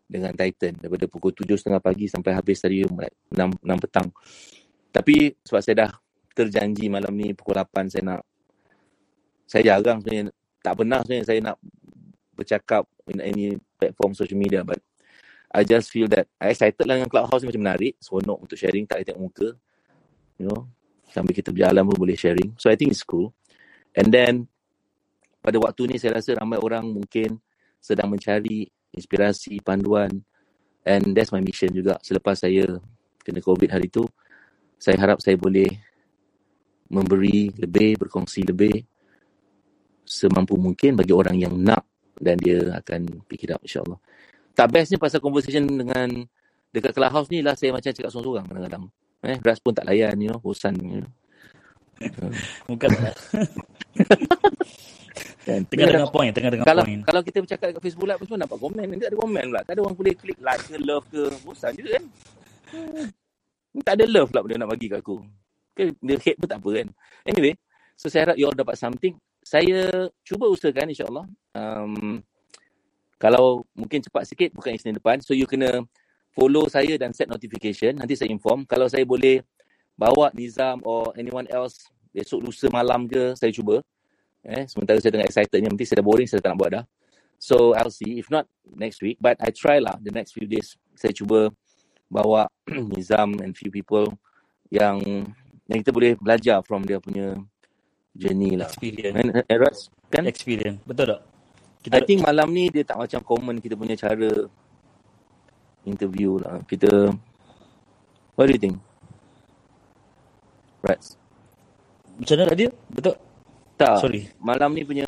dengan 0.06 0.30
Titan 0.38 0.78
daripada 0.78 1.10
pukul 1.10 1.34
tujuh 1.34 1.58
setengah 1.58 1.82
pagi 1.82 2.06
sampai 2.06 2.30
habis 2.30 2.62
tadi 2.62 2.86
like, 2.86 3.16
6, 3.34 3.58
6 3.58 3.82
petang. 3.82 4.08
Tapi 4.94 5.34
sebab 5.42 5.60
saya 5.64 5.76
dah 5.82 5.90
terjanji 6.30 6.86
malam 6.86 7.10
ni 7.16 7.34
pukul 7.34 7.58
8 7.58 7.90
saya 7.90 8.02
nak 8.14 8.22
saya 9.48 9.74
jarang 9.74 9.98
sebenarnya 10.04 10.30
tak 10.60 10.74
pernah 10.76 11.00
sebenarnya 11.00 11.24
saya 11.24 11.40
nak 11.40 11.56
bercakap 12.36 12.84
in 13.08 13.18
any 13.24 13.56
platform 13.80 14.12
social 14.12 14.36
media 14.36 14.62
but 14.62 14.78
I 15.50 15.64
just 15.64 15.88
feel 15.88 16.06
that 16.12 16.28
I 16.36 16.52
excited 16.52 16.84
lah 16.84 17.00
dengan 17.00 17.08
Clubhouse 17.08 17.40
ni 17.42 17.48
macam 17.48 17.62
menarik 17.64 17.96
seronok 17.98 18.38
untuk 18.44 18.58
sharing 18.60 18.84
tak 18.84 19.00
ada 19.02 19.16
tengok 19.16 19.22
muka 19.24 19.48
you 20.40 20.48
know. 20.48 20.68
Sambil 21.12 21.32
kita 21.32 21.54
berjalan 21.54 21.86
pun 21.86 21.96
boleh 21.96 22.18
sharing. 22.18 22.52
So 22.60 22.68
I 22.68 22.76
think 22.76 22.92
it's 22.92 23.06
cool. 23.06 23.32
And 23.96 24.12
then 24.12 24.50
pada 25.40 25.56
waktu 25.62 25.88
ni 25.88 25.96
saya 25.96 26.20
rasa 26.20 26.36
ramai 26.36 26.60
orang 26.60 26.84
mungkin 26.90 27.40
sedang 27.80 28.12
mencari 28.12 28.68
inspirasi 28.92 29.62
panduan. 29.64 30.12
And 30.86 31.16
that's 31.16 31.32
my 31.32 31.40
mission 31.40 31.72
juga. 31.72 31.96
Selepas 32.04 32.42
saya 32.42 32.66
kena 33.22 33.40
covid 33.42 33.70
hari 33.72 33.90
tu 33.90 34.06
saya 34.76 35.00
harap 35.00 35.18
saya 35.24 35.34
boleh 35.40 35.66
memberi 36.92 37.50
lebih 37.58 37.98
berkongsi 37.98 38.46
lebih 38.46 38.86
semampu 40.06 40.54
mungkin 40.54 40.94
bagi 40.94 41.10
orang 41.10 41.34
yang 41.34 41.58
nak 41.58 41.82
dan 42.20 42.36
dia 42.40 42.58
akan 42.80 43.24
pick 43.28 43.44
it 43.44 43.52
up 43.52 43.60
insyaAllah. 43.62 44.00
Tak 44.56 44.72
best 44.72 44.88
ni 44.92 44.96
pasal 44.96 45.20
conversation 45.20 45.68
dengan 45.68 46.08
dekat 46.72 46.96
clubhouse 46.96 47.28
ni 47.28 47.44
lah 47.44 47.52
saya 47.56 47.72
macam 47.76 47.92
cakap 47.92 48.08
seorang-seorang 48.08 48.44
kadang-kadang. 48.48 48.84
Eh, 49.24 49.36
Ras 49.40 49.60
pun 49.60 49.72
tak 49.72 49.84
layan, 49.88 50.16
you 50.20 50.28
know, 50.28 50.40
bosan. 50.40 50.76
You 50.76 51.04
know. 51.04 51.12
Bukan. 52.68 52.88
Kan? 55.46 55.62
Tengah 55.70 55.86
dengan 55.94 56.10
point, 56.10 56.34
tengah 56.34 56.50
dengan 56.52 56.66
kalau, 56.66 56.82
point. 56.82 57.02
Kalau 57.06 57.20
kita 57.22 57.38
bercakap 57.38 57.66
dekat 57.70 57.82
Facebook 57.86 58.06
live, 58.10 58.20
semua 58.26 58.40
nampak 58.42 58.58
komen. 58.58 58.82
Nanti 58.82 59.06
ada 59.06 59.16
komen 59.16 59.44
pula. 59.46 59.60
Tak 59.62 59.72
ada 59.78 59.80
orang 59.86 59.96
boleh 59.96 60.14
klik 60.18 60.38
like 60.42 60.62
ke 60.66 60.76
love 60.82 61.06
ke. 61.06 61.22
Bosan 61.46 61.72
je 61.78 61.86
kan. 61.86 62.04
Hmm. 62.74 63.06
Tak 63.86 63.94
ada 63.94 64.04
love 64.10 64.28
pula 64.34 64.40
dia 64.50 64.58
nak 64.58 64.68
bagi 64.74 64.86
kat 64.90 65.00
aku. 65.00 65.16
Dia 65.76 66.16
hate 66.18 66.38
pun 66.40 66.48
tak 66.50 66.58
apa 66.58 66.70
kan. 66.82 66.88
Anyway, 67.28 67.54
so 67.94 68.10
saya 68.10 68.26
harap 68.26 68.36
you 68.40 68.48
all 68.48 68.56
dapat 68.56 68.74
something. 68.74 69.14
Saya 69.46 70.10
cuba 70.26 70.50
usahakan 70.50 70.90
insyaAllah. 70.90 71.26
Um, 71.54 72.18
kalau 73.14 73.62
mungkin 73.78 74.02
cepat 74.02 74.26
sikit, 74.26 74.50
bukan 74.50 74.74
Isnin 74.74 74.98
depan. 74.98 75.22
So 75.22 75.38
you 75.38 75.46
kena 75.46 75.86
follow 76.34 76.66
saya 76.66 76.98
dan 76.98 77.14
set 77.14 77.30
notification. 77.30 77.94
Nanti 77.94 78.18
saya 78.18 78.34
inform. 78.34 78.66
Kalau 78.66 78.90
saya 78.90 79.06
boleh 79.06 79.46
bawa 79.94 80.34
Nizam 80.34 80.82
or 80.82 81.14
anyone 81.14 81.46
else 81.46 81.86
besok 82.10 82.42
lusa 82.42 82.66
malam 82.74 83.06
ke, 83.06 83.38
saya 83.38 83.54
cuba. 83.54 83.86
Eh, 84.42 84.66
sementara 84.66 84.98
saya 84.98 85.14
tengah 85.14 85.30
excited 85.30 85.58
ni, 85.62 85.70
nanti 85.70 85.86
saya 85.86 86.02
dah 86.02 86.06
boring, 86.06 86.26
saya 86.26 86.42
tak 86.42 86.50
nak 86.50 86.58
buat 86.58 86.70
dah. 86.82 86.84
So, 87.38 87.70
I'll 87.78 87.94
see. 87.94 88.18
If 88.18 88.26
not, 88.26 88.50
next 88.66 88.98
week. 88.98 89.22
But 89.22 89.38
I 89.38 89.54
try 89.54 89.78
lah 89.78 89.94
the 90.02 90.10
next 90.10 90.34
few 90.34 90.50
days. 90.50 90.74
Saya 90.98 91.14
cuba 91.14 91.54
bawa 92.10 92.50
Nizam 92.92 93.38
and 93.38 93.54
few 93.54 93.70
people 93.70 94.10
yang 94.74 94.98
yang 95.70 95.78
kita 95.82 95.94
boleh 95.94 96.18
belajar 96.18 96.58
from 96.66 96.82
dia 96.82 96.98
punya 96.98 97.38
journey 98.16 98.56
lah. 98.56 98.68
Experience. 98.72 99.16
And, 99.16 99.28
and 99.44 99.58
Ras, 99.60 99.78
kan? 100.10 100.24
Experience. 100.24 100.80
Betul 100.82 101.16
tak? 101.16 101.20
Kita 101.84 101.94
I 101.96 102.00
think 102.02 102.20
malam 102.26 102.50
ni 102.50 102.66
dia 102.66 102.82
tak 102.82 102.98
macam 102.98 103.20
common 103.22 103.62
kita 103.62 103.78
punya 103.78 103.94
cara 103.94 104.50
interview 105.86 106.42
lah. 106.42 106.58
Kita, 106.66 107.14
what 108.34 108.50
do 108.50 108.52
you 108.56 108.58
think? 108.58 108.76
Rats. 110.82 111.14
Macam 112.18 112.34
mana 112.42 112.50
tadi? 112.50 112.66
Betul? 112.90 113.14
Tak. 113.76 113.96
Sorry. 114.02 114.26
Malam 114.40 114.74
ni 114.74 114.82
punya 114.82 115.06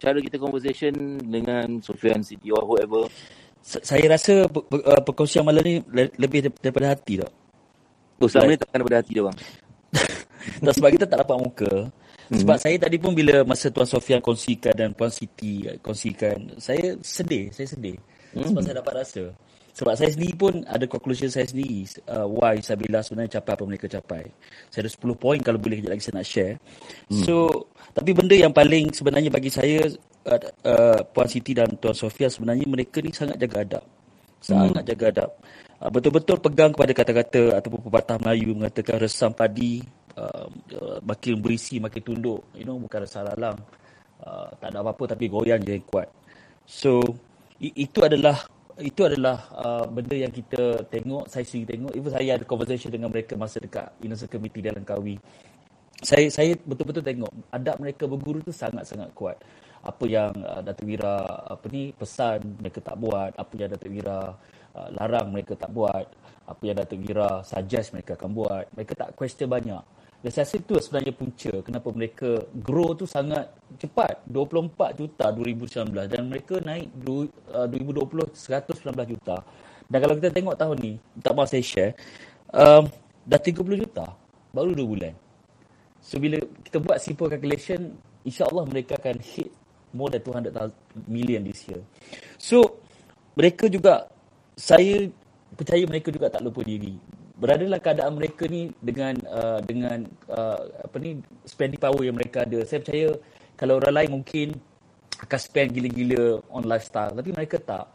cara 0.00 0.18
kita 0.18 0.40
conversation 0.40 1.20
dengan 1.20 1.78
Sofian 1.84 2.24
Siti 2.24 2.48
or 2.50 2.64
whoever. 2.64 3.06
Saya 3.60 4.08
rasa 4.08 4.48
uh, 4.48 5.02
perkongsian 5.04 5.44
malam 5.44 5.60
ni 5.60 5.84
lebih 6.16 6.48
daripada 6.56 6.96
hati 6.96 7.20
tak? 7.20 7.30
Oh, 8.16 8.28
selama 8.28 8.56
ni 8.56 8.58
takkan 8.58 8.80
daripada 8.80 8.98
hati 9.04 9.12
dia 9.12 9.24
bang. 9.28 9.38
Tak 10.64 10.72
sebab 10.76 10.88
kita 10.94 11.04
tak 11.06 11.18
dapat 11.24 11.36
muka. 11.36 11.72
Sebab 12.30 12.56
saya 12.62 12.78
tadi 12.78 12.96
pun 13.02 13.10
bila 13.10 13.42
masa 13.42 13.74
Tuan 13.74 13.88
Sofian 13.90 14.22
kongsikan 14.22 14.70
dan 14.70 14.94
Puan 14.94 15.10
Siti 15.10 15.66
kongsikan, 15.82 16.62
saya 16.62 16.94
sedih, 17.02 17.50
saya 17.50 17.66
sedih. 17.66 17.98
Sebab 18.30 18.62
saya 18.62 18.78
dapat 18.78 19.02
rasa. 19.02 19.34
Sebab 19.74 19.94
saya 19.94 20.10
sendiri 20.12 20.34
pun 20.34 20.52
ada 20.66 20.84
conclusion 20.86 21.30
saya 21.30 21.46
sendiri 21.46 21.86
uh, 22.10 22.26
why 22.26 22.58
Sabila 22.58 23.02
sebenarnya 23.02 23.38
capai 23.38 23.52
apa 23.54 23.64
mereka 23.66 23.86
capai. 23.86 24.24
Saya 24.70 24.86
ada 24.86 24.90
10 24.92 25.14
poin 25.14 25.38
kalau 25.42 25.58
boleh 25.58 25.78
kejap 25.78 25.90
lagi 25.94 26.02
saya 26.02 26.14
nak 26.20 26.26
share. 26.26 26.54
So, 27.08 27.34
tapi 27.94 28.10
benda 28.12 28.34
yang 28.34 28.52
paling 28.52 28.90
sebenarnya 28.94 29.30
bagi 29.30 29.50
saya 29.50 29.86
uh, 30.26 30.40
uh, 30.66 31.00
Puan 31.14 31.26
Siti 31.30 31.54
dan 31.54 31.70
Tuan 31.78 31.94
Sofia 31.94 32.26
sebenarnya 32.26 32.66
mereka 32.66 32.98
ni 33.02 33.14
sangat 33.14 33.38
jaga 33.38 33.56
adab. 33.62 33.84
Sangat 34.42 34.84
jaga 34.84 35.04
adab. 35.14 35.30
Uh, 35.80 35.90
betul-betul 35.90 36.36
pegang 36.42 36.70
kepada 36.74 36.92
kata-kata 36.92 37.42
ataupun 37.62 37.80
pepatah 37.88 38.18
Melayu 38.20 38.54
mengatakan 38.58 39.00
resam 39.00 39.30
padi 39.32 39.80
uh, 40.16 40.46
uh, 40.80 40.98
makin 41.04 41.38
berisi 41.38 41.78
makin 41.78 42.02
tunduk. 42.02 42.40
You 42.56 42.66
know 42.66 42.78
bukan 42.80 43.04
resam 43.04 43.26
lalang. 43.28 43.58
Uh, 44.20 44.52
tak 44.60 44.74
ada 44.74 44.84
apa-apa 44.84 45.16
tapi 45.16 45.32
goyang 45.32 45.60
je 45.64 45.80
yang 45.80 45.86
kuat. 45.88 46.08
So 46.68 47.00
i- 47.60 47.88
itu 47.88 48.04
adalah 48.04 48.36
itu 48.80 49.04
adalah 49.04 49.48
uh, 49.52 49.84
benda 49.88 50.16
yang 50.16 50.32
kita 50.32 50.88
tengok, 50.88 51.28
saya 51.28 51.44
sendiri 51.44 51.76
tengok. 51.76 51.92
Even 51.96 52.12
saya 52.12 52.30
ada 52.40 52.44
conversation 52.48 52.88
dengan 52.88 53.12
mereka 53.12 53.36
masa 53.36 53.60
dekat 53.60 53.92
Innocent 54.00 54.32
Committee 54.32 54.64
dalam 54.64 54.84
Kawi. 54.84 55.20
Saya 56.00 56.32
saya 56.32 56.56
betul-betul 56.64 57.04
tengok 57.04 57.28
adab 57.52 57.76
mereka 57.76 58.08
berguru 58.08 58.40
tu 58.40 58.52
sangat-sangat 58.56 59.12
kuat. 59.12 59.36
Apa 59.84 60.04
yang 60.08 60.32
uh, 60.44 60.60
Datuk 60.64 60.88
Wira 60.88 61.24
apa 61.48 61.64
ni 61.72 61.92
pesan 61.92 62.40
mereka 62.60 62.80
tak 62.84 62.96
buat, 63.00 63.32
apa 63.36 63.52
yang 63.56 63.68
Datuk 63.72 63.92
Wira 63.92 64.32
uh, 64.76 64.88
larang 64.96 65.32
mereka 65.32 65.56
tak 65.56 65.72
buat, 65.72 66.04
apa 66.44 66.62
yang 66.64 66.76
Datuk 66.80 67.00
Wira 67.04 67.40
suggest 67.44 67.92
mereka 67.96 68.16
akan 68.16 68.30
buat. 68.32 68.64
Mereka 68.76 68.92
tak 68.96 69.12
question 69.16 69.48
banyak. 69.48 69.80
Rasa 70.20 70.44
itu 70.52 70.76
sebenarnya 70.76 71.16
punca 71.16 71.52
kenapa 71.64 71.88
mereka 71.96 72.44
grow 72.60 72.92
tu 72.92 73.08
sangat 73.08 73.48
cepat. 73.80 74.20
24 74.28 75.00
juta 75.00 75.32
2019 75.32 76.12
dan 76.12 76.22
mereka 76.28 76.60
naik 76.60 76.92
du, 76.92 77.24
uh, 77.56 77.64
2020 77.64 78.28
119 78.36 79.16
juta. 79.16 79.40
Dan 79.88 79.98
kalau 80.04 80.14
kita 80.20 80.28
tengok 80.28 80.56
tahun 80.60 80.76
ni, 80.76 80.92
tak 81.24 81.32
mahu 81.32 81.48
saya 81.48 81.64
share, 81.64 81.92
um, 82.52 82.84
dah 83.24 83.40
30 83.40 83.80
juta 83.80 84.12
baru 84.52 84.76
2 84.76 84.92
bulan. 84.92 85.14
So 86.04 86.20
bila 86.20 86.36
kita 86.68 86.84
buat 86.84 87.00
simple 87.00 87.32
calculation, 87.32 87.96
insya-Allah 88.20 88.68
mereka 88.68 89.00
akan 89.00 89.16
hit 89.24 89.48
more 89.96 90.12
than 90.12 90.20
200 90.20 90.52
million 91.08 91.40
this 91.48 91.64
year. 91.64 91.80
So 92.36 92.76
mereka 93.40 93.72
juga 93.72 94.04
saya 94.52 95.08
percaya 95.56 95.80
mereka 95.88 96.12
juga 96.12 96.28
tak 96.28 96.44
lupa 96.44 96.60
diri 96.60 97.00
beradalah 97.40 97.80
keadaan 97.80 98.20
mereka 98.20 98.44
ni 98.44 98.68
dengan 98.84 99.16
uh, 99.24 99.64
dengan 99.64 100.04
uh, 100.28 100.60
apa 100.84 100.96
ni 101.00 101.16
spending 101.48 101.80
power 101.80 102.04
yang 102.04 102.14
mereka 102.14 102.44
ada. 102.44 102.60
Saya 102.68 102.84
percaya 102.84 103.16
kalau 103.56 103.80
orang 103.80 103.94
lain 103.96 104.10
mungkin 104.20 104.48
akan 105.24 105.40
spend 105.40 105.72
gila-gila 105.72 106.44
on 106.52 106.68
lifestyle 106.68 107.16
tapi 107.16 107.32
mereka 107.32 107.56
tak. 107.56 107.88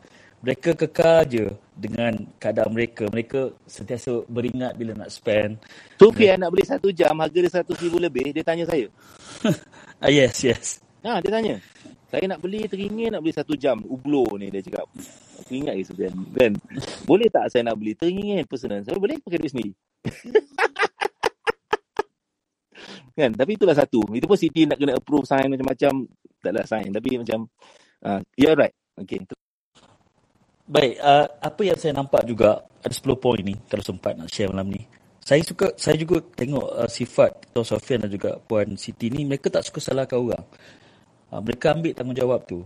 Mereka 0.46 0.78
kekal 0.78 1.26
je 1.26 1.46
dengan 1.74 2.14
keadaan 2.38 2.70
mereka. 2.70 3.10
Mereka 3.10 3.66
sentiasa 3.66 4.26
beringat 4.30 4.78
bila 4.78 4.94
nak 4.94 5.10
spend. 5.10 5.58
Sufian 5.98 6.38
nak 6.38 6.54
beli 6.54 6.66
satu 6.66 6.94
jam 6.94 7.18
harga 7.18 7.40
dia 7.40 7.66
100 7.66 7.82
ribu 7.82 7.98
lebih. 7.98 8.30
Dia 8.30 8.46
tanya 8.46 8.70
saya. 8.70 8.86
ah, 10.06 10.12
yes, 10.12 10.46
yes. 10.46 10.86
Ha, 11.02 11.18
dia 11.18 11.34
tanya. 11.34 11.58
Saya 12.06 12.30
nak 12.30 12.40
beli 12.42 12.70
teringin 12.70 13.18
nak 13.18 13.22
beli 13.26 13.34
satu 13.34 13.58
jam. 13.58 13.82
Ublo 13.82 14.38
ni 14.38 14.54
dia 14.54 14.62
cakap. 14.62 14.86
Aku 15.42 15.52
ingat 15.52 15.74
ke 15.78 15.84
Sufian. 15.86 16.14
Kan? 16.38 16.54
Boleh 17.04 17.28
tak 17.34 17.50
saya 17.50 17.66
nak 17.66 17.82
beli 17.82 17.98
teringin 17.98 18.46
personal? 18.46 18.86
Saya 18.86 19.02
boleh 19.02 19.18
pakai 19.22 19.40
duit 19.42 19.52
sendiri. 19.52 19.74
kan? 23.18 23.34
Tapi 23.34 23.52
itulah 23.58 23.74
satu. 23.74 24.06
Itu 24.14 24.30
pun 24.30 24.38
Siti 24.38 24.70
nak 24.70 24.78
kena 24.78 25.02
approve 25.02 25.26
sign 25.26 25.50
macam-macam. 25.50 26.06
Taklah 26.40 26.66
sign. 26.70 26.94
Tapi 26.94 27.18
macam. 27.18 27.50
Uh, 28.06 28.22
you're 28.38 28.54
right. 28.54 28.74
Okay. 29.02 29.26
Baik, 30.66 30.98
uh, 30.98 31.30
apa 31.42 31.62
yang 31.62 31.78
saya 31.78 31.94
nampak 31.94 32.26
juga 32.26 32.66
ada 32.82 32.94
10 32.94 33.22
poin 33.22 33.42
ni 33.42 33.54
kalau 33.66 33.86
sempat 33.86 34.18
nak 34.18 34.30
share 34.30 34.50
malam 34.50 34.70
ni. 34.70 34.82
Saya 35.26 35.42
suka 35.42 35.74
saya 35.74 35.98
juga 35.98 36.22
tengok 36.22 36.86
uh, 36.86 36.90
sifat 36.90 37.50
Tuan 37.50 37.66
Sofian 37.66 38.06
dan 38.06 38.14
juga 38.14 38.38
Puan 38.38 38.78
Siti 38.78 39.10
ni 39.10 39.26
mereka 39.26 39.50
tak 39.50 39.66
suka 39.66 39.82
salahkan 39.82 40.22
orang. 40.22 40.46
Uh, 41.36 41.44
mereka 41.44 41.76
ambil 41.76 41.92
tanggungjawab 41.92 42.48
tu. 42.48 42.64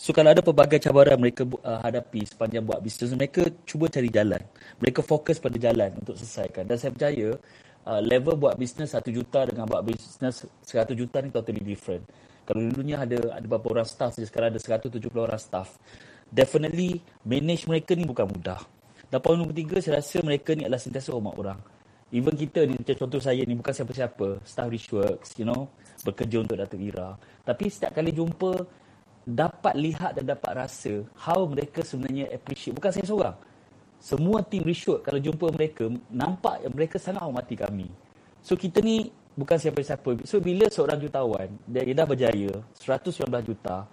So 0.00 0.16
kalau 0.16 0.32
ada 0.32 0.40
pelbagai 0.40 0.80
cabaran 0.80 1.20
mereka 1.20 1.44
uh, 1.44 1.80
hadapi 1.84 2.24
sepanjang 2.24 2.64
buat 2.64 2.80
bisnes 2.80 3.12
mereka 3.12 3.44
cuba 3.68 3.92
cari 3.92 4.08
jalan. 4.08 4.40
Mereka 4.80 5.04
fokus 5.04 5.36
pada 5.36 5.56
jalan 5.60 5.92
untuk 6.00 6.16
selesaikan. 6.16 6.64
Dan 6.64 6.80
saya 6.80 6.96
percaya 6.96 7.36
uh, 7.84 8.00
level 8.00 8.40
buat 8.40 8.56
bisnes 8.56 8.96
1 8.96 9.04
juta 9.12 9.44
dengan 9.44 9.68
buat 9.68 9.84
bisnes 9.84 10.48
100 10.64 10.96
juta 10.96 11.20
ni 11.20 11.28
totally 11.28 11.60
different. 11.60 12.08
Kalau 12.48 12.60
dulunya 12.64 13.04
ada 13.04 13.36
ada 13.36 13.44
berapa 13.44 13.66
orang 13.68 13.88
staff 13.88 14.16
saja 14.16 14.24
sekarang 14.24 14.56
ada 14.56 14.60
170 14.60 15.12
orang 15.12 15.40
staff. 15.40 15.76
Definitely 16.32 17.04
manage 17.28 17.68
mereka 17.68 17.92
ni 17.92 18.08
bukan 18.08 18.32
mudah. 18.32 18.60
Dan 19.06 19.18
poin 19.22 19.38
nombor 19.38 19.54
tiga, 19.54 19.78
saya 19.78 20.02
rasa 20.02 20.18
mereka 20.18 20.50
ni 20.58 20.66
adalah 20.66 20.82
sentiasa 20.82 21.14
hormat 21.14 21.34
orang. 21.38 21.58
Even 22.10 22.34
kita 22.34 22.66
ni, 22.66 22.74
macam 22.74 23.06
contoh 23.06 23.22
saya 23.22 23.42
ni, 23.46 23.54
bukan 23.54 23.70
siapa-siapa. 23.70 24.42
Staff 24.42 24.66
Richworks, 24.66 25.38
you 25.38 25.46
know, 25.46 25.70
bekerja 26.04 26.42
untuk 26.42 26.56
Datuk 26.58 26.80
Ira. 26.82 27.16
Tapi 27.46 27.64
setiap 27.70 27.96
kali 27.96 28.12
jumpa, 28.12 28.52
dapat 29.26 29.74
lihat 29.74 30.18
dan 30.20 30.24
dapat 30.28 30.66
rasa 30.66 31.02
how 31.18 31.46
mereka 31.46 31.82
sebenarnya 31.82 32.30
appreciate. 32.30 32.74
Bukan 32.74 32.90
saya 32.92 33.06
seorang. 33.06 33.36
Semua 33.96 34.44
tim 34.44 34.62
Richwork, 34.62 35.08
kalau 35.08 35.18
jumpa 35.18 35.50
mereka, 35.50 35.88
nampak 36.12 36.62
yang 36.62 36.74
mereka 36.76 36.96
sangat 37.00 37.24
hormati 37.24 37.56
kami. 37.56 37.88
So, 38.44 38.54
kita 38.54 38.84
ni 38.84 39.08
bukan 39.34 39.56
siapa-siapa. 39.56 40.22
So, 40.28 40.38
bila 40.38 40.68
seorang 40.68 41.00
jutawan, 41.00 41.48
dia 41.64 41.82
dah 41.96 42.06
berjaya, 42.06 42.52
119 42.76 43.24
juta, 43.42 43.88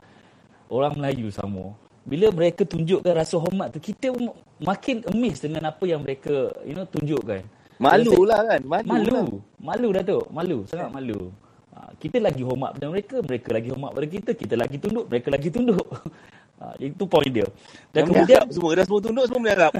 orang 0.67 0.93
Melayu 0.99 1.31
sama, 1.31 1.71
bila 2.03 2.27
mereka 2.35 2.67
tunjukkan 2.67 3.15
rasa 3.15 3.39
hormat 3.39 3.71
tu 3.71 3.79
kita 3.79 4.11
makin 4.59 5.07
amazed 5.07 5.47
dengan 5.47 5.71
apa 5.71 5.83
yang 5.87 6.03
mereka 6.03 6.51
you 6.67 6.75
know 6.75 6.83
tunjukkan 6.83 7.47
malu 7.79 8.27
lah 8.27 8.43
kan 8.43 8.59
malu 8.67 8.87
malu, 8.91 9.07
lah. 9.07 9.25
malu 9.63 9.87
dah 9.95 10.03
tu 10.03 10.19
malu 10.27 10.57
sangat 10.67 10.91
malu 10.91 11.31
kita 11.99 12.17
lagi 12.21 12.41
hormat 12.41 12.77
pada 12.77 12.87
mereka 12.89 13.15
mereka 13.21 13.49
lagi 13.53 13.69
hormat 13.69 13.91
pada 13.93 14.07
kita 14.07 14.31
kita 14.33 14.55
lagi 14.57 14.77
tunduk 14.79 15.05
mereka 15.09 15.27
lagi 15.33 15.49
tunduk. 15.49 15.87
Ha, 16.63 16.79
itu 16.79 17.03
poin 17.09 17.27
dia. 17.27 17.43
Dan 17.91 18.07
kemudian 18.07 18.47
semua 18.47 18.71
dah 18.71 18.85
semua 18.87 19.01
tunduk 19.03 19.25
semua 19.27 19.41
menyerap 19.41 19.73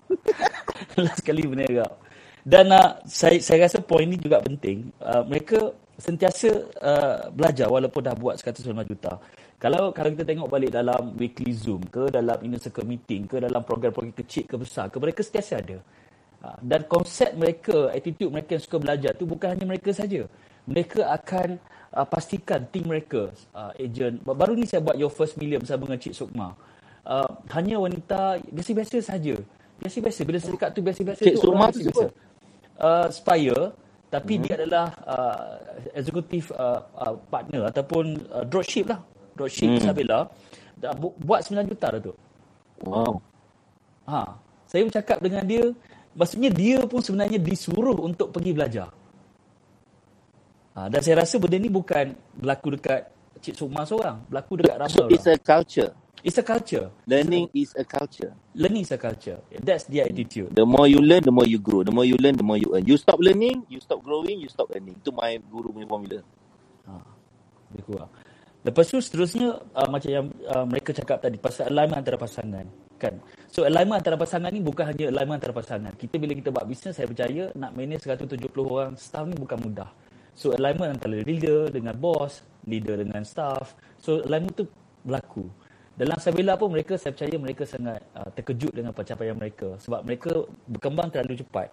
last 1.06 1.22
sekali 1.22 1.46
menyerap 1.46 1.92
dan 2.44 2.68
uh, 2.76 3.00
saya 3.08 3.40
saya 3.40 3.64
rasa 3.64 3.80
poin 3.80 4.04
ni 4.04 4.20
juga 4.20 4.44
penting. 4.44 4.92
Uh, 5.00 5.24
mereka 5.24 5.72
sentiasa 5.96 6.52
uh, 6.76 7.32
belajar 7.32 7.72
walaupun 7.72 8.04
dah 8.04 8.12
buat 8.12 8.36
195 8.36 8.90
juta. 8.92 9.16
Kalau 9.56 9.96
kalau 9.96 10.12
kita 10.12 10.28
tengok 10.28 10.48
balik 10.52 10.68
dalam 10.68 11.16
weekly 11.16 11.56
Zoom 11.56 11.80
ke 11.88 12.12
dalam 12.12 12.36
inner 12.44 12.60
circle 12.60 12.84
meeting 12.84 13.24
ke 13.24 13.40
dalam 13.40 13.64
program-program 13.64 14.12
kecil 14.12 14.44
ke 14.44 14.60
besar 14.60 14.92
ke 14.92 15.00
mereka 15.00 15.24
sentiasa 15.24 15.64
ada. 15.64 15.80
Ha, 16.44 16.60
dan 16.60 16.84
konsep 16.84 17.32
mereka, 17.32 17.88
attitude 17.88 18.28
mereka 18.28 18.60
yang 18.60 18.64
suka 18.68 18.76
belajar 18.76 19.16
tu 19.16 19.24
bukan 19.24 19.56
hanya 19.56 19.64
mereka 19.64 19.96
saja. 19.96 20.28
Mereka 20.64 21.04
akan 21.04 21.60
uh, 21.92 22.06
pastikan 22.08 22.64
tim 22.72 22.88
mereka, 22.88 23.32
uh, 23.52 23.72
agent. 23.76 24.20
Baru 24.24 24.56
ni 24.56 24.64
saya 24.64 24.80
buat 24.80 24.96
Your 24.96 25.12
First 25.12 25.36
Million 25.36 25.60
bersama 25.60 25.88
dengan 25.88 26.00
Cik 26.00 26.14
Sukma. 26.16 26.48
Uh, 27.04 27.28
hanya 27.52 27.76
wanita 27.76 28.40
biasa-biasa 28.48 29.00
saja. 29.04 29.36
Biasa-biasa. 29.76 30.20
Bila 30.24 30.38
saya 30.40 30.52
dekat 30.56 30.70
tu 30.72 30.80
biasa-biasa 30.80 31.20
Cik 31.20 31.36
tu. 31.36 31.42
Sukma 31.44 31.68
tu 31.68 31.84
siapa? 31.84 32.04
Uh, 32.80 33.06
Spire. 33.12 33.62
Tapi 34.08 34.32
hmm. 34.38 34.42
dia 34.46 34.52
adalah 34.62 34.86
uh, 35.04 35.52
executive 35.92 36.46
uh, 36.54 36.80
uh, 36.96 37.14
partner 37.28 37.66
ataupun 37.66 38.14
uh, 38.30 38.46
dropship 38.46 38.86
lah 38.86 39.02
dropship 39.34 39.68
hmm. 39.68 39.78
Isabella 39.82 40.30
dah 40.78 40.94
bu- 40.94 41.14
buat 41.18 41.42
9 41.42 41.70
juta 41.70 41.86
dah 41.98 42.00
tu. 42.02 42.14
Wow. 42.86 43.18
Ha, 44.10 44.36
saya 44.66 44.82
bercakap 44.86 45.18
dengan 45.22 45.42
dia, 45.46 45.70
maksudnya 46.14 46.50
dia 46.50 46.78
pun 46.86 47.00
sebenarnya 47.00 47.38
disuruh 47.38 47.94
untuk 48.02 48.34
pergi 48.34 48.52
belajar. 48.54 48.88
Ha, 50.74 50.90
dan 50.90 51.00
saya 51.06 51.22
rasa 51.22 51.38
benda 51.38 51.54
ni 51.54 51.70
bukan 51.70 52.18
berlaku 52.34 52.74
dekat 52.74 53.06
Cik 53.38 53.54
Sukma 53.54 53.86
seorang, 53.86 54.26
berlaku 54.26 54.58
dekat 54.58 54.74
ramai 54.74 54.90
so, 54.90 55.06
orang. 55.06 55.14
it's 55.14 55.26
a 55.30 55.36
culture. 55.38 55.90
It's 56.24 56.40
a 56.40 56.44
culture. 56.46 56.88
Learning 57.04 57.52
is 57.52 57.76
a 57.76 57.84
culture. 57.84 58.32
Learning 58.56 58.80
is 58.80 58.90
a 58.90 58.96
culture. 58.96 59.44
That's 59.60 59.84
the 59.92 60.08
attitude. 60.08 60.56
The 60.56 60.64
more 60.64 60.88
you 60.88 61.04
learn, 61.04 61.20
the 61.20 61.30
more 61.30 61.44
you 61.44 61.60
grow. 61.60 61.84
The 61.84 61.92
more 61.92 62.08
you 62.08 62.16
learn, 62.16 62.40
the 62.40 62.46
more 62.46 62.56
you 62.56 62.72
earn. 62.72 62.88
You 62.88 62.96
stop 62.96 63.20
learning, 63.20 63.68
you 63.68 63.76
stop 63.84 64.00
growing, 64.00 64.40
you 64.40 64.48
stop 64.48 64.72
earning. 64.72 64.96
Itu 64.96 65.12
my 65.12 65.36
guru 65.52 65.76
punya 65.76 65.84
formula. 65.84 66.24
Ha, 66.88 66.92
lebih 67.76 67.84
kurang. 67.84 68.10
Lepas 68.64 68.88
tu 68.88 68.96
seterusnya 68.96 69.60
uh, 69.76 69.88
macam 69.92 70.08
yang 70.08 70.26
uh, 70.48 70.64
mereka 70.64 70.96
cakap 70.96 71.20
tadi 71.20 71.36
pasal 71.36 71.68
alignment 71.68 72.00
antara 72.00 72.16
pasangan 72.16 72.64
kan. 72.96 73.20
So 73.52 73.68
alignment 73.68 74.00
antara 74.00 74.16
pasangan 74.16 74.48
ni 74.48 74.64
bukan 74.64 74.88
hanya 74.88 75.12
alignment 75.12 75.44
antara 75.44 75.52
pasangan. 75.52 75.92
Kita 75.92 76.16
bila 76.16 76.32
kita 76.32 76.48
buat 76.48 76.64
bisnes 76.64 76.96
saya 76.96 77.04
percaya 77.04 77.52
nak 77.52 77.76
manage 77.76 78.08
170 78.08 78.48
orang 78.64 78.96
staff 78.96 79.28
ni 79.28 79.36
bukan 79.36 79.60
mudah. 79.60 79.92
So 80.34 80.50
alignment 80.54 80.98
antara 80.98 81.22
leader 81.22 81.70
dengan 81.70 81.94
boss, 81.94 82.42
leader 82.66 82.98
dengan 82.98 83.22
staff. 83.22 83.78
So 84.02 84.22
alignment 84.26 84.58
tu 84.58 84.66
berlaku. 85.06 85.46
Dalam 85.94 86.18
Sabila 86.18 86.58
pun 86.58 86.74
mereka 86.74 86.98
saya 86.98 87.14
percaya 87.14 87.38
mereka 87.38 87.62
sangat 87.62 88.02
uh, 88.18 88.26
terkejut 88.34 88.74
dengan 88.74 88.90
pencapaian 88.90 89.38
mereka 89.38 89.78
sebab 89.78 90.02
mereka 90.02 90.42
berkembang 90.66 91.08
terlalu 91.14 91.38
cepat. 91.38 91.70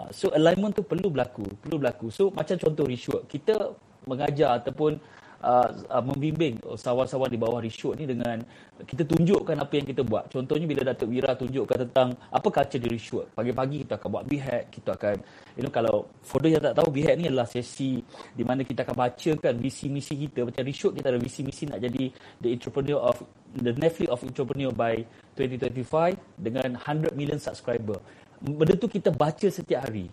Uh, 0.00 0.08
so 0.08 0.32
alignment 0.32 0.72
tu 0.72 0.80
perlu 0.80 1.12
berlaku, 1.12 1.44
perlu 1.60 1.76
berlaku. 1.76 2.08
So 2.08 2.32
macam 2.32 2.56
contoh 2.56 2.88
Rishwork, 2.88 3.28
kita 3.28 3.76
mengajar 4.08 4.56
ataupun 4.64 4.96
uh, 5.40 5.68
uh, 5.88 6.04
membimbing 6.04 6.60
usahawan-usahawan 6.64 7.30
di 7.32 7.38
bawah 7.40 7.60
Rishwork 7.60 7.96
ni 8.00 8.04
dengan 8.08 8.40
kita 8.84 9.04
tunjukkan 9.04 9.56
apa 9.60 9.72
yang 9.76 9.86
kita 9.88 10.02
buat. 10.04 10.32
Contohnya 10.32 10.64
bila 10.64 10.80
Datuk 10.92 11.12
Wira 11.12 11.36
tunjukkan 11.36 11.88
tentang 11.88 12.16
apa 12.32 12.48
culture 12.48 12.80
di 12.80 12.88
Rishwork. 12.88 13.36
Pagi-pagi 13.36 13.84
kita 13.84 14.00
akan 14.00 14.08
buat 14.08 14.24
BHAG, 14.24 14.62
kita 14.72 14.90
akan 14.96 15.16
you 15.56 15.62
know 15.64 15.72
kalau 15.72 16.08
those 16.24 16.52
yang 16.52 16.64
tak 16.64 16.76
tahu 16.76 16.88
BHAG 16.88 17.16
ni 17.20 17.26
adalah 17.28 17.48
sesi 17.48 18.00
di 18.32 18.42
mana 18.44 18.64
kita 18.64 18.84
akan 18.84 18.96
bacakan 18.96 19.54
visi 19.60 19.86
misi 19.92 20.14
kita. 20.16 20.48
Macam 20.48 20.62
Rishwork 20.64 20.94
kita 21.00 21.12
ada 21.12 21.20
visi 21.20 21.40
misi 21.44 21.64
nak 21.68 21.80
jadi 21.80 22.04
the 22.40 22.48
entrepreneur 22.52 23.00
of 23.00 23.16
the 23.56 23.72
Netflix 23.76 24.08
of 24.08 24.20
entrepreneur 24.22 24.70
by 24.72 25.02
2025 25.36 26.16
dengan 26.40 26.76
100 26.78 27.16
million 27.16 27.36
subscriber. 27.40 27.98
Benda 28.40 28.72
tu 28.78 28.88
kita 28.88 29.12
baca 29.12 29.48
setiap 29.52 29.84
hari 29.84 30.08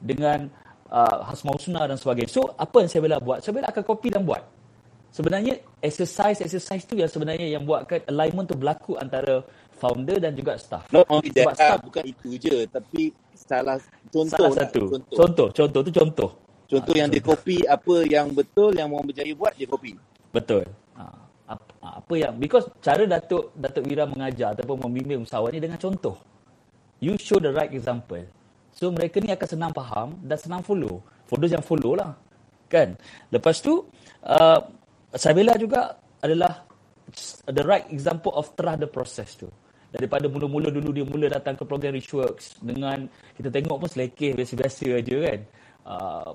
dengan 0.00 0.48
uh, 0.88 1.28
Hasmaul 1.28 1.60
Sunnah 1.60 1.84
dan 1.84 1.98
sebagainya. 1.98 2.30
So, 2.30 2.54
apa 2.56 2.84
yang 2.84 2.90
saya 2.90 3.02
bela 3.04 3.18
buat? 3.20 3.44
Saya 3.44 3.52
bela 3.60 3.68
akan 3.68 3.84
copy 3.84 4.08
dan 4.12 4.22
buat. 4.24 4.55
Sebenarnya, 5.16 5.56
exercise-exercise 5.80 6.84
tu 6.84 7.00
yang 7.00 7.08
sebenarnya 7.08 7.48
yang 7.48 7.64
buatkan 7.64 8.04
alignment 8.04 8.52
tu 8.52 8.52
berlaku 8.52 9.00
antara 9.00 9.40
founder 9.80 10.20
dan 10.20 10.36
juga 10.36 10.60
staff. 10.60 10.84
Not 10.92 11.08
only 11.08 11.32
that, 11.32 11.48
Sebab 11.48 11.56
staff, 11.56 11.78
bukan 11.88 12.04
itu 12.04 12.28
je. 12.36 12.56
Tapi 12.68 13.16
salah 13.32 13.80
contoh. 14.12 14.28
salah 14.28 14.52
lah, 14.52 14.60
satu. 14.68 14.80
Contoh. 14.92 15.16
Contoh. 15.16 15.48
Contoh 15.56 15.80
tu 15.80 15.92
contoh. 15.96 16.30
Contoh 16.66 16.94
yang 16.98 17.08
dia 17.08 17.22
copy 17.22 17.62
apa 17.62 17.96
yang 18.04 18.26
betul 18.34 18.74
yang 18.74 18.90
orang 18.90 19.08
berjaya 19.08 19.32
buat 19.32 19.54
dia 19.56 19.70
copy. 19.70 19.94
Betul. 20.34 20.66
Ha, 20.98 21.02
apa, 21.48 22.02
apa 22.02 22.14
yang 22.18 22.34
because 22.36 22.66
cara 22.82 23.06
Datuk 23.06 23.54
Datuk 23.54 23.86
Wira 23.86 24.02
mengajar 24.04 24.52
ataupun 24.52 24.84
membimbing 24.84 25.22
usahawan 25.22 25.54
ni 25.54 25.62
dengan 25.62 25.78
contoh. 25.78 26.18
You 26.98 27.14
show 27.16 27.38
the 27.38 27.54
right 27.54 27.70
example. 27.70 28.20
So 28.74 28.92
mereka 28.92 29.22
ni 29.22 29.30
akan 29.30 29.48
senang 29.48 29.72
faham 29.72 30.18
dan 30.26 30.36
senang 30.36 30.60
follow. 30.66 31.00
For 31.30 31.38
those 31.38 31.54
yang 31.54 31.62
follow 31.62 31.94
lah. 31.94 32.18
Kan? 32.66 32.98
Lepas 33.30 33.62
tu 33.62 33.86
uh, 34.26 34.60
Sabila 35.16 35.56
juga 35.56 35.96
adalah 36.20 36.64
the 37.48 37.64
right 37.64 37.88
example 37.92 38.32
of 38.36 38.52
trust 38.54 38.80
the 38.80 38.90
process 38.90 39.30
tu. 39.36 39.48
Daripada 39.90 40.28
mula-mula 40.28 40.68
dulu 40.68 40.92
dia 40.92 41.06
mula 41.08 41.32
datang 41.32 41.56
ke 41.56 41.64
program 41.64 41.96
Richworks 41.96 42.60
dengan 42.60 43.08
kita 43.32 43.48
tengok 43.48 43.76
pun 43.80 43.88
selekeh 43.88 44.36
biasa-biasa 44.36 44.86
aja 44.92 45.16
kan. 45.24 45.40
Uh, 45.86 46.30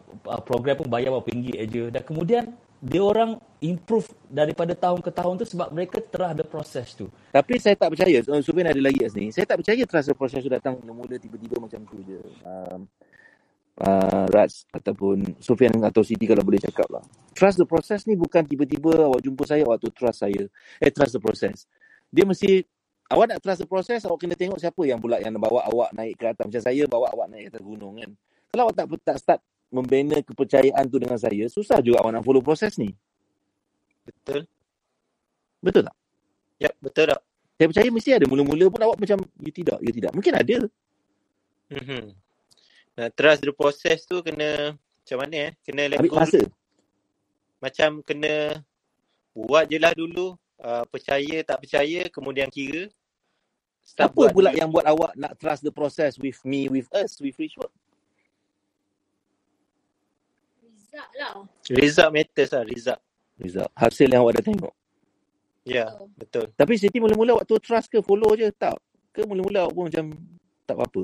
program 0.48 0.80
pun 0.80 0.88
bayar 0.88 1.12
berapa 1.12 1.28
ringgit 1.28 1.58
aja 1.60 1.84
dan 1.92 2.04
kemudian 2.08 2.44
dia 2.82 3.04
orang 3.04 3.38
improve 3.62 4.10
daripada 4.26 4.74
tahun 4.74 5.06
ke 5.06 5.12
tahun 5.14 5.34
tu 5.38 5.46
sebab 5.46 5.70
mereka 5.70 6.02
terah 6.02 6.34
the 6.34 6.42
process 6.42 6.98
tu. 6.98 7.06
Tapi 7.30 7.62
saya 7.62 7.78
tak 7.78 7.94
percaya, 7.94 8.24
Sufyan 8.42 8.74
ada 8.74 8.82
lagi 8.82 8.98
kat 9.06 9.12
sini. 9.14 9.30
Saya 9.30 9.46
tak 9.46 9.62
percaya 9.62 9.84
trust 9.86 10.08
the 10.10 10.16
process 10.18 10.42
tu 10.42 10.50
datang 10.50 10.80
mula-mula 10.82 11.20
tiba-tiba 11.22 11.62
macam 11.62 11.86
tu 11.86 12.02
je. 12.02 12.18
Um, 12.42 12.88
uh, 12.88 13.11
Rats 14.30 14.70
ataupun 14.70 15.42
Sufyan 15.42 15.74
atau 15.82 16.06
Siti 16.06 16.30
kalau 16.30 16.46
boleh 16.46 16.62
cakap 16.62 16.86
lah. 16.94 17.02
Trust 17.34 17.58
the 17.58 17.66
process 17.66 18.06
ni 18.06 18.14
bukan 18.14 18.46
tiba-tiba 18.46 19.10
awak 19.10 19.26
jumpa 19.26 19.44
saya, 19.50 19.66
awak 19.66 19.82
tu 19.82 19.90
trust 19.90 20.22
saya. 20.22 20.44
Eh, 20.78 20.92
trust 20.94 21.18
the 21.18 21.22
process. 21.24 21.66
Dia 22.14 22.28
mesti, 22.28 22.62
awak 23.10 23.34
nak 23.34 23.40
trust 23.42 23.66
the 23.66 23.70
process, 23.70 24.06
awak 24.06 24.22
kena 24.22 24.38
tengok 24.38 24.62
siapa 24.62 24.82
yang 24.86 25.02
pula 25.02 25.18
yang 25.18 25.34
bawa 25.42 25.66
awak 25.66 25.90
naik 25.98 26.16
ke 26.20 26.30
atas. 26.30 26.46
Macam 26.46 26.62
saya 26.62 26.84
bawa 26.86 27.10
awak 27.10 27.28
naik 27.34 27.50
ke 27.50 27.50
atas 27.58 27.64
gunung 27.66 27.98
kan. 27.98 28.12
Kalau 28.54 28.62
awak 28.70 28.76
tak, 28.78 28.86
tak 29.02 29.18
start 29.18 29.40
membina 29.72 30.20
kepercayaan 30.20 30.84
tu 30.92 31.00
dengan 31.00 31.18
saya, 31.18 31.48
susah 31.48 31.80
juga 31.80 32.04
awak 32.04 32.20
nak 32.20 32.24
follow 32.28 32.44
proses 32.44 32.76
ni. 32.78 32.92
Betul. 34.06 34.46
Betul 35.64 35.88
tak? 35.88 35.96
Ya, 36.62 36.70
betul 36.78 37.10
tak? 37.10 37.22
Saya 37.58 37.68
percaya 37.70 37.90
mesti 37.94 38.10
ada. 38.14 38.26
Mula-mula 38.30 38.66
pun 38.70 38.82
awak 38.82 38.98
macam, 38.98 39.18
you 39.42 39.54
tidak, 39.54 39.78
you 39.82 39.94
tidak. 39.94 40.12
Mungkin 40.14 40.34
ada. 40.34 40.58
Mm-hmm. 41.72 42.04
Nah, 42.98 43.08
trust 43.14 43.42
the 43.46 43.54
process 43.56 44.04
tu 44.04 44.20
kena 44.22 44.76
macam 44.76 45.18
mana 45.24 45.36
eh? 45.50 45.52
Kena 45.64 45.88
let 45.92 46.00
Ambil 46.02 46.12
go. 46.12 46.18
masa. 46.22 46.42
Macam 47.62 48.04
kena 48.04 48.60
buat 49.34 49.68
je 49.72 49.78
lah 49.80 49.94
dulu. 49.96 50.36
Uh, 50.62 50.86
percaya 50.94 51.42
tak 51.42 51.58
percaya 51.66 52.06
kemudian 52.14 52.46
kira. 52.52 52.86
Start 53.82 54.14
Apa 54.14 54.18
buat 54.18 54.30
pula 54.30 54.54
dulu. 54.54 54.60
yang 54.62 54.70
buat 54.70 54.86
awak 54.86 55.18
nak 55.18 55.34
trust 55.42 55.66
the 55.66 55.74
process 55.74 56.22
with 56.22 56.38
me, 56.46 56.70
with 56.70 56.86
us, 56.94 57.18
with 57.18 57.34
Rich 57.40 57.58
Work? 57.58 57.74
Result 60.62 61.10
lah. 61.18 61.34
Result 61.72 62.12
matters 62.14 62.52
lah, 62.54 62.64
result. 62.68 63.02
Result. 63.42 63.72
Hasil 63.74 64.08
yang 64.12 64.22
awak 64.22 64.38
dah 64.38 64.46
tengok. 64.46 64.74
Ya, 65.66 65.94
betul. 66.18 66.50
Tapi 66.58 66.74
Siti 66.78 66.98
mula-mula 67.02 67.38
waktu 67.42 67.58
trust 67.62 67.90
ke 67.90 68.02
follow 68.06 68.34
je? 68.38 68.50
Tak. 68.54 68.78
Ke 69.14 69.26
mula-mula 69.26 69.66
awak 69.66 69.74
pun 69.74 69.84
macam 69.90 70.06
tak 70.70 70.76
apa-apa? 70.78 71.04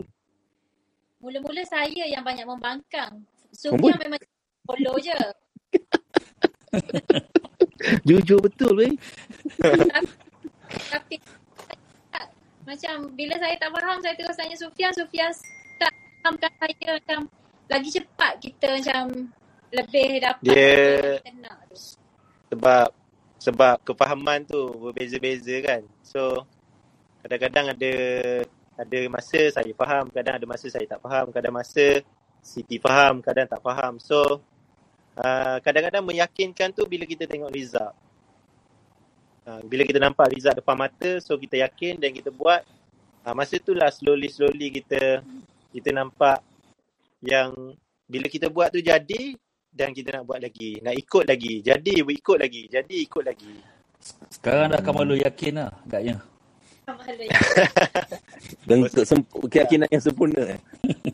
Mula-mula 1.18 1.66
saya 1.66 2.06
yang 2.06 2.22
banyak 2.22 2.46
membangkang. 2.46 3.26
Sufyan 3.50 3.98
memang 3.98 4.22
follow 4.70 5.02
je. 5.02 5.14
Jujur 8.08 8.38
betul 8.42 8.74
weh. 8.78 8.94
Tapi 10.94 11.16
tak. 12.14 12.28
macam 12.68 12.96
bila 13.18 13.34
saya 13.40 13.56
tak 13.58 13.72
faham 13.74 13.98
saya 14.04 14.14
terus 14.14 14.38
tanya 14.38 14.58
Sufyan, 14.60 14.94
Sufyan 14.94 15.32
tak 15.82 15.94
fahamkan 16.22 16.52
saya 16.60 16.90
macam 17.02 17.20
lagi 17.68 17.90
cepat 17.98 18.32
kita 18.38 18.68
macam 18.78 19.04
lebih 19.74 20.22
dapat 20.22 20.44
Dia- 20.46 21.20
kita 21.24 21.32
nak 21.42 21.58
tu. 21.72 21.78
Sebab 22.54 22.88
sebab 23.38 23.76
kefahaman 23.84 24.48
tu 24.48 24.72
berbeza-beza 24.78 25.56
kan. 25.64 25.82
So 26.04 26.46
kadang-kadang 27.24 27.76
ada 27.76 27.94
ada 28.78 29.00
masa 29.10 29.42
saya 29.50 29.72
faham, 29.74 30.06
kadang 30.14 30.36
ada 30.38 30.46
masa 30.46 30.68
saya 30.70 30.86
tak 30.86 31.02
faham, 31.02 31.34
kadang 31.34 31.54
masa 31.58 32.06
Siti 32.38 32.78
faham, 32.78 33.20
kadang 33.20 33.50
tak 33.50 33.60
faham. 33.60 33.98
So 33.98 34.40
uh, 35.18 35.58
kadang-kadang 35.66 36.06
meyakinkan 36.06 36.72
tu 36.72 36.86
bila 36.86 37.04
kita 37.04 37.26
tengok 37.26 37.50
result. 37.52 37.92
Uh, 39.44 39.60
bila 39.66 39.84
kita 39.84 39.98
nampak 39.98 40.32
result 40.32 40.56
depan 40.56 40.78
mata, 40.78 41.18
so 41.20 41.36
kita 41.36 41.60
yakin 41.66 41.98
dan 41.98 42.14
kita 42.14 42.30
buat. 42.30 42.62
Uh, 43.26 43.34
masa 43.36 43.60
tu 43.60 43.76
lah 43.76 43.92
slowly-slowly 43.92 44.72
kita 44.80 45.26
kita 45.74 45.90
nampak 45.92 46.40
yang 47.26 47.52
bila 48.08 48.30
kita 48.32 48.48
buat 48.48 48.72
tu 48.72 48.80
jadi 48.80 49.36
dan 49.74 49.92
kita 49.92 50.22
nak 50.22 50.24
buat 50.26 50.40
lagi, 50.40 50.80
nak 50.80 50.96
ikut 50.96 51.26
lagi, 51.28 51.60
jadi 51.60 51.94
ikut 52.02 52.38
lagi, 52.40 52.64
jadi 52.72 52.96
ikut 53.04 53.24
lagi. 53.26 53.56
Sekarang 54.32 54.72
dah 54.72 54.80
kamu 54.80 55.20
yakin 55.26 55.54
lah 55.60 55.70
agaknya. 55.84 56.37
Dan 58.68 58.88
kesem- 58.88 59.28
keyakinan 59.52 59.88
yang 59.92 60.04
sempurna 60.04 60.56
eh. 60.56 60.60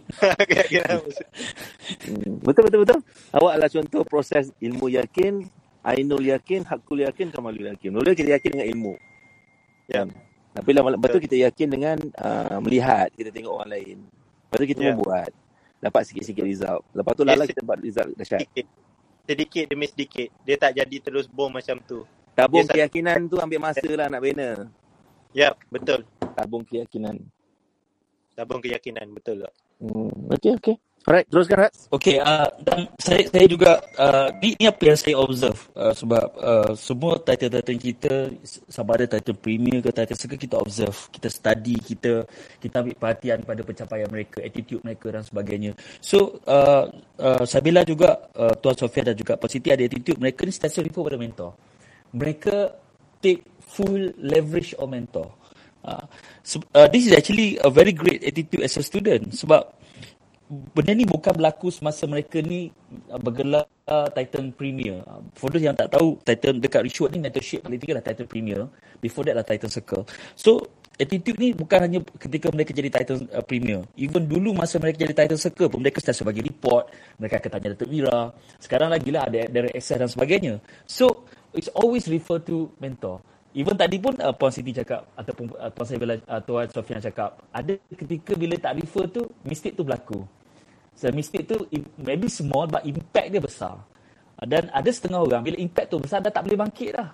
Keyakinan 0.50 1.02
Hmm, 2.04 2.40
Betul 2.42 2.70
betul 2.70 2.80
betul. 2.86 3.00
Awak 3.34 3.52
adalah 3.58 3.72
contoh 3.72 4.02
proses 4.06 4.54
ilmu 4.60 4.88
yakin, 4.90 5.46
Ainul 5.84 6.24
yakin, 6.24 6.64
Hakul 6.64 7.04
yakin, 7.04 7.28
Kamalul 7.30 7.74
yakin. 7.74 7.90
Mula 7.92 8.14
kita 8.14 8.38
yakin 8.38 8.50
dengan 8.54 8.68
ilmu. 8.70 8.94
Ya. 9.90 10.08
Tapi 10.54 10.70
lama 10.72 10.94
lepas 10.94 11.10
tu 11.10 11.20
kita 11.20 11.36
yakin 11.42 11.68
dengan 11.68 11.98
uh, 12.16 12.62
melihat, 12.62 13.10
kita 13.12 13.34
tengok 13.34 13.52
orang 13.52 13.72
lain. 13.74 13.98
Lepas 14.48 14.58
tu 14.58 14.68
kita 14.70 14.80
Ya. 14.80 14.88
membuat. 14.94 15.30
Dapat 15.82 16.02
sikit-sikit 16.08 16.46
result. 16.46 16.86
Lepas 16.94 17.14
tu 17.14 17.24
lala 17.26 17.44
kita 17.44 17.60
dapat 17.60 17.84
result 17.84 18.14
dahsyat. 18.16 18.40
sedikit. 18.40 18.66
Sedikit 19.24 19.66
demi 19.68 19.86
sedikit. 19.90 20.30
Dia 20.46 20.56
tak 20.56 20.72
jadi 20.78 20.98
terus 21.02 21.26
bom 21.28 21.50
macam 21.50 21.76
tu. 21.84 22.06
Tabung 22.34 22.64
keyakinan 22.66 23.28
tu 23.28 23.38
ambil 23.38 23.60
masa 23.60 23.84
lah 23.84 24.08
nak 24.08 24.22
bina. 24.22 24.70
Ya, 25.34 25.50
betul. 25.74 26.06
Tabung 26.38 26.64
keyakinan. 26.64 27.18
Tabung 28.38 28.62
keyakinan, 28.62 29.10
betul 29.14 29.46
tak? 29.46 29.54
Hmm. 29.82 30.14
Okay, 30.30 30.54
okay. 30.54 30.76
Alright, 31.04 31.28
teruskan 31.28 31.68
Rat. 31.68 31.76
Okey, 31.92 32.16
uh, 32.16 32.48
dan 32.64 32.88
saya 32.96 33.28
saya 33.28 33.44
juga 33.44 33.76
uh, 34.00 34.32
ni, 34.40 34.56
ni 34.56 34.72
apa 34.72 34.80
yang 34.88 34.96
saya 34.96 35.20
observe 35.20 35.60
uh, 35.76 35.92
sebab 35.92 36.26
uh, 36.40 36.72
semua 36.80 37.20
title-title 37.20 37.76
kita 37.76 38.32
sama 38.72 38.96
ada 38.96 39.20
title 39.20 39.36
premier 39.36 39.84
ke 39.84 39.92
title 39.92 40.16
second 40.16 40.40
kita 40.40 40.56
observe, 40.56 40.96
kita 41.12 41.28
study, 41.28 41.76
kita 41.76 42.24
kita 42.64 42.76
ambil 42.80 42.96
perhatian 42.96 43.44
pada 43.44 43.62
pencapaian 43.68 44.08
mereka, 44.08 44.40
attitude 44.48 44.80
mereka 44.80 45.12
dan 45.12 45.28
sebagainya. 45.28 45.76
So 46.00 46.40
uh, 46.48 46.88
uh, 47.20 47.44
Sabila 47.44 47.84
juga 47.84 48.32
uh, 48.40 48.56
Tuan 48.64 48.80
Sofia 48.80 49.12
dan 49.12 49.20
juga 49.20 49.36
Pak 49.36 49.52
Siti 49.52 49.76
ada 49.76 49.84
attitude 49.84 50.16
mereka 50.16 50.48
ni 50.48 50.56
sentiasa 50.56 50.80
refer 50.80 51.04
pada 51.04 51.20
mentor. 51.20 51.52
Mereka 52.16 52.56
take 53.20 53.53
full 53.74 54.14
leverage 54.22 54.78
on 54.78 54.94
mentor. 54.94 55.34
Uh, 55.84 56.06
so, 56.46 56.64
uh, 56.78 56.88
this 56.88 57.10
is 57.10 57.12
actually 57.12 57.60
a 57.60 57.68
very 57.68 57.92
great 57.92 58.24
attitude 58.24 58.64
as 58.64 58.78
a 58.80 58.84
student 58.86 59.36
sebab 59.36 59.68
benda 60.48 60.94
ni 60.94 61.04
bukan 61.04 61.34
berlaku 61.34 61.74
semasa 61.74 62.06
mereka 62.06 62.40
ni 62.40 62.70
uh, 63.10 63.20
bergelar 63.20 63.66
uh, 63.90 64.08
Titan 64.14 64.54
Premier. 64.54 65.02
Uh, 65.04 65.20
For 65.36 65.50
those 65.50 65.66
yang 65.66 65.76
tak 65.76 65.92
tahu, 65.92 66.16
Titan 66.24 66.62
dekat 66.62 66.86
Richwood 66.86 67.12
ni 67.12 67.20
mentorship 67.20 67.66
paling 67.66 67.80
tinggi 67.82 67.96
lah 67.96 68.04
Titan 68.06 68.28
Premier. 68.30 68.70
Before 69.02 69.26
that 69.28 69.36
lah 69.36 69.44
Titan 69.44 69.68
Circle. 69.68 70.08
So, 70.38 70.64
attitude 70.94 71.42
ni 71.42 71.58
bukan 71.58 71.90
hanya 71.90 72.00
ketika 72.22 72.48
mereka 72.54 72.72
jadi 72.72 72.90
Titan 72.94 73.28
uh, 73.34 73.44
Premier. 73.44 73.84
Even 73.98 74.30
dulu 74.30 74.54
masa 74.56 74.78
mereka 74.80 75.04
jadi 75.04 75.14
Titan 75.26 75.40
Circle 75.40 75.68
pun 75.68 75.80
mereka 75.82 76.00
sentiasa 76.00 76.24
bagi 76.24 76.40
report. 76.46 76.94
Mereka 77.20 77.44
akan 77.44 77.50
tanya 77.60 77.68
Datuk 77.76 77.90
Wira. 77.90 78.32
Sekarang 78.62 78.88
lagi 78.94 79.10
lah 79.10 79.28
ada 79.28 79.52
direct 79.52 79.76
access 79.76 80.00
dan 80.00 80.08
sebagainya. 80.08 80.64
So, 80.88 81.28
it's 81.52 81.72
always 81.76 82.08
refer 82.08 82.40
to 82.46 82.72
mentor. 82.80 83.20
Even 83.54 83.78
tadi 83.78 84.02
pun 84.02 84.18
uh, 84.18 84.34
Puan 84.34 84.50
Siti 84.50 84.74
cakap 84.74 85.06
ataupun 85.14 85.54
uh, 85.62 85.70
Tuan 85.70 85.86
Sabila, 85.86 86.18
uh, 86.18 86.42
Tuan 86.42 86.66
Sofian 86.74 86.98
cakap 86.98 87.38
ada 87.54 87.78
ketika 87.94 88.34
bila 88.34 88.58
tak 88.58 88.82
refer 88.82 89.06
tu 89.14 89.22
mistake 89.46 89.78
tu 89.78 89.86
berlaku. 89.86 90.26
Mistake 91.14 91.46
tu 91.50 91.58
maybe 92.02 92.30
small 92.30 92.66
but 92.66 92.82
impact 92.86 93.28
dia 93.30 93.42
besar. 93.42 93.76
Ah, 94.38 94.46
Dan 94.50 94.70
ada 94.74 94.90
setengah 94.90 95.22
orang 95.22 95.42
bila 95.46 95.58
impact 95.62 95.94
tu 95.94 95.98
besar 96.02 96.22
dah 96.22 96.34
tak 96.34 96.50
boleh 96.50 96.58
bangkit 96.58 96.98
dah. 96.98 97.10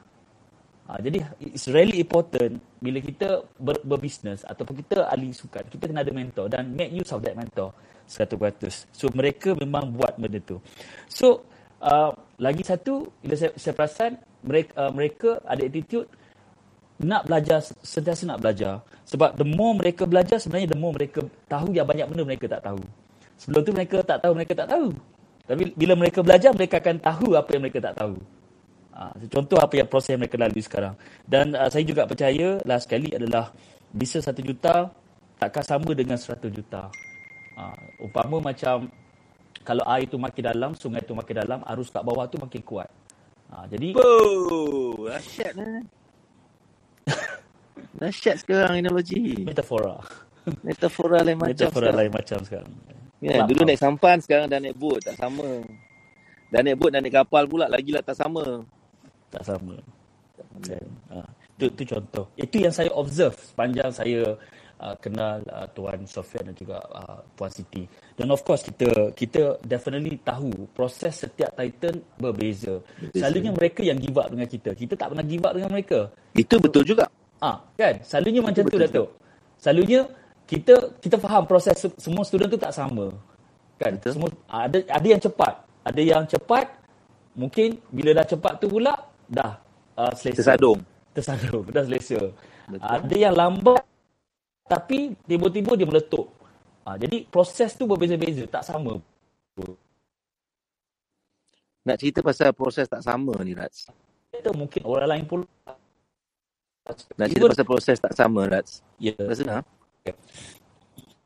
Ha, 0.90 0.98
jadi 1.06 1.22
it's 1.44 1.70
really 1.70 2.02
important 2.02 2.58
bila 2.82 2.98
kita 2.98 3.46
ber, 3.62 3.78
berbisnes 3.86 4.42
ataupun 4.42 4.82
kita 4.82 5.06
ahli 5.06 5.30
sukan, 5.30 5.70
kita 5.70 5.86
kena 5.86 6.02
ada 6.02 6.10
mentor 6.10 6.50
dan 6.50 6.66
make 6.74 6.90
use 6.90 7.14
of 7.14 7.22
that 7.22 7.38
mentor 7.38 7.70
100%. 8.10 8.90
So 8.90 9.06
mereka 9.14 9.54
memang 9.54 9.94
buat 9.94 10.18
benda 10.18 10.42
tu. 10.42 10.58
So 11.06 11.46
uh, 11.84 12.10
lagi 12.42 12.66
satu 12.66 13.06
bila 13.22 13.38
saya, 13.38 13.52
saya 13.54 13.74
perasan 13.78 14.18
mereka 14.42 14.72
uh, 14.82 14.92
mereka 14.92 15.30
ada 15.46 15.62
attitude 15.62 16.10
nak 17.00 17.28
belajar 17.28 17.64
sentiasa 17.64 18.28
nak 18.28 18.44
belajar 18.44 18.84
sebab 19.08 19.40
the 19.40 19.48
more 19.48 19.74
mereka 19.74 20.04
belajar 20.04 20.38
sebenarnya 20.38 20.76
the 20.76 20.80
more 20.80 20.92
mereka 20.92 21.24
tahu 21.48 21.72
yang 21.72 21.88
banyak 21.88 22.06
benda 22.12 22.24
mereka 22.28 22.46
tak 22.52 22.62
tahu. 22.68 22.82
Sebelum 23.40 23.62
tu 23.64 23.72
mereka 23.72 24.04
tak 24.04 24.20
tahu 24.20 24.34
mereka 24.36 24.54
tak 24.54 24.68
tahu. 24.68 24.88
Tapi 25.50 25.64
bila 25.74 25.94
mereka 25.98 26.20
belajar 26.22 26.52
mereka 26.54 26.78
akan 26.78 26.96
tahu 27.02 27.28
apa 27.34 27.50
yang 27.56 27.64
mereka 27.64 27.80
tak 27.82 27.96
tahu. 27.98 28.16
Ha, 28.94 29.16
contoh 29.32 29.58
apa 29.58 29.74
yang 29.80 29.88
proses 29.88 30.14
yang 30.14 30.22
mereka 30.22 30.36
lalui 30.36 30.60
sekarang. 30.62 30.94
Dan 31.24 31.56
uh, 31.56 31.72
saya 31.72 31.88
juga 31.88 32.04
percaya 32.04 32.60
last 32.68 32.86
sekali 32.86 33.10
adalah 33.16 33.50
bisnes 33.96 34.28
satu 34.28 34.44
juta 34.44 34.92
takkan 35.40 35.64
sama 35.64 35.96
dengan 35.96 36.20
seratus 36.20 36.52
juta. 36.52 36.92
Ha, 37.56 37.74
umpama 38.04 38.44
macam 38.44 38.92
kalau 39.64 39.88
air 39.88 40.06
tu 40.06 40.20
makin 40.20 40.44
dalam, 40.52 40.72
sungai 40.76 41.02
tu 41.02 41.16
makin 41.16 41.48
dalam, 41.48 41.60
arus 41.64 41.90
kat 41.90 42.04
bawah 42.04 42.28
tu 42.28 42.38
makin 42.38 42.62
kuat. 42.62 42.92
Ha, 43.50 43.66
jadi 43.72 43.96
dahsyat 43.96 45.56
lah. 45.56 45.82
Dahsyat 48.00 48.42
sekarang 48.44 48.80
analogi. 48.80 49.44
metafora. 49.44 50.00
Metafora 50.64 51.20
lain 51.22 51.38
macam 51.38 51.52
Metafora 51.52 51.92
sekarang. 51.92 51.98
lain 52.00 52.12
macam 52.12 52.40
sekarang. 52.46 52.72
Ya, 53.20 53.44
dulu 53.44 53.62
naik 53.68 53.80
sampan, 53.84 54.18
sekarang 54.24 54.48
dah 54.48 54.60
naik 54.64 54.80
bot. 54.80 55.04
Tak 55.04 55.20
sama. 55.20 55.64
Dah 56.50 56.60
naik 56.64 56.80
bot, 56.80 56.90
dah 56.96 57.02
naik 57.04 57.16
kapal 57.20 57.44
pula. 57.46 57.68
Lagilah 57.68 58.00
tak 58.00 58.16
sama. 58.16 58.64
Tak 59.30 59.44
sama. 59.44 59.76
Ha, 61.12 61.18
itu, 61.60 61.66
itu 61.76 61.84
contoh. 61.92 62.26
Itu 62.40 62.56
yang 62.64 62.72
saya 62.72 62.90
observe 62.96 63.36
sepanjang 63.36 63.92
saya 63.92 64.40
uh, 64.80 64.96
kenal 65.04 65.44
uh, 65.52 65.68
Tuan 65.76 66.08
Sofian 66.08 66.48
dan 66.48 66.56
juga 66.56 66.80
uh, 66.96 67.20
Puan 67.36 67.52
Siti. 67.52 67.84
Dan 68.20 68.36
of 68.36 68.44
course 68.44 68.68
kita 68.68 69.16
kita 69.16 69.64
definitely 69.64 70.20
tahu 70.20 70.52
proses 70.76 71.24
setiap 71.24 71.56
Titan 71.56 72.04
berbeza. 72.20 72.84
Berbeza. 73.00 73.16
Selalunya 73.16 73.52
mereka 73.56 73.80
yang 73.80 73.96
give 73.96 74.20
up 74.20 74.28
dengan 74.28 74.44
kita. 74.44 74.76
Kita 74.76 75.00
tak 75.00 75.16
pernah 75.16 75.24
give 75.24 75.40
up 75.48 75.56
dengan 75.56 75.72
mereka. 75.72 76.12
Itu 76.36 76.60
betul 76.60 76.84
juga. 76.84 77.08
Ah, 77.40 77.64
kan? 77.80 78.04
Selalunya 78.04 78.44
macam 78.44 78.68
tu 78.68 78.76
betul 78.76 78.84
Datuk. 78.84 79.08
Selalunya 79.56 80.02
kita 80.44 80.76
kita 81.00 81.16
faham 81.16 81.48
proses 81.48 81.80
se- 81.80 81.96
semua 81.96 82.28
student 82.28 82.52
tu 82.52 82.60
tak 82.60 82.76
sama. 82.76 83.08
Kan? 83.80 83.96
Betul. 83.96 84.12
Semua 84.20 84.30
ada 84.52 84.78
ada 84.84 85.08
yang 85.08 85.22
cepat, 85.24 85.54
ada 85.88 86.02
yang 86.04 86.24
cepat 86.28 86.68
mungkin 87.40 87.80
bila 87.88 88.20
dah 88.20 88.28
cepat 88.28 88.60
tu 88.60 88.68
pula 88.68 89.00
dah 89.32 89.56
uh, 89.96 90.12
selesa. 90.12 90.44
Tersadung. 90.44 90.84
Tersadung, 91.16 91.64
dah 91.76 91.88
selesa. 91.88 92.20
Betul. 92.68 92.84
Ada 92.84 93.16
yang 93.16 93.32
lambat 93.32 93.80
tapi 94.68 95.16
tiba-tiba 95.24 95.80
dia 95.80 95.88
meletup. 95.88 96.39
Ah, 96.90 96.98
jadi 96.98 97.22
proses 97.30 97.78
tu 97.78 97.86
berbeza-beza, 97.86 98.50
tak 98.50 98.66
sama. 98.66 98.98
Nak 101.86 101.98
cerita 102.02 102.26
pasal 102.26 102.50
proses 102.50 102.90
tak 102.90 103.06
sama 103.06 103.38
ni, 103.46 103.54
Rats. 103.54 103.94
Kita 104.34 104.50
mungkin 104.58 104.82
orang 104.90 105.10
lain 105.14 105.26
pula. 105.30 105.46
Nak 107.14 107.28
cerita 107.30 107.46
pasal 107.54 107.66
proses 107.70 107.98
tak 108.02 108.18
sama, 108.18 108.50
Rats. 108.50 108.82
Ya. 108.98 109.14
Rasa 109.22 109.46
nak? 109.46 109.70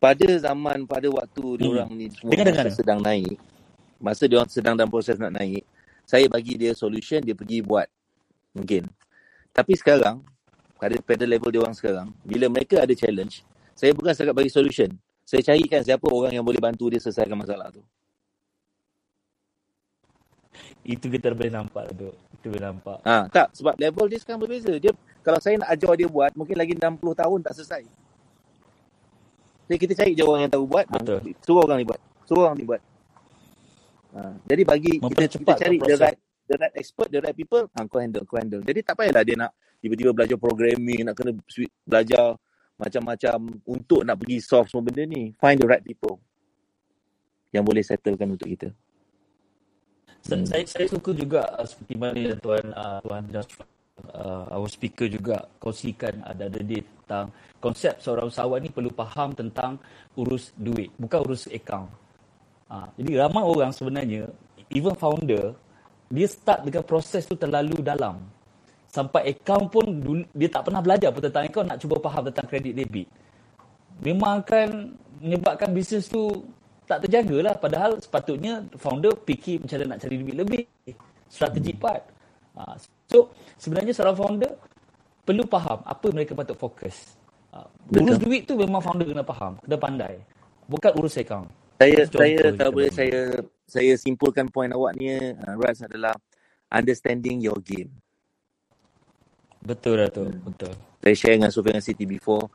Pada 0.04 0.28
zaman, 0.36 0.84
pada 0.84 1.08
waktu 1.08 1.44
Hmm. 1.48 1.56
diorang 1.56 1.92
ni 1.96 2.12
semua 2.12 2.36
Dengar, 2.36 2.52
masa 2.52 2.60
dengar. 2.60 2.76
sedang 2.76 3.00
naik, 3.00 3.40
masa 4.04 4.24
diorang 4.28 4.52
sedang 4.52 4.76
dalam 4.76 4.92
proses 4.92 5.16
nak 5.16 5.32
naik, 5.32 5.64
saya 6.04 6.28
bagi 6.28 6.60
dia 6.60 6.76
solution, 6.76 7.24
dia 7.24 7.32
pergi 7.32 7.64
buat. 7.64 7.88
Mungkin. 8.52 8.92
Tapi 9.56 9.80
sekarang, 9.80 10.20
pada 10.76 11.00
pada 11.00 11.24
level 11.24 11.56
diorang 11.56 11.72
sekarang, 11.72 12.12
bila 12.28 12.52
mereka 12.52 12.84
ada 12.84 12.92
challenge, 12.92 13.48
saya 13.72 13.96
bukan 13.96 14.12
setakat 14.12 14.36
bagi 14.36 14.52
solution. 14.52 14.92
Saya 15.24 15.42
carikan 15.42 15.82
siapa 15.82 16.04
orang 16.12 16.36
yang 16.36 16.44
boleh 16.44 16.60
bantu 16.60 16.92
dia 16.92 17.00
selesaikan 17.00 17.40
masalah 17.40 17.72
tu. 17.72 17.82
Itu 20.84 21.08
kita 21.08 21.32
boleh 21.32 21.52
nampak 21.52 21.96
tu. 21.96 22.12
Itu 22.36 22.52
boleh 22.52 22.64
nampak. 22.68 23.00
Ha, 23.08 23.32
tak, 23.32 23.56
sebab 23.56 23.80
level 23.80 24.06
dia 24.12 24.20
sekarang 24.20 24.44
berbeza. 24.44 24.76
Dia 24.76 24.92
kalau 25.24 25.40
saya 25.40 25.56
nak 25.64 25.72
ajar 25.72 25.96
dia 25.96 26.08
buat, 26.12 26.36
mungkin 26.36 26.60
lagi 26.60 26.76
60 26.76 27.00
tahun 27.00 27.40
tak 27.40 27.54
selesai. 27.56 27.84
Jadi 29.64 29.80
kita 29.80 29.94
cari 29.96 30.12
je 30.12 30.24
orang 30.28 30.42
yang 30.44 30.52
tahu 30.52 30.66
buat, 30.68 30.86
Betul. 30.92 31.20
suruh 31.40 31.64
orang 31.64 31.80
ni 31.80 31.86
buat. 31.88 32.00
Suruh 32.28 32.44
orang 32.52 32.58
ni 32.60 32.66
buat. 32.68 32.82
Ha, 34.14 34.20
jadi 34.46 34.62
bagi 34.68 34.94
kita, 35.00 35.24
kita 35.40 35.54
cari 35.58 35.78
the 35.80 35.96
right 35.98 36.20
the 36.46 36.56
right 36.60 36.76
expert, 36.76 37.08
the 37.10 37.24
right 37.24 37.34
people, 37.34 37.66
ha, 37.72 37.88
kau 37.88 38.04
handle, 38.04 38.28
kau 38.28 38.38
handle. 38.38 38.62
Jadi 38.62 38.84
tak 38.84 39.00
payahlah 39.00 39.24
dia 39.24 39.40
nak 39.40 39.56
tiba-tiba 39.80 40.12
belajar 40.12 40.38
programming, 40.38 41.08
nak 41.08 41.16
kena 41.16 41.32
belajar 41.88 42.36
macam-macam 42.78 43.38
untuk 43.64 44.02
nak 44.02 44.18
pergi 44.20 44.38
solve 44.42 44.68
semua 44.70 44.86
benda 44.90 45.04
ni. 45.06 45.32
Find 45.38 45.62
the 45.62 45.68
right 45.70 45.84
people 45.84 46.18
yang 47.54 47.62
boleh 47.62 47.86
settlekan 47.86 48.34
untuk 48.34 48.50
kita. 48.50 48.70
Sa- 50.24 50.40
Saya 50.48 50.64
saya 50.66 50.88
suka 50.88 51.12
juga 51.14 51.44
uh, 51.60 51.68
seperti 51.68 51.94
mana 52.00 52.18
yang 52.18 52.40
tuan 52.40 52.66
uh, 52.74 52.98
tuan 53.04 53.24
Joshua 53.28 53.66
uh, 54.16 54.46
our 54.56 54.70
speaker 54.72 55.06
juga 55.06 55.46
kongsikan 55.60 56.24
ada 56.24 56.48
ada 56.48 56.60
dia 56.64 56.82
tentang 57.04 57.28
konsep 57.60 58.00
seorang 58.00 58.32
usahawan 58.32 58.64
ni 58.64 58.72
perlu 58.72 58.90
faham 58.96 59.36
tentang 59.36 59.76
urus 60.16 60.56
duit 60.56 60.90
bukan 60.96 61.20
urus 61.28 61.52
akaun. 61.52 61.92
Uh, 62.72 62.88
jadi 62.98 63.28
ramai 63.28 63.44
orang 63.44 63.76
sebenarnya 63.76 64.32
even 64.72 64.96
founder 64.96 65.54
dia 66.08 66.28
start 66.30 66.66
dengan 66.66 66.82
proses 66.88 67.28
tu 67.28 67.36
terlalu 67.36 67.84
dalam. 67.84 68.24
Sampai 68.94 69.34
akaun 69.34 69.66
pun 69.74 69.90
dia 70.38 70.50
tak 70.54 70.70
pernah 70.70 70.78
belajar 70.78 71.10
pun 71.10 71.26
tentang 71.26 71.50
akaun 71.50 71.66
nak 71.66 71.82
cuba 71.82 71.98
faham 71.98 72.30
tentang 72.30 72.46
kredit 72.46 72.78
debit. 72.78 73.10
Memang 74.06 74.46
akan 74.46 74.94
menyebabkan 75.18 75.74
bisnes 75.74 76.06
tu 76.06 76.46
tak 76.86 77.02
terjaga 77.02 77.50
lah. 77.50 77.56
Padahal 77.58 77.98
sepatutnya 77.98 78.62
founder 78.78 79.18
fikir 79.26 79.66
macam 79.66 79.82
mana 79.82 79.98
nak 79.98 80.00
cari 80.06 80.16
duit 80.22 80.36
lebih. 80.38 80.64
Strategi 81.26 81.74
part. 81.74 82.06
Ha, 82.54 82.78
so, 83.10 83.34
sebenarnya 83.58 83.98
seorang 83.98 84.14
founder 84.14 84.54
perlu 85.26 85.42
faham 85.50 85.82
apa 85.82 86.08
mereka 86.14 86.38
patut 86.38 86.54
fokus. 86.54 87.18
Ha, 87.50 87.66
urus 87.98 88.22
Betul. 88.22 88.30
duit 88.30 88.42
tu 88.46 88.54
memang 88.54 88.78
founder 88.78 89.10
kena 89.10 89.26
faham. 89.26 89.58
Kena 89.66 89.78
pandai. 89.82 90.22
Bukan 90.70 90.92
urus 91.02 91.18
akaun. 91.18 91.50
Saya 91.82 92.06
saya 92.06 92.06
contoh 92.06 92.22
kalau 92.38 92.54
kita 92.54 92.68
boleh 92.70 92.92
saya 92.94 93.20
saya 93.66 93.94
simpulkan 93.98 94.46
poin 94.54 94.70
awak 94.70 94.94
ni 95.02 95.18
uh, 95.18 95.58
Raz 95.58 95.82
adalah 95.82 96.14
understanding 96.70 97.42
your 97.42 97.58
game. 97.66 97.90
Betul 99.64 100.04
Datuk. 100.04 100.28
Hmm. 100.28 100.44
Betul. 100.52 100.74
Saya 101.00 101.16
share 101.16 101.36
dengan 101.40 101.52
Sofian 101.52 101.80
City 101.80 102.04
before 102.04 102.52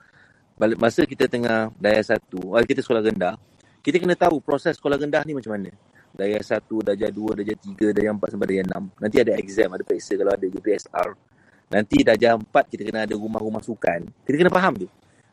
balik 0.59 0.77
masa 0.77 1.07
kita 1.07 1.31
tengah 1.31 1.71
daya 1.79 2.03
satu, 2.03 2.59
uh, 2.59 2.65
kita 2.67 2.83
sekolah 2.83 2.99
rendah, 2.99 3.39
kita 3.79 4.03
kena 4.03 4.19
tahu 4.19 4.43
proses 4.43 4.75
sekolah 4.75 4.99
rendah 4.99 5.23
ni 5.23 5.33
macam 5.39 5.55
mana. 5.55 5.71
Daya 6.19 6.43
satu, 6.43 6.83
darjah 6.83 7.15
dua, 7.15 7.39
darjah 7.39 7.55
tiga, 7.55 7.95
darjah 7.95 8.11
empat 8.11 8.29
sampai 8.35 8.47
darjah 8.51 8.67
enam. 8.67 8.85
Nanti 8.99 9.17
ada 9.23 9.33
exam, 9.39 9.71
ada 9.71 9.87
periksa 9.87 10.19
kalau 10.19 10.35
ada 10.35 10.47
UPSR. 10.51 11.09
Nanti 11.71 11.97
darjah 12.03 12.35
empat 12.35 12.65
kita 12.75 12.83
kena 12.83 13.07
ada 13.07 13.15
rumah-rumah 13.15 13.63
sukan. 13.63 14.01
Kita 14.27 14.35
kena 14.35 14.51
faham 14.51 14.75
tu. 14.83 14.89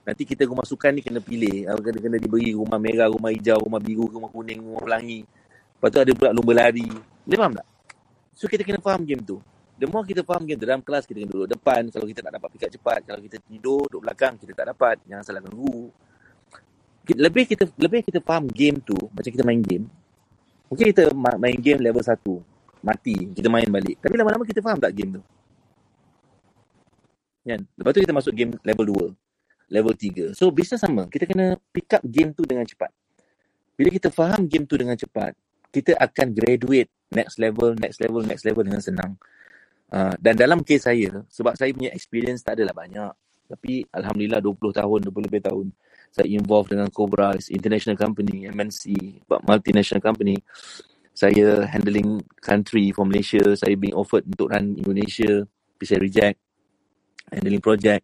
Nanti 0.06 0.22
kita 0.30 0.46
rumah 0.46 0.62
sukan 0.62 0.94
ni 0.94 1.02
kena 1.02 1.18
pilih. 1.18 1.66
Uh, 1.74 1.82
Kena, 1.82 1.98
kena 1.98 2.18
diberi 2.22 2.54
rumah 2.54 2.78
merah, 2.78 3.10
rumah 3.10 3.34
hijau, 3.34 3.58
rumah 3.66 3.82
biru, 3.82 4.06
rumah 4.06 4.30
kuning, 4.30 4.62
rumah 4.62 4.84
pelangi. 4.86 5.26
Lepas 5.26 5.90
tu 5.90 6.00
ada 6.06 6.12
pula 6.14 6.30
lumba 6.30 6.54
lari. 6.54 6.86
Boleh 7.26 7.38
faham 7.42 7.54
tak? 7.58 7.68
So 8.38 8.46
kita 8.46 8.62
kena 8.62 8.78
faham 8.78 9.02
game 9.02 9.26
tu. 9.26 9.42
The 9.76 9.92
more 9.92 10.08
kita 10.08 10.24
faham 10.24 10.48
game 10.48 10.56
dalam 10.56 10.80
kelas 10.80 11.04
kita 11.04 11.28
duduk 11.28 11.52
depan. 11.52 11.92
Kalau 11.92 12.08
kita 12.08 12.24
tak 12.24 12.34
dapat 12.40 12.48
pick 12.56 12.64
up 12.64 12.72
cepat, 12.72 13.00
kalau 13.04 13.20
kita 13.20 13.38
tidur 13.44 13.84
duduk 13.92 14.08
belakang 14.08 14.40
kita 14.40 14.56
tak 14.56 14.72
dapat. 14.72 15.04
Jangan 15.04 15.24
salahkan 15.28 15.52
guru. 15.52 15.92
Lebih 17.06 17.44
kita 17.44 17.68
lebih 17.76 18.02
kita 18.08 18.24
faham 18.24 18.48
game 18.48 18.80
tu 18.80 18.96
macam 18.96 19.30
kita 19.30 19.44
main 19.44 19.60
game. 19.60 19.86
Mungkin 20.72 20.86
kita 20.96 21.12
ma- 21.12 21.38
main 21.38 21.60
game 21.60 21.84
level 21.84 22.02
1. 22.02 22.18
Mati, 22.86 23.18
kita 23.36 23.52
main 23.52 23.68
balik. 23.68 23.98
Tapi 24.00 24.14
lama-lama 24.16 24.46
kita 24.48 24.62
faham 24.64 24.80
tak 24.80 24.94
game 24.96 25.20
tu? 25.20 25.22
Kan? 27.46 27.62
Lepas 27.78 27.92
tu 27.94 28.02
kita 28.02 28.14
masuk 28.16 28.34
game 28.34 28.52
level 28.64 29.14
2. 29.14 29.74
Level 29.76 29.94
3. 29.94 30.34
So 30.34 30.50
bisnes 30.50 30.82
sama. 30.82 31.06
Kita 31.12 31.28
kena 31.28 31.60
pick 31.70 31.94
up 31.94 32.02
game 32.06 32.32
tu 32.32 32.48
dengan 32.48 32.66
cepat. 32.66 32.90
Bila 33.76 33.92
kita 33.92 34.08
faham 34.08 34.48
game 34.48 34.64
tu 34.64 34.80
dengan 34.80 34.96
cepat, 34.96 35.36
kita 35.70 36.00
akan 36.00 36.32
graduate 36.32 36.88
next 37.12 37.36
level, 37.38 37.76
next 37.76 38.00
level, 38.00 38.24
next 38.24 38.48
level 38.48 38.64
dengan 38.64 38.80
senang. 38.80 39.20
Uh, 39.86 40.18
dan 40.18 40.34
dalam 40.34 40.66
kes 40.66 40.90
saya, 40.90 41.22
sebab 41.30 41.54
saya 41.54 41.70
punya 41.72 41.94
experience 41.94 42.42
tak 42.42 42.58
adalah 42.58 42.74
banyak. 42.74 43.14
Tapi 43.46 43.86
Alhamdulillah 43.94 44.42
20 44.42 44.82
tahun, 44.82 45.00
20 45.06 45.28
lebih 45.30 45.44
tahun. 45.46 45.68
Saya 46.10 46.28
involved 46.32 46.74
dengan 46.74 46.90
Cobra, 46.90 47.36
international 47.52 48.00
company, 48.00 48.50
MNC, 48.50 48.84
multinational 49.46 50.02
company. 50.02 50.40
Saya 51.16 51.64
handling 51.70 52.24
country 52.42 52.90
from 52.92 53.12
Malaysia. 53.14 53.44
Saya 53.54 53.78
being 53.78 53.94
offered 53.94 54.26
untuk 54.26 54.50
run 54.52 54.76
Indonesia. 54.80 55.46
Tapi 55.46 55.84
saya 55.86 56.00
reject. 56.02 56.38
Handling 57.30 57.62
project. 57.62 58.04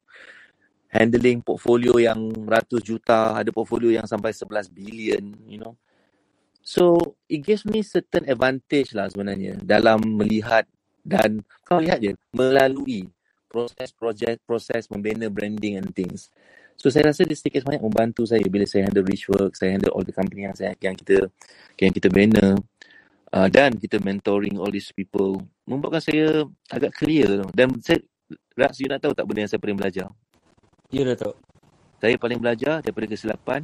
Handling 0.91 1.39
portfolio 1.41 1.97
yang 1.97 2.19
ratus 2.45 2.83
juta. 2.83 3.35
Ada 3.35 3.49
portfolio 3.49 3.95
yang 3.95 4.05
sampai 4.05 4.35
11 4.35 4.69
billion, 4.71 5.23
you 5.47 5.57
know. 5.57 5.79
So, 6.61 7.17
it 7.25 7.41
gives 7.41 7.65
me 7.65 7.81
certain 7.81 8.29
advantage 8.29 8.93
lah 8.93 9.09
sebenarnya 9.09 9.57
dalam 9.65 9.97
melihat 10.19 10.69
dan 11.01 11.41
kau 11.65 11.81
lihat 11.81 11.99
je, 12.01 12.13
melalui 12.33 13.09
proses 13.51 13.91
projek, 13.91 14.39
proses 14.47 14.87
membina 14.87 15.27
branding 15.27 15.81
and 15.81 15.91
things. 15.91 16.31
So, 16.79 16.89
saya 16.89 17.11
rasa 17.11 17.27
dia 17.27 17.37
sedikit 17.37 17.61
sebanyak 17.61 17.83
membantu 17.83 18.25
saya 18.25 18.41
bila 18.47 18.65
saya 18.65 18.89
handle 18.89 19.05
Richwork, 19.05 19.53
saya 19.53 19.77
handle 19.77 19.93
all 19.93 20.07
the 20.07 20.15
company 20.15 20.49
yang, 20.49 20.55
saya, 20.57 20.73
yang 20.81 20.97
kita 20.97 21.29
yang 21.77 21.91
kita 21.93 22.07
bina 22.09 22.57
uh, 23.35 23.47
dan 23.51 23.75
kita 23.77 24.01
mentoring 24.01 24.57
all 24.57 24.71
these 24.71 24.89
people 24.89 25.43
membuatkan 25.67 26.01
saya 26.01 26.47
agak 26.71 26.95
clear. 26.97 27.45
Dan 27.53 27.77
saya, 27.83 28.01
Rats, 28.57 28.81
you 28.81 28.89
nak 28.89 29.03
tahu 29.03 29.13
tak 29.13 29.27
benda 29.27 29.45
yang 29.45 29.51
saya 29.51 29.61
paling 29.61 29.77
belajar? 29.77 30.07
Ya, 30.89 31.03
Datuk. 31.05 31.37
Saya 32.01 32.17
paling 32.17 32.39
belajar 32.41 32.81
daripada 32.81 33.05
kesilapan 33.05 33.61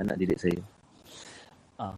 anak 0.00 0.18
didik 0.18 0.40
saya. 0.42 0.60
Ah, 1.78 1.94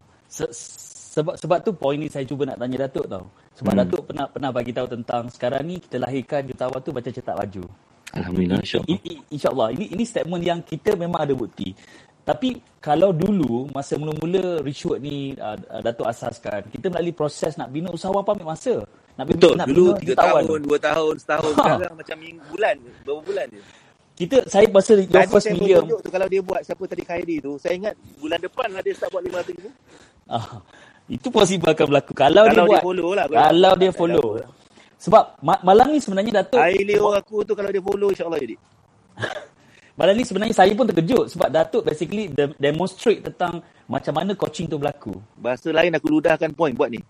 sebab 1.15 1.39
sebab 1.39 1.57
tu 1.63 1.71
poin 1.71 1.95
ni 1.95 2.11
saya 2.11 2.27
cuba 2.27 2.43
nak 2.43 2.59
tanya 2.59 2.83
Datuk 2.83 3.07
tau. 3.07 3.23
Sebab 3.55 3.71
Hmm. 3.71 3.79
Datuk 3.87 4.01
pernah 4.03 4.25
pernah 4.27 4.51
bagi 4.51 4.75
tahu 4.75 4.87
tentang 4.91 5.31
sekarang 5.31 5.63
ni 5.63 5.79
kita 5.79 6.03
lahirkan 6.03 6.43
jutawan 6.43 6.79
tu 6.83 6.91
macam 6.91 7.07
cetak 7.09 7.35
baju. 7.39 7.63
Alhamdulillah, 8.11 8.59
insyaAllah. 8.59 8.91
I- 8.91 9.03
i- 9.07 9.23
InsyaAllah. 9.31 9.67
Ini 9.71 9.85
ini 9.95 10.03
statement 10.03 10.43
yang 10.43 10.59
kita 10.59 10.91
memang 10.95 11.23
ada 11.23 11.31
bukti. 11.31 11.71
Tapi 12.25 12.57
kalau 12.81 13.13
dulu 13.13 13.69
masa 13.71 13.95
mula-mula 13.95 14.59
Richwood 14.59 14.97
ni 14.99 15.37
uh, 15.37 15.55
Datuk 15.79 16.09
asaskan, 16.09 16.67
kita 16.73 16.89
melalui 16.89 17.13
proses 17.13 17.53
nak 17.55 17.69
bina 17.69 17.87
usahawan 17.93 18.25
pun 18.25 18.33
ambil 18.35 18.51
masa. 18.51 18.81
Nak 19.15 19.25
bina, 19.29 19.37
Betul. 19.39 19.53
nak 19.55 19.67
Dulu 19.69 19.85
bina 19.85 19.99
3 20.01 20.07
jutawan. 20.09 20.41
tahun, 20.43 20.59
2 20.65 20.79
tahun, 20.81 21.13
setahun. 21.21 21.53
Ha. 21.53 21.63
Sekarang 21.63 21.95
macam 21.95 22.17
minggu, 22.17 22.43
bulan 22.49 22.75
je. 22.75 22.91
Berapa 23.05 23.21
bulan 23.23 23.47
je. 23.53 23.61
Kita 24.15 24.37
saya 24.47 24.65
masa 24.71 24.91
your 24.95 25.11
Tadi 25.11 25.27
first 25.29 25.47
tunjuk 25.51 25.99
tu 26.01 26.09
kalau 26.09 26.27
dia 26.31 26.41
buat 26.41 26.61
siapa 26.63 26.83
tadi 26.87 27.03
Khairi 27.03 27.35
tu. 27.43 27.51
Saya 27.59 27.73
ingat 27.75 27.93
bulan 28.17 28.39
depan 28.41 28.67
lah 28.71 28.81
dia 28.81 28.93
start 28.95 29.11
buat 29.11 29.23
500 29.27 29.51
ribu. 29.53 29.69
Ah, 30.25 30.57
itu 31.05 31.27
possible 31.29 31.69
akan 31.69 31.85
berlaku 31.85 32.11
kalau, 32.17 32.49
Kalau 32.49 32.51
dia 32.65 32.65
dia 32.65 32.71
buat. 32.73 32.81
follow 32.81 33.09
lah. 33.13 33.25
Kalau 33.29 33.71
dia 33.77 33.91
Tak 33.91 33.97
follow. 33.97 34.25
Sebab 34.97 35.23
ma- 35.45 35.61
malam 35.61 35.87
ni 35.93 35.99
sebenarnya 36.01 36.41
Datuk 36.41 36.57
Air 36.57 36.81
Leo 36.81 37.13
aku 37.13 37.45
tu 37.45 37.53
kalau 37.53 37.69
dia 37.69 37.83
follow 37.83 38.09
insyaAllah 38.09 38.41
jadi. 38.41 38.55
Malam 39.95 40.19
ni 40.19 40.27
sebenarnya 40.27 40.51
saya 40.51 40.75
pun 40.75 40.83
terkejut 40.91 41.31
sebab 41.31 41.47
Datuk 41.47 41.87
basically 41.87 42.27
de- 42.27 42.51
demonstrate 42.59 43.23
tentang 43.23 43.63
macam 43.87 44.11
mana 44.11 44.35
coaching 44.35 44.67
tu 44.67 44.75
berlaku. 44.75 45.15
Bahasa 45.39 45.71
lain 45.71 45.95
aku 45.95 46.11
ludahkan 46.11 46.51
point 46.51 46.75
buat 46.75 46.91
ni. 46.91 46.99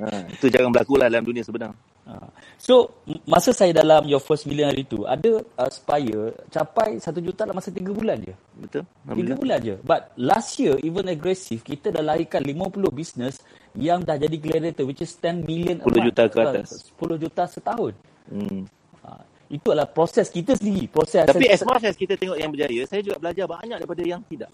ha, 0.00 0.24
itu 0.32 0.48
jangan 0.48 0.72
berlaku 0.72 0.96
lah 0.96 1.12
dalam 1.12 1.26
dunia 1.26 1.44
sebenar. 1.44 1.76
Ha. 2.08 2.32
So, 2.56 3.04
masa 3.28 3.52
saya 3.52 3.76
dalam 3.76 4.08
your 4.08 4.24
first 4.24 4.48
million 4.48 4.72
hari 4.72 4.88
tu, 4.88 5.04
ada 5.04 5.44
uh, 5.44 5.68
Spire 5.68 6.32
capai 6.48 6.96
1 6.96 7.04
juta 7.04 7.44
dalam 7.44 7.60
masa 7.60 7.68
3 7.68 7.84
bulan 7.84 8.16
je. 8.24 8.34
Betul? 8.56 8.82
3 9.04 9.36
bulan 9.36 9.58
je. 9.60 9.76
But 9.84 10.16
last 10.16 10.56
year, 10.56 10.80
even 10.80 11.04
aggressive, 11.12 11.60
kita 11.60 11.92
dah 11.92 12.00
lahirkan 12.00 12.40
50 12.40 12.88
business 12.96 13.44
yang 13.76 14.00
dah 14.00 14.16
jadi 14.16 14.40
gladiator, 14.40 14.88
which 14.88 15.04
is 15.04 15.12
10 15.20 15.44
million 15.44 15.84
a 15.84 15.86
10 15.86 15.92
month. 15.92 16.06
juta 16.08 16.22
ke 16.32 16.38
atas. 16.40 16.68
10 16.96 17.24
juta 17.28 17.42
setahun. 17.44 17.92
Hmm. 18.32 18.64
Ha. 19.04 19.20
Itu 19.52 19.76
adalah 19.76 19.92
proses 19.92 20.32
kita 20.32 20.56
sendiri. 20.56 20.88
Proses 20.88 21.28
Tapi 21.28 21.44
as 21.52 21.60
much 21.60 21.84
as 21.84 21.92
kita 21.92 22.16
tengok 22.16 22.40
yang 22.40 22.48
berjaya, 22.48 22.88
saya 22.88 23.04
juga 23.04 23.20
belajar 23.20 23.44
banyak 23.44 23.76
daripada 23.84 24.00
yang 24.00 24.24
tidak. 24.24 24.48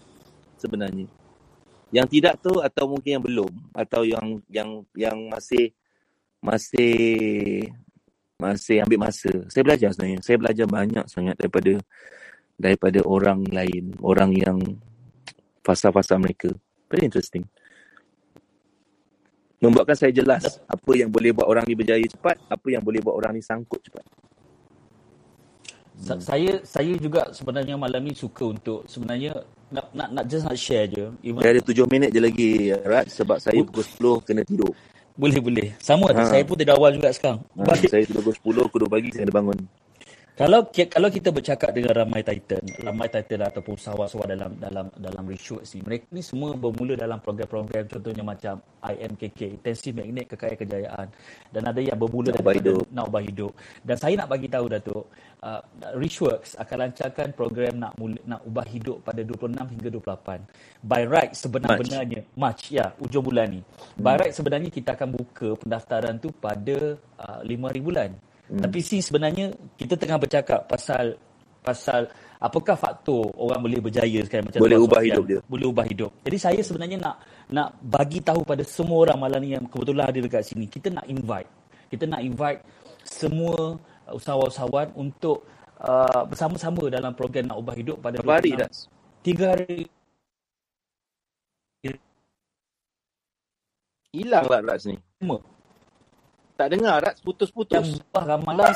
Sebenarnya. 0.59 1.07
Yang 1.95 2.07
tidak 2.19 2.35
tu 2.43 2.59
atau 2.59 2.91
mungkin 2.91 3.11
yang 3.15 3.23
belum 3.23 3.51
atau 3.71 4.03
yang 4.03 4.43
yang 4.51 4.83
yang 4.91 5.15
masih 5.31 5.71
masih 6.45 6.93
masih 8.37 8.85
ambil 8.85 9.09
masa. 9.09 9.31
Saya 9.49 9.63
belajar 9.65 9.89
sebenarnya. 9.95 10.19
Saya 10.21 10.37
belajar 10.37 10.65
banyak 10.69 11.05
sangat 11.09 11.35
daripada 11.41 11.73
daripada 12.55 12.99
orang 13.03 13.43
lain, 13.49 13.91
orang 13.99 14.31
yang 14.31 14.57
fasa-fasa 15.65 16.15
mereka. 16.21 16.53
Very 16.87 17.09
interesting. 17.09 17.43
Membuatkan 19.59 19.97
saya 19.97 20.11
jelas 20.13 20.61
apa 20.67 20.91
yang 20.93 21.09
boleh 21.09 21.33
buat 21.33 21.47
orang 21.49 21.65
ni 21.65 21.73
berjaya 21.73 22.05
cepat, 22.05 22.37
apa 22.45 22.67
yang 22.69 22.83
boleh 22.85 23.01
buat 23.01 23.17
orang 23.17 23.39
ni 23.39 23.41
sangkut 23.41 23.81
cepat. 23.81 24.05
Sa- 25.95 26.19
Saya 26.19 26.59
saya 26.67 26.93
juga 26.99 27.31
sebenarnya 27.31 27.79
malam 27.79 28.03
ni 28.03 28.11
suka 28.11 28.51
untuk 28.51 28.83
sebenarnya 28.85 29.31
nak 29.71 29.95
nak 29.95 30.09
nak 30.11 30.25
just 30.27 30.43
nak 30.43 30.59
share 30.59 30.91
je. 30.91 31.07
Even 31.23 31.39
Saya 31.39 31.55
ada 31.55 31.63
tujuh 31.63 31.87
minit 31.87 32.11
je 32.11 32.19
lagi, 32.19 32.51
Rat, 32.83 33.07
sebab 33.07 33.39
saya 33.39 33.63
pukul 33.63 34.19
10 34.21 34.27
kena 34.27 34.43
tidur. 34.43 34.75
Boleh 35.15 35.39
boleh. 35.39 35.67
Sama 35.79 36.11
ha. 36.11 36.27
Saya 36.27 36.43
pun 36.43 36.55
tidur 36.59 36.75
awal 36.75 36.95
juga 36.95 37.11
sekarang. 37.11 37.39
Ha, 37.55 37.75
saya 37.87 38.03
tidur 38.03 38.21
pukul 38.23 38.63
10, 38.63 38.67
pukul 38.67 38.79
2 38.87 38.93
pagi 38.93 39.09
saya 39.15 39.23
kena 39.27 39.35
bangun. 39.35 39.57
Kalau 40.35 40.67
kalau 40.67 41.07
kita 41.07 41.31
bercakap 41.31 41.71
dengan 41.71 41.95
ramai 41.95 42.19
titan, 42.19 42.59
ramai 42.83 43.07
titan 43.07 43.47
ataupun 43.47 43.79
usahawan-usahawan 43.79 44.35
dalam 44.35 44.51
dalam 44.59 44.85
dalam 44.99 45.23
research 45.31 45.71
ni, 45.71 45.79
mereka 45.79 46.11
ni 46.11 46.19
semua 46.19 46.51
bermula 46.59 46.99
dalam 46.99 47.23
program-program 47.23 47.87
contohnya 47.87 48.19
macam 48.19 48.59
IMKK, 48.83 49.55
Intensive 49.55 49.95
Magnet 49.95 50.27
Kekayaan 50.35 50.59
Kejayaan 50.59 51.07
dan 51.55 51.63
ada 51.63 51.79
yang 51.79 51.95
bermula 51.95 52.35
daripada 52.35 52.59
hidup. 52.59 52.83
nak 52.91 53.07
ubah 53.07 53.23
hidup. 53.23 53.53
Dan 53.79 53.95
saya 53.95 54.13
nak 54.19 54.27
bagi 54.27 54.51
tahu 54.51 54.65
Datuk, 54.67 55.07
uh, 55.39 55.61
Richworks 55.95 56.59
akan 56.59 56.77
lancarkan 56.83 57.27
program 57.31 57.73
nak 57.79 57.95
mula, 57.95 58.19
nak 58.27 58.43
ubah 58.43 58.67
hidup 58.67 59.07
pada 59.07 59.23
26 59.23 59.55
hingga 59.55 59.87
28. 59.87 60.83
By 60.83 61.07
right 61.07 61.31
sebenar-benarnya 61.31 62.27
March 62.35 62.75
ya, 62.75 62.91
ujung 62.99 63.23
bulan 63.23 63.55
ni. 63.55 63.63
By 63.95 64.19
right 64.19 64.35
sebenarnya 64.35 64.67
kita 64.67 64.99
akan 64.99 65.15
buka 65.15 65.55
pendaftaran 65.63 66.19
tu 66.19 66.35
pada 66.35 66.99
uh, 67.23 67.39
5 67.39 67.71
hari 67.71 67.79
bulan. 67.79 68.11
Hmm. 68.45 68.61
Tapi 68.61 68.79
si 68.81 69.01
sebenarnya 69.01 69.49
kita 69.75 69.97
tengah 69.97 70.21
bercakap 70.21 70.69
pasal 70.69 71.17
pasal 71.65 72.05
apakah 72.37 72.77
faktor 72.77 73.33
orang 73.41 73.57
boleh 73.57 73.81
berjaya 73.81 74.21
sekarang 74.21 74.53
macam 74.53 74.61
Boleh 74.61 74.77
ubah 74.77 75.01
hidup 75.01 75.25
dia. 75.25 75.39
Boleh 75.49 75.65
ubah 75.65 75.85
hidup. 75.89 76.11
Jadi 76.21 76.37
saya 76.37 76.61
sebenarnya 76.61 76.97
nak 77.01 77.15
nak 77.49 77.69
bagi 77.81 78.21
tahu 78.21 78.45
pada 78.45 78.61
semua 78.61 79.09
orang 79.09 79.17
malam 79.17 79.39
ni 79.41 79.57
yang 79.57 79.65
kebetulan 79.65 80.05
ada 80.13 80.19
dekat 80.21 80.43
sini. 80.45 80.69
Kita 80.69 80.93
nak 80.93 81.09
invite. 81.09 81.49
Kita 81.89 82.05
nak 82.05 82.21
invite 82.21 82.61
semua 83.01 83.81
usahawan-usahawan 84.05 84.93
untuk 84.93 85.45
uh, 85.81 86.21
bersama-sama 86.29 86.85
dalam 86.93 87.17
program 87.17 87.49
nak 87.49 87.57
ubah 87.57 87.73
hidup 87.73 87.97
pada 87.97 88.21
Berapa 88.21 88.37
hari 88.37 88.53
26 88.53 88.61
dah? 88.61 88.69
Tiga 89.25 89.45
hari. 89.57 89.89
Hilang 94.15 94.45
lah 94.47 94.63
Rat 94.63 94.79
ni. 94.87 94.95
Tak 96.55 96.67
dengar 96.71 97.03
Rat, 97.03 97.15
Yang 97.19 97.23
putus-putus. 97.23 97.87
buah 98.11 98.23
ramalan 98.25 98.73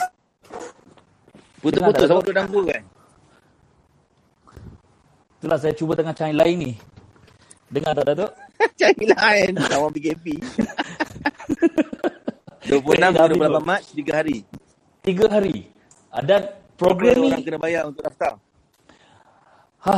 Putus-putus, 1.59 2.07
awak 2.07 2.23
duduk 2.23 2.35
dalam 2.35 2.49
gua 2.51 2.63
kan? 2.71 2.83
itulah 5.39 5.55
saya 5.55 5.71
cuba 5.71 5.95
tengah 5.95 6.11
cari 6.11 6.35
lain 6.35 6.55
ni. 6.59 6.73
Dengar 7.71 7.95
tak 7.95 8.11
Datuk? 8.11 8.31
Cari 8.79 9.05
lain, 9.07 9.51
kawan 9.55 9.91
PKP. 9.95 10.25
26 12.67 13.15
Dah 13.15 13.23
habis 13.23 13.39
28 13.39 13.55
tu. 13.55 13.63
Mac, 13.63 13.81
3 13.95 14.19
hari. 14.19 14.37
Tiga 14.99 15.25
hari. 15.31 15.57
Dan 16.27 16.41
program 16.75 17.15
ni 17.23 17.27
orang 17.31 17.43
kena 17.47 17.59
bayar 17.61 17.83
untuk 17.87 18.03
daftar? 18.03 18.35
Ha, 19.87 19.95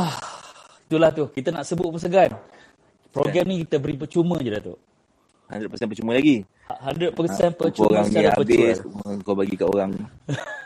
itulah 0.86 1.10
tu. 1.10 1.26
Kita 1.34 1.50
nak 1.50 1.66
sebut 1.66 1.90
pun 1.90 1.98
segan. 1.98 2.30
Program 3.10 3.44
ni 3.50 3.66
kita 3.66 3.82
beri 3.82 3.98
percuma 3.98 4.38
je 4.38 4.50
Datuk. 4.52 4.78
100% 5.60 5.90
percuma 5.92 6.12
lagi. 6.16 6.46
100% 6.68 6.72
Ha, 6.72 7.48
percuma 7.52 7.88
orang 7.92 8.06
secara 8.08 8.30
habis, 8.32 8.76
kau 9.26 9.36
bagi 9.36 9.54
kat 9.60 9.68
orang. 9.68 9.92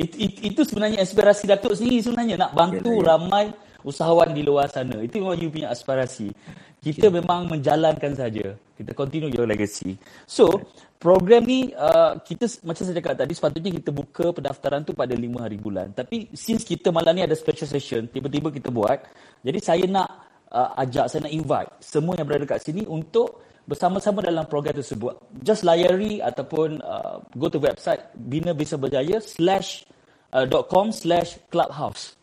Itu, 0.00 0.16
itu, 0.16 0.38
itu 0.48 0.60
sebenarnya 0.64 1.04
aspirasi 1.04 1.44
Datuk 1.44 1.76
sendiri 1.76 2.00
sebenarnya. 2.00 2.40
Nak 2.40 2.52
bantu 2.56 2.88
Yalah, 2.88 3.04
ya. 3.04 3.08
ramai 3.20 3.44
usahawan 3.84 4.32
di 4.32 4.40
luar 4.40 4.72
sana. 4.72 4.96
Itu 5.04 5.20
memang 5.20 5.36
you 5.36 5.52
punya 5.52 5.68
aspirasi. 5.68 6.32
Kita 6.80 7.12
memang 7.12 7.52
menjalankan 7.52 8.16
saja. 8.16 8.56
Kita 8.80 8.96
continue 8.96 9.28
your 9.28 9.44
legacy. 9.44 10.00
So, 10.24 10.48
program 10.96 11.44
ni 11.44 11.76
uh, 11.76 12.16
kita 12.24 12.48
macam 12.64 12.80
saya 12.80 12.96
cakap 12.96 13.12
tadi 13.20 13.32
sepatutnya 13.36 13.72
kita 13.76 13.90
buka 13.92 14.32
pendaftaran 14.32 14.88
tu 14.88 14.96
pada 14.96 15.12
5 15.12 15.20
hari 15.36 15.60
bulan. 15.60 15.92
Tapi 15.92 16.32
since 16.32 16.64
kita 16.64 16.88
malam 16.88 17.12
ni 17.20 17.22
ada 17.24 17.36
special 17.36 17.68
session, 17.68 18.08
tiba-tiba 18.08 18.48
kita 18.48 18.72
buat. 18.72 19.04
Jadi 19.44 19.58
saya 19.60 19.84
nak 19.84 20.08
uh, 20.48 20.80
ajak, 20.80 21.12
saya 21.12 21.28
nak 21.28 21.34
invite 21.36 21.70
semua 21.84 22.16
yang 22.16 22.24
berada 22.24 22.48
kat 22.48 22.64
sini 22.64 22.88
untuk 22.88 23.49
bersama-sama 23.68 24.24
dalam 24.24 24.44
program 24.48 24.76
tersebut. 24.76 25.16
Just 25.44 25.64
layari 25.64 26.20
ataupun 26.20 26.80
uh, 26.80 27.20
go 27.36 27.52
to 27.52 27.60
website 27.60 28.00
bina 28.16 28.56
bisa 28.56 28.78
berjaya 28.80 29.18
slash 29.18 29.84
uh, 30.32 30.44
dot 30.48 30.68
com 30.68 30.94
slash 30.94 31.40
clubhouse. 31.52 32.16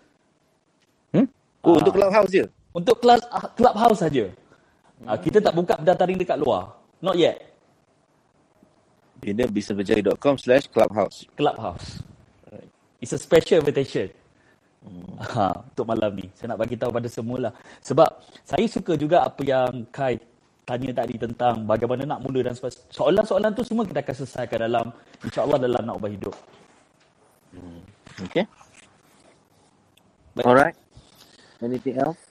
Hmm? 1.13 1.27
Oh, 1.61 1.77
untuk 1.77 1.97
clubhouse 1.97 2.31
je? 2.31 2.45
Untuk 2.73 2.97
kelas 3.01 3.21
uh, 3.29 3.47
clubhouse 3.53 3.99
saja. 4.01 4.29
Uh, 5.05 5.17
kita 5.17 5.37
tak 5.41 5.53
buka 5.53 5.77
pendaftaran 5.77 6.17
dekat 6.17 6.37
luar. 6.41 6.77
Not 7.01 7.17
yet. 7.17 7.41
Bina 9.17 9.49
businessberjaya.com 9.49 10.37
slash 10.37 10.69
clubhouse. 10.69 11.25
Clubhouse. 11.33 12.05
It's 12.97 13.13
a 13.13 13.21
special 13.21 13.61
invitation. 13.61 14.09
Ha, 15.21 15.53
untuk 15.53 15.85
malam 15.85 16.17
ni. 16.17 16.29
Saya 16.33 16.53
nak 16.53 16.65
bagi 16.65 16.77
tahu 16.77 16.89
pada 16.89 17.05
semua 17.05 17.49
lah. 17.49 17.53
Sebab 17.85 18.09
saya 18.41 18.65
suka 18.65 18.97
juga 18.97 19.21
apa 19.25 19.41
yang 19.45 19.85
Kai 19.93 20.17
tanya 20.67 20.91
tadi 20.91 21.15
tentang 21.15 21.63
bagaimana 21.63 22.03
nak 22.03 22.19
mula 22.27 22.43
dan 22.43 22.53
sebagainya. 22.53 22.83
Soalan-soalan 22.91 23.51
tu 23.55 23.63
semua 23.63 23.87
kita 23.87 24.03
akan 24.03 24.15
selesaikan 24.19 24.59
dalam 24.67 24.85
insyaAllah 25.23 25.59
dalam 25.63 25.81
nak 25.87 25.95
ubah 25.95 26.11
hidup. 26.11 26.35
Okay. 28.27 28.43
Alright. 30.43 30.75
Anything 31.63 31.97
else? 32.03 32.27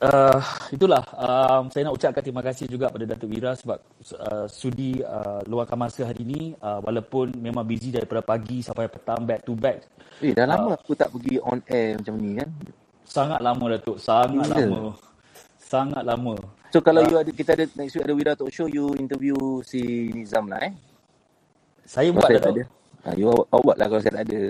uh, 0.00 0.40
itulah 0.72 1.04
um, 1.16 1.68
saya 1.68 1.86
nak 1.86 1.94
ucapkan 1.96 2.22
terima 2.24 2.42
kasih 2.42 2.66
juga 2.66 2.88
pada 2.88 3.04
Datuk 3.04 3.30
Wira 3.30 3.52
sebab 3.54 3.78
uh, 4.16 4.46
sudi 4.48 5.00
uh, 5.04 5.44
luangkan 5.44 5.76
masa 5.76 6.08
hari 6.08 6.24
ini 6.24 6.42
uh, 6.58 6.80
walaupun 6.80 7.36
memang 7.36 7.62
busy 7.68 7.92
daripada 7.92 8.24
pagi 8.24 8.64
sampai 8.64 8.88
petang 8.88 9.22
back 9.28 9.40
to 9.44 9.52
back. 9.54 9.84
Eh, 10.24 10.32
dah 10.32 10.48
lama 10.48 10.76
aku 10.76 10.96
tak 10.96 11.12
pergi 11.12 11.40
on 11.40 11.60
air 11.68 12.00
macam 12.00 12.14
ni 12.16 12.40
kan. 12.40 12.48
Sangat 13.04 13.40
lama 13.42 13.64
Datuk, 13.76 13.98
sangat 13.98 14.46
Ya. 14.54 14.66
lama. 14.66 14.94
Sangat 15.70 16.02
lama. 16.02 16.34
So 16.74 16.82
kalau 16.82 17.06
Ah. 17.06 17.10
you 17.10 17.16
ada 17.22 17.30
kita 17.30 17.50
ada 17.54 17.64
next 17.78 17.94
week 17.94 18.02
ada 18.02 18.14
Wira 18.18 18.32
Talk 18.34 18.50
Show 18.50 18.66
you 18.66 18.90
interview 18.98 19.38
si 19.62 20.10
Nizam 20.10 20.50
lah 20.50 20.58
eh. 20.66 20.74
Saya 21.86 22.10
Kalau 22.10 22.18
buat 22.18 22.26
saya 22.26 22.38
tak 22.42 22.50
Datuk. 22.50 22.58
ada. 22.58 22.62
Ha, 23.00 23.08
you 23.14 23.26
awak, 23.30 23.46
awak 23.48 23.62
buat 23.64 23.76
lah 23.78 23.86
kalau 23.86 24.02
saya 24.02 24.14
tak 24.18 24.24
ada. 24.26 24.40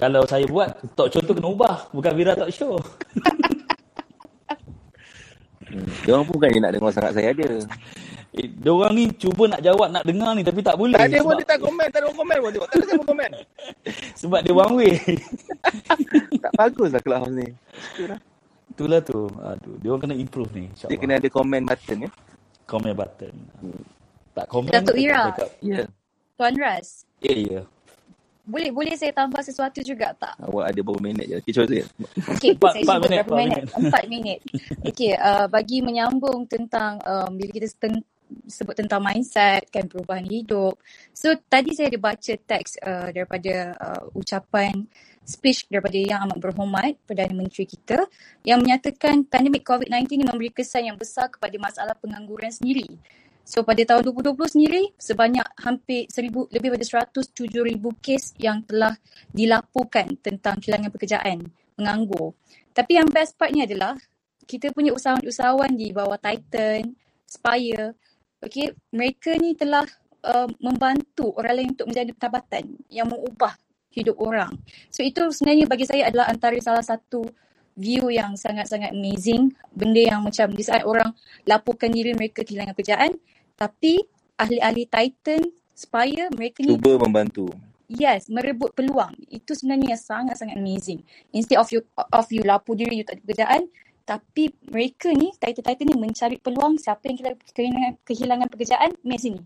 Kalau 0.00 0.22
saya 0.24 0.44
buat 0.48 0.68
talk 0.96 1.08
show 1.12 1.22
tu 1.22 1.32
kena 1.36 1.48
ubah, 1.52 1.76
bukan 1.92 2.12
Wira 2.16 2.32
talk 2.32 2.48
show. 2.50 2.80
Hmm. 5.72 5.88
Dia 6.04 6.10
orang 6.16 6.24
pun 6.28 6.34
bukan 6.36 6.48
dia 6.52 6.60
nak 6.60 6.72
dengar 6.76 6.92
sangat 6.92 7.12
saya 7.16 7.28
ada. 7.32 7.48
Eh, 8.32 8.48
diorang 8.60 8.92
ni 8.96 9.12
cuba 9.12 9.44
nak 9.44 9.60
jawab, 9.60 9.92
nak 9.92 10.04
dengar 10.08 10.32
ni 10.32 10.40
tapi 10.44 10.60
tak 10.64 10.76
boleh. 10.80 10.96
Tak 10.96 11.08
ada 11.08 11.20
pun 11.20 11.36
dia 11.36 11.48
tak 11.48 11.60
komen, 11.60 11.86
tak 11.92 12.00
ada 12.00 12.06
orang 12.08 12.18
komen 12.20 12.36
pun 12.40 12.50
tengok. 12.52 12.68
Tak 12.68 12.76
ada 12.76 12.84
siapa 12.88 13.04
komen. 13.04 13.30
sebab 14.20 14.40
dia 14.40 14.52
one 14.56 14.72
way. 14.76 14.92
tak 16.44 16.52
bagus 16.56 16.88
lah 16.96 17.00
Clubhouse 17.04 17.36
ni. 17.36 17.48
Itulah 18.72 19.00
tu. 19.04 19.28
Aduh, 19.38 19.76
dia 19.78 19.88
orang 19.92 20.02
kena 20.02 20.16
improve 20.16 20.50
ni 20.56 20.66
Dia 20.72 20.96
kena 20.96 21.20
ada 21.20 21.28
komen 21.28 21.62
button 21.62 22.08
ya. 22.08 22.10
Comment 22.64 22.96
button. 22.96 23.34
Tak 24.32 24.46
komen. 24.48 24.72
Datuk 24.72 24.96
tak 24.96 25.04
Ira. 25.04 25.22
Ya. 25.60 25.84
Tuan 26.32 26.54
Ras, 26.56 27.04
Ya, 27.20 27.36
ya. 27.36 27.60
boleh 28.42 28.74
boleh 28.74 28.98
saya 28.98 29.14
tambah 29.14 29.38
sesuatu 29.38 29.78
juga 29.84 30.10
tak? 30.16 30.34
Awak 30.40 30.64
ada 30.66 30.80
berapa 30.82 30.98
minit 30.98 31.26
je. 31.28 31.36
Okay, 31.38 31.52
cuba 31.54 31.64
saya. 31.68 31.84
Okey, 32.34 32.50
Empat- 32.56 32.74
saya 32.74 32.82
minit, 32.82 32.98
berapa 32.98 33.22
empat 33.22 33.36
minit? 33.38 33.52
minit. 33.62 33.64
Empat 33.78 34.04
minit. 34.10 34.38
Okey, 34.82 35.10
uh, 35.14 35.46
bagi 35.46 35.78
menyambung 35.78 36.40
tentang 36.48 36.98
um, 37.04 37.30
bila 37.36 37.50
kita 37.52 37.68
sebut 38.48 38.76
tentang 38.78 39.02
mindset, 39.04 39.68
kan 39.68 39.88
perubahan 39.88 40.24
hidup. 40.26 40.78
So, 41.12 41.34
tadi 41.48 41.76
saya 41.76 41.92
ada 41.92 42.00
baca 42.00 42.32
teks 42.36 42.80
uh, 42.82 43.08
daripada 43.12 43.76
uh, 43.76 44.02
ucapan 44.16 44.88
speech 45.22 45.70
daripada 45.70 45.94
Yang 45.94 46.20
Amat 46.28 46.38
Berhormat 46.42 46.94
Perdana 47.06 47.34
Menteri 47.34 47.64
kita 47.66 48.04
yang 48.42 48.58
menyatakan 48.62 49.22
pandemik 49.26 49.62
COVID-19 49.62 50.18
ini 50.18 50.24
memberi 50.26 50.50
kesan 50.50 50.90
yang 50.90 50.98
besar 50.98 51.30
kepada 51.30 51.54
masalah 51.62 51.94
pengangguran 51.98 52.50
sendiri. 52.50 52.86
So 53.42 53.66
pada 53.66 53.82
tahun 53.82 54.06
2020 54.06 54.54
sendiri 54.54 54.82
sebanyak 54.94 55.46
hampir 55.58 56.06
1000 56.06 56.54
lebih 56.54 56.68
pada 56.78 56.84
107,000 57.10 57.34
kes 57.98 58.24
yang 58.38 58.62
telah 58.62 58.94
dilaporkan 59.34 60.14
tentang 60.22 60.62
kehilangan 60.62 60.90
pekerjaan, 60.94 61.38
menganggur. 61.74 62.38
Tapi 62.70 63.02
yang 63.02 63.10
best 63.10 63.34
partnya 63.34 63.66
adalah 63.66 63.98
kita 64.46 64.70
punya 64.70 64.94
usahawan-usahawan 64.94 65.74
di 65.74 65.90
bawah 65.90 66.18
Titan, 66.18 66.94
Spire, 67.26 67.98
okay, 68.42 68.66
mereka 68.90 69.34
ni 69.38 69.54
telah 69.54 69.86
uh, 70.26 70.48
membantu 70.58 71.30
orang 71.38 71.54
lain 71.62 71.70
untuk 71.74 71.88
menjadi 71.90 72.10
pendapatan 72.16 72.64
yang 72.90 73.06
mengubah 73.06 73.54
hidup 73.92 74.16
orang. 74.18 74.50
So 74.88 75.04
itu 75.04 75.20
sebenarnya 75.30 75.68
bagi 75.68 75.84
saya 75.84 76.08
adalah 76.08 76.32
antara 76.32 76.56
salah 76.58 76.82
satu 76.82 77.28
view 77.76 78.08
yang 78.12 78.36
sangat-sangat 78.36 78.92
amazing. 78.92 79.52
Benda 79.72 80.16
yang 80.16 80.20
macam 80.24 80.52
di 80.52 80.64
saat 80.64 80.84
orang 80.84 81.12
laporkan 81.44 81.92
diri 81.92 82.16
mereka 82.16 82.44
kehilangan 82.44 82.76
kerjaan, 82.76 83.12
tapi 83.56 84.00
ahli-ahli 84.36 84.88
Titan, 84.88 85.42
Spire, 85.72 86.28
mereka 86.32 86.64
ni 86.64 86.76
Cuba 86.76 87.00
membantu. 87.00 87.48
Yes, 87.92 88.32
merebut 88.32 88.72
peluang. 88.72 89.12
Itu 89.28 89.52
sebenarnya 89.52 90.00
sangat-sangat 90.00 90.56
amazing. 90.56 91.04
Instead 91.36 91.60
of 91.60 91.68
you 91.68 91.84
of 91.92 92.24
you 92.32 92.40
lapor 92.40 92.72
diri 92.72 93.00
you 93.00 93.04
tak 93.04 93.20
ada 93.20 93.22
pekerjaan, 93.28 93.62
tapi 94.02 94.50
mereka 94.68 95.14
ni, 95.14 95.30
Titan-Titan 95.38 95.86
ni 95.86 95.96
mencari 95.98 96.36
peluang 96.38 96.78
siapa 96.78 97.06
yang 97.06 97.18
kehilangan, 97.20 97.92
kehilangan, 98.02 98.48
pekerjaan, 98.50 98.90
mai 99.06 99.18
sini. 99.18 99.40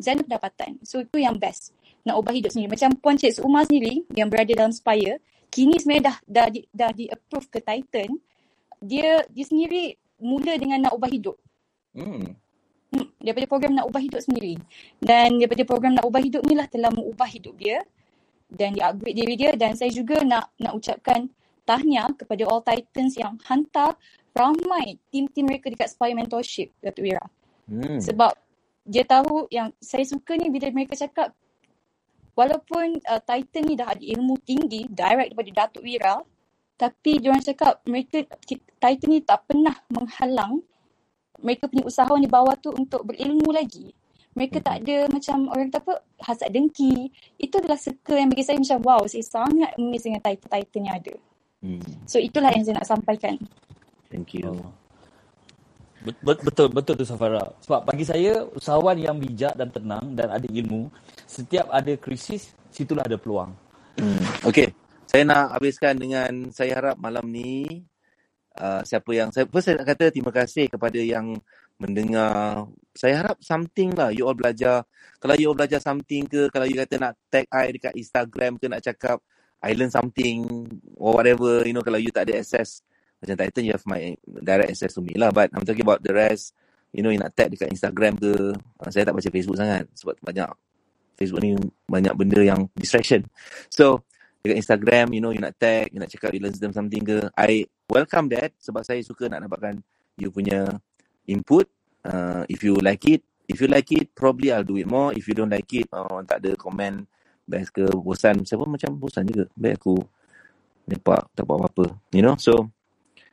Jana 0.00 0.24
pendapatan. 0.24 0.80
So 0.82 1.04
itu 1.04 1.20
yang 1.20 1.36
best. 1.36 1.76
Nak 2.02 2.16
ubah 2.16 2.32
hidup 2.32 2.50
sendiri. 2.50 2.72
Macam 2.72 2.96
Puan 2.96 3.20
Cik 3.20 3.44
Umar 3.44 3.68
sendiri 3.68 4.08
yang 4.16 4.32
berada 4.32 4.50
dalam 4.56 4.72
Spire, 4.72 5.20
kini 5.52 5.76
sebenarnya 5.76 6.04
dah 6.10 6.16
dah 6.24 6.46
di, 6.48 6.60
dah 6.72 6.90
di 6.96 7.04
approve 7.06 7.46
ke 7.52 7.60
Titan. 7.60 8.10
Dia 8.80 9.20
dia 9.28 9.44
sendiri 9.44 9.92
mula 10.24 10.56
dengan 10.56 10.88
nak 10.88 10.96
ubah 10.96 11.10
hidup. 11.12 11.36
Hmm. 11.92 12.32
Hmm, 12.90 13.06
daripada 13.20 13.46
program 13.46 13.76
nak 13.76 13.86
ubah 13.92 14.02
hidup 14.02 14.24
sendiri. 14.24 14.56
Dan 14.96 15.36
daripada 15.36 15.62
program 15.68 15.92
nak 16.00 16.08
ubah 16.08 16.24
hidup 16.24 16.42
ni 16.48 16.56
lah 16.56 16.66
telah 16.66 16.88
mengubah 16.88 17.28
hidup 17.28 17.54
dia 17.60 17.84
dan 18.50 18.74
dia 18.74 18.90
upgrade 18.90 19.14
diri 19.14 19.34
dia 19.38 19.50
dan 19.54 19.78
saya 19.78 19.94
juga 19.94 20.18
nak 20.26 20.50
nak 20.58 20.74
ucapkan 20.74 21.30
tahniah 21.64 22.08
kepada 22.14 22.46
all 22.48 22.64
titans 22.64 23.16
yang 23.16 23.36
hantar 23.46 23.96
ramai 24.34 24.98
tim-tim 25.10 25.46
mereka 25.46 25.70
dekat 25.70 25.90
Spire 25.90 26.14
Mentorship 26.14 26.70
Datuk 26.80 27.04
Wira. 27.06 27.24
Hmm. 27.66 27.98
Sebab 27.98 28.32
dia 28.86 29.04
tahu 29.06 29.46
yang 29.52 29.70
saya 29.78 30.02
suka 30.06 30.34
ni 30.34 30.50
bila 30.50 30.70
mereka 30.72 30.96
cakap 30.98 31.34
walaupun 32.34 32.98
uh, 33.06 33.20
Titan 33.22 33.62
ni 33.68 33.74
dah 33.76 33.92
ada 33.92 34.02
ilmu 34.02 34.38
tinggi 34.42 34.86
direct 34.88 35.34
daripada 35.34 35.50
Datuk 35.66 35.84
Wira 35.84 36.22
tapi 36.80 37.20
diorang 37.20 37.44
cakap 37.44 37.84
mereka 37.84 38.24
Titan 38.48 39.08
ni 39.10 39.20
tak 39.20 39.44
pernah 39.44 39.76
menghalang 39.92 40.64
mereka 41.40 41.68
punya 41.68 41.84
usahawan 41.88 42.20
di 42.20 42.30
bawah 42.30 42.52
tu 42.60 42.68
untuk 42.72 43.04
berilmu 43.08 43.48
lagi. 43.52 43.92
Mereka 44.36 44.62
tak 44.62 44.86
ada 44.86 45.10
macam 45.10 45.50
orang 45.50 45.72
kata 45.72 45.82
apa 45.82 45.94
hasad 46.22 46.54
dengki. 46.54 47.10
Itu 47.34 47.58
adalah 47.58 47.80
circle 47.80 48.20
yang 48.20 48.30
bagi 48.30 48.44
saya 48.46 48.56
macam 48.62 48.78
wow, 48.86 49.02
saya 49.10 49.24
sangat 49.26 49.74
amazed 49.74 50.06
dengan 50.06 50.22
Titan-Titan 50.22 50.82
yang 50.86 50.96
ada. 51.02 51.14
Hmm. 51.60 51.84
So 52.08 52.16
itulah 52.16 52.52
yang 52.52 52.64
saya 52.64 52.80
nak 52.80 52.88
sampaikan. 52.88 53.36
Thank 54.08 54.36
you. 54.36 54.56
Bet- 56.00 56.40
Betul, 56.40 56.72
betul 56.72 56.96
tu 56.96 57.04
Safara. 57.04 57.52
Sebab 57.60 57.84
bagi 57.84 58.08
saya, 58.08 58.40
usahawan 58.56 58.96
yang 58.96 59.20
bijak 59.20 59.52
dan 59.52 59.68
tenang 59.68 60.16
dan 60.16 60.32
ada 60.32 60.48
ilmu, 60.48 60.88
setiap 61.28 61.68
ada 61.68 61.92
krisis, 62.00 62.56
situlah 62.72 63.04
ada 63.04 63.20
peluang. 63.20 63.52
Hmm. 64.00 64.24
Okay. 64.48 64.72
Saya 65.10 65.26
nak 65.26 65.58
habiskan 65.58 65.98
dengan 65.98 66.54
saya 66.54 66.78
harap 66.78 66.96
malam 66.96 67.26
ni 67.26 67.82
uh, 68.62 68.80
siapa 68.86 69.10
yang 69.10 69.34
saya 69.34 69.42
first 69.50 69.66
saya 69.66 69.82
nak 69.82 69.90
kata 69.90 70.14
terima 70.14 70.30
kasih 70.30 70.70
kepada 70.70 71.02
yang 71.02 71.34
mendengar. 71.82 72.70
Saya 72.94 73.26
harap 73.26 73.36
something 73.42 73.90
lah 73.98 74.14
you 74.14 74.22
all 74.22 74.38
belajar. 74.38 74.86
Kalau 75.18 75.34
you 75.34 75.50
all 75.50 75.58
belajar 75.58 75.82
something 75.82 76.30
ke, 76.30 76.46
kalau 76.54 76.62
you 76.62 76.78
kata 76.78 76.94
nak 77.02 77.12
tag 77.26 77.42
I 77.50 77.74
dekat 77.74 77.98
Instagram 77.98 78.54
ke 78.56 78.70
nak 78.70 78.86
cakap 78.86 79.18
I 79.60 79.76
learn 79.76 79.92
something 79.92 80.66
or 80.96 81.16
whatever, 81.16 81.64
you 81.68 81.76
know 81.76 81.84
kalau 81.84 82.00
you 82.00 82.12
tak 82.12 82.28
ada 82.28 82.40
access 82.40 82.80
macam 83.20 83.36
Titan 83.36 83.62
you 83.68 83.72
have 83.76 83.84
my 83.84 84.16
direct 84.24 84.72
access 84.72 84.96
to 84.96 85.04
me 85.04 85.12
lah. 85.14 85.28
But 85.28 85.52
I'm 85.52 85.68
talking 85.68 85.84
about 85.84 86.00
the 86.00 86.16
rest 86.16 86.56
you 86.90 87.02
know 87.02 87.10
you 87.14 87.20
nak 87.22 87.34
tag 87.38 87.54
dekat 87.54 87.70
Instagram 87.70 88.18
ke 88.18 88.54
uh, 88.56 88.90
saya 88.90 89.06
tak 89.06 89.14
baca 89.14 89.28
Facebook 89.30 89.58
sangat 89.58 89.86
sebab 89.94 90.18
banyak 90.22 90.50
Facebook 91.14 91.42
ni 91.44 91.54
banyak 91.86 92.14
benda 92.16 92.40
yang 92.42 92.66
distraction. 92.74 93.26
So 93.70 94.02
dekat 94.42 94.58
Instagram 94.58 95.14
you 95.14 95.22
know 95.22 95.30
you 95.30 95.42
nak 95.42 95.54
tag 95.60 95.92
you 95.94 96.00
nak 96.02 96.10
cakap 96.10 96.34
you 96.34 96.42
learn 96.42 96.56
them 96.56 96.74
something 96.74 97.02
ke 97.04 97.30
I 97.38 97.68
welcome 97.86 98.32
that 98.34 98.56
sebab 98.58 98.82
saya 98.82 99.04
suka 99.06 99.30
nak 99.30 99.46
dapatkan 99.46 99.78
you 100.18 100.34
punya 100.34 100.66
input. 101.30 101.68
Uh, 102.00 102.48
if 102.48 102.64
you 102.64 102.80
like 102.80 103.04
it 103.04 103.20
if 103.44 103.60
you 103.60 103.68
like 103.68 103.92
it 103.92 104.08
probably 104.16 104.50
I'll 104.50 104.66
do 104.66 104.80
it 104.80 104.88
more. 104.88 105.12
If 105.14 105.28
you 105.28 105.36
don't 105.36 105.52
like 105.52 105.70
it 105.76 105.86
oh, 105.92 106.24
tak 106.26 106.42
ada 106.42 106.56
komen 106.56 107.06
best 107.50 107.74
ke 107.74 107.82
bosan 107.90 108.46
saya 108.46 108.62
pun 108.62 108.70
macam 108.70 108.94
bosan 108.94 109.26
juga 109.26 109.50
baik 109.58 109.82
aku 109.82 109.98
lepak 110.86 111.26
tak 111.34 111.42
buat 111.42 111.66
apa-apa 111.66 111.86
you 112.14 112.22
know 112.22 112.38
so 112.38 112.70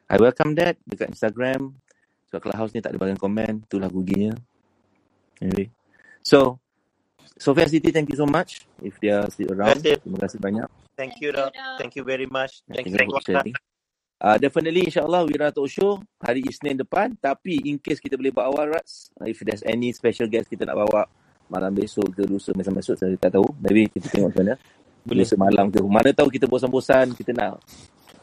I 0.09 0.17
welcome 0.17 0.57
that 0.57 0.81
dekat 0.89 1.13
Instagram 1.13 1.77
sebab 2.33 2.49
Clubhouse 2.49 2.73
ni 2.73 2.81
tak 2.81 2.97
ada 2.97 2.99
bagian 2.99 3.21
komen 3.21 3.69
itulah 3.69 3.87
ruginya 3.87 4.33
anyway 5.37 5.69
so 6.25 6.57
Sophia 7.37 7.69
City 7.69 7.93
thank 7.93 8.09
you 8.09 8.17
so 8.17 8.25
much 8.25 8.65
if 8.81 8.97
they 8.97 9.13
are 9.13 9.29
still 9.29 9.53
around 9.53 9.77
Terima 9.77 9.93
kasih. 9.93 10.01
terima 10.01 10.19
kasih 10.25 10.39
banyak 10.41 10.69
Thank 10.97 11.21
you, 11.21 11.29
Dok. 11.29 11.53
Thank 11.77 11.93
you 11.93 12.01
very 12.01 12.25
much. 12.25 12.65
Thank 12.65 12.89
you 12.89 12.97
Thank 12.97 13.13
you 13.13 13.21
for 13.21 13.21
for 13.21 13.37
sharing. 13.37 13.53
Uh, 14.17 14.41
definitely 14.41 14.89
insyaAllah 14.89 15.29
Wira 15.29 15.53
Talk 15.53 15.69
Show 15.69 16.01
hari 16.17 16.41
Isnin 16.41 16.73
depan. 16.73 17.13
Tapi 17.21 17.61
in 17.69 17.77
case 17.77 18.01
kita 18.01 18.17
boleh 18.17 18.33
buat 18.33 18.49
awal 18.49 18.73
Rats, 18.73 19.13
if 19.29 19.37
there's 19.45 19.61
any 19.61 19.93
special 19.93 20.25
guest 20.25 20.49
kita 20.49 20.65
nak 20.65 20.73
bawa 20.73 21.05
malam 21.47 21.71
besok 21.75 22.11
ke 22.13 22.23
lusa 22.27 22.51
macam 22.55 22.73
besok 22.77 22.95
saya 22.99 23.15
tak 23.19 23.35
tahu. 23.35 23.47
Maybe 23.63 23.87
kita 23.91 24.07
tengok 24.11 24.29
macam 24.31 24.43
mana. 24.43 24.55
Boleh. 25.07 25.23
Lusa 25.23 25.35
malam 25.39 25.65
ke. 25.71 25.79
Mana 25.83 26.09
tahu 26.11 26.29
kita 26.31 26.45
bosan-bosan, 26.47 27.15
kita 27.15 27.31
nak 27.35 27.59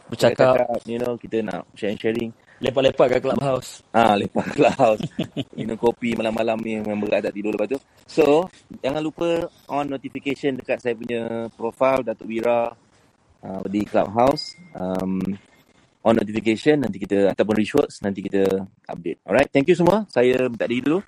Bercakap, 0.05 0.69
you 0.85 1.01
know, 1.01 1.17
kita 1.17 1.41
nak 1.41 1.65
sharing-sharing. 1.73 2.29
lepak-lepak 2.61 3.19
kat 3.19 3.21
clubhouse. 3.25 3.81
Ah, 3.97 4.15
lepak 4.15 4.53
Clubhouse. 4.53 5.03
Minum 5.57 5.81
kopi 5.85 6.13
malam-malam 6.15 6.61
ni 6.61 6.77
yang 6.77 7.01
berat 7.01 7.25
tak 7.25 7.35
tidur 7.35 7.57
lepas 7.57 7.69
tu. 7.73 7.79
So, 8.05 8.47
jangan 8.85 9.01
lupa 9.01 9.49
on 9.69 9.89
notification 9.89 10.61
dekat 10.61 10.81
saya 10.81 10.95
punya 10.95 11.49
profile 11.57 12.05
Datuk 12.05 12.29
Wira 12.29 12.69
uh, 13.43 13.65
di 13.67 13.83
Clubhouse. 13.89 14.55
Um, 14.77 15.25
on 16.05 16.15
notification 16.21 16.85
nanti 16.85 17.01
kita 17.01 17.33
ataupun 17.33 17.55
Rishworks 17.57 18.05
nanti 18.05 18.21
kita 18.21 18.45
update. 18.87 19.25
Alright, 19.25 19.49
thank 19.49 19.67
you 19.73 19.77
semua. 19.77 20.05
Saya 20.13 20.47
minta 20.53 20.69
diri 20.69 20.85
dulu. 20.85 21.01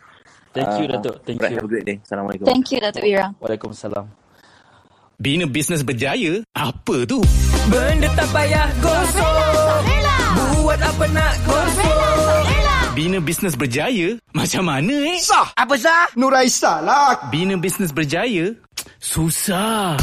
Thank 0.57 0.73
you, 0.81 0.87
Ah, 0.89 0.93
Datuk. 0.97 1.15
Thank 1.23 1.37
alright, 1.39 1.53
you. 1.53 1.59
Have 1.61 1.69
a 1.69 1.73
great 1.73 1.85
day. 1.87 1.97
Assalamualaikum. 2.01 2.45
Thank 2.49 2.67
you 2.73 2.79
Datuk 2.81 3.03
Wira. 3.05 3.27
Waalaikumsalam. 3.39 4.05
Bina 5.17 5.45
bisnes 5.49 5.81
berjaya? 5.81 6.45
Apa 6.53 7.09
tu? 7.09 7.25
Benda 7.73 8.09
tak 8.13 8.29
payah 8.31 8.69
gosok 8.85 9.33
Buat 9.89 10.21
Buat 10.61 10.81
apa 10.85 11.05
nak 11.09 11.35
gosok 11.49 11.97
Bina 12.93 13.19
bisnes 13.21 13.57
berjaya? 13.57 14.21
Macam 14.33 14.69
mana 14.69 14.93
eh? 14.93 15.17
Sah 15.21 15.57
Apa 15.57 15.73
sah? 15.77 16.05
Nuraisa 16.17 16.85
lah. 16.85 17.33
Bina 17.33 17.57
bisnes 17.57 17.97
berjaya? 17.97 18.53
Susah. 19.01 19.97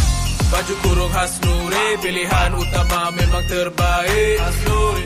Baju 0.49 0.73
kurung 0.81 1.09
khas 1.09 1.37
Nuri 1.41 1.87
Pilihan 2.01 2.49
utama 2.53 3.09
memang 3.13 3.45
terbaik 3.45 4.33
Khas 4.37 4.57
Nuri 4.65 5.05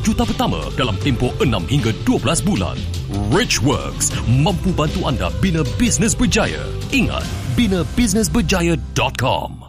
juta 0.00 0.24
pertama 0.24 0.64
dalam 0.78 0.96
tempoh 1.02 1.34
6 1.42 1.68
hingga 1.68 1.92
12 2.08 2.48
bulan. 2.48 2.78
Rich 3.28 3.60
Works 3.60 4.08
mampu 4.28 4.72
bantu 4.72 5.04
anda 5.04 5.28
bina 5.44 5.60
bisnes 5.76 6.16
berjaya. 6.16 6.64
Ingat, 6.94 7.26
binabusinessberjaya.com. 7.58 9.61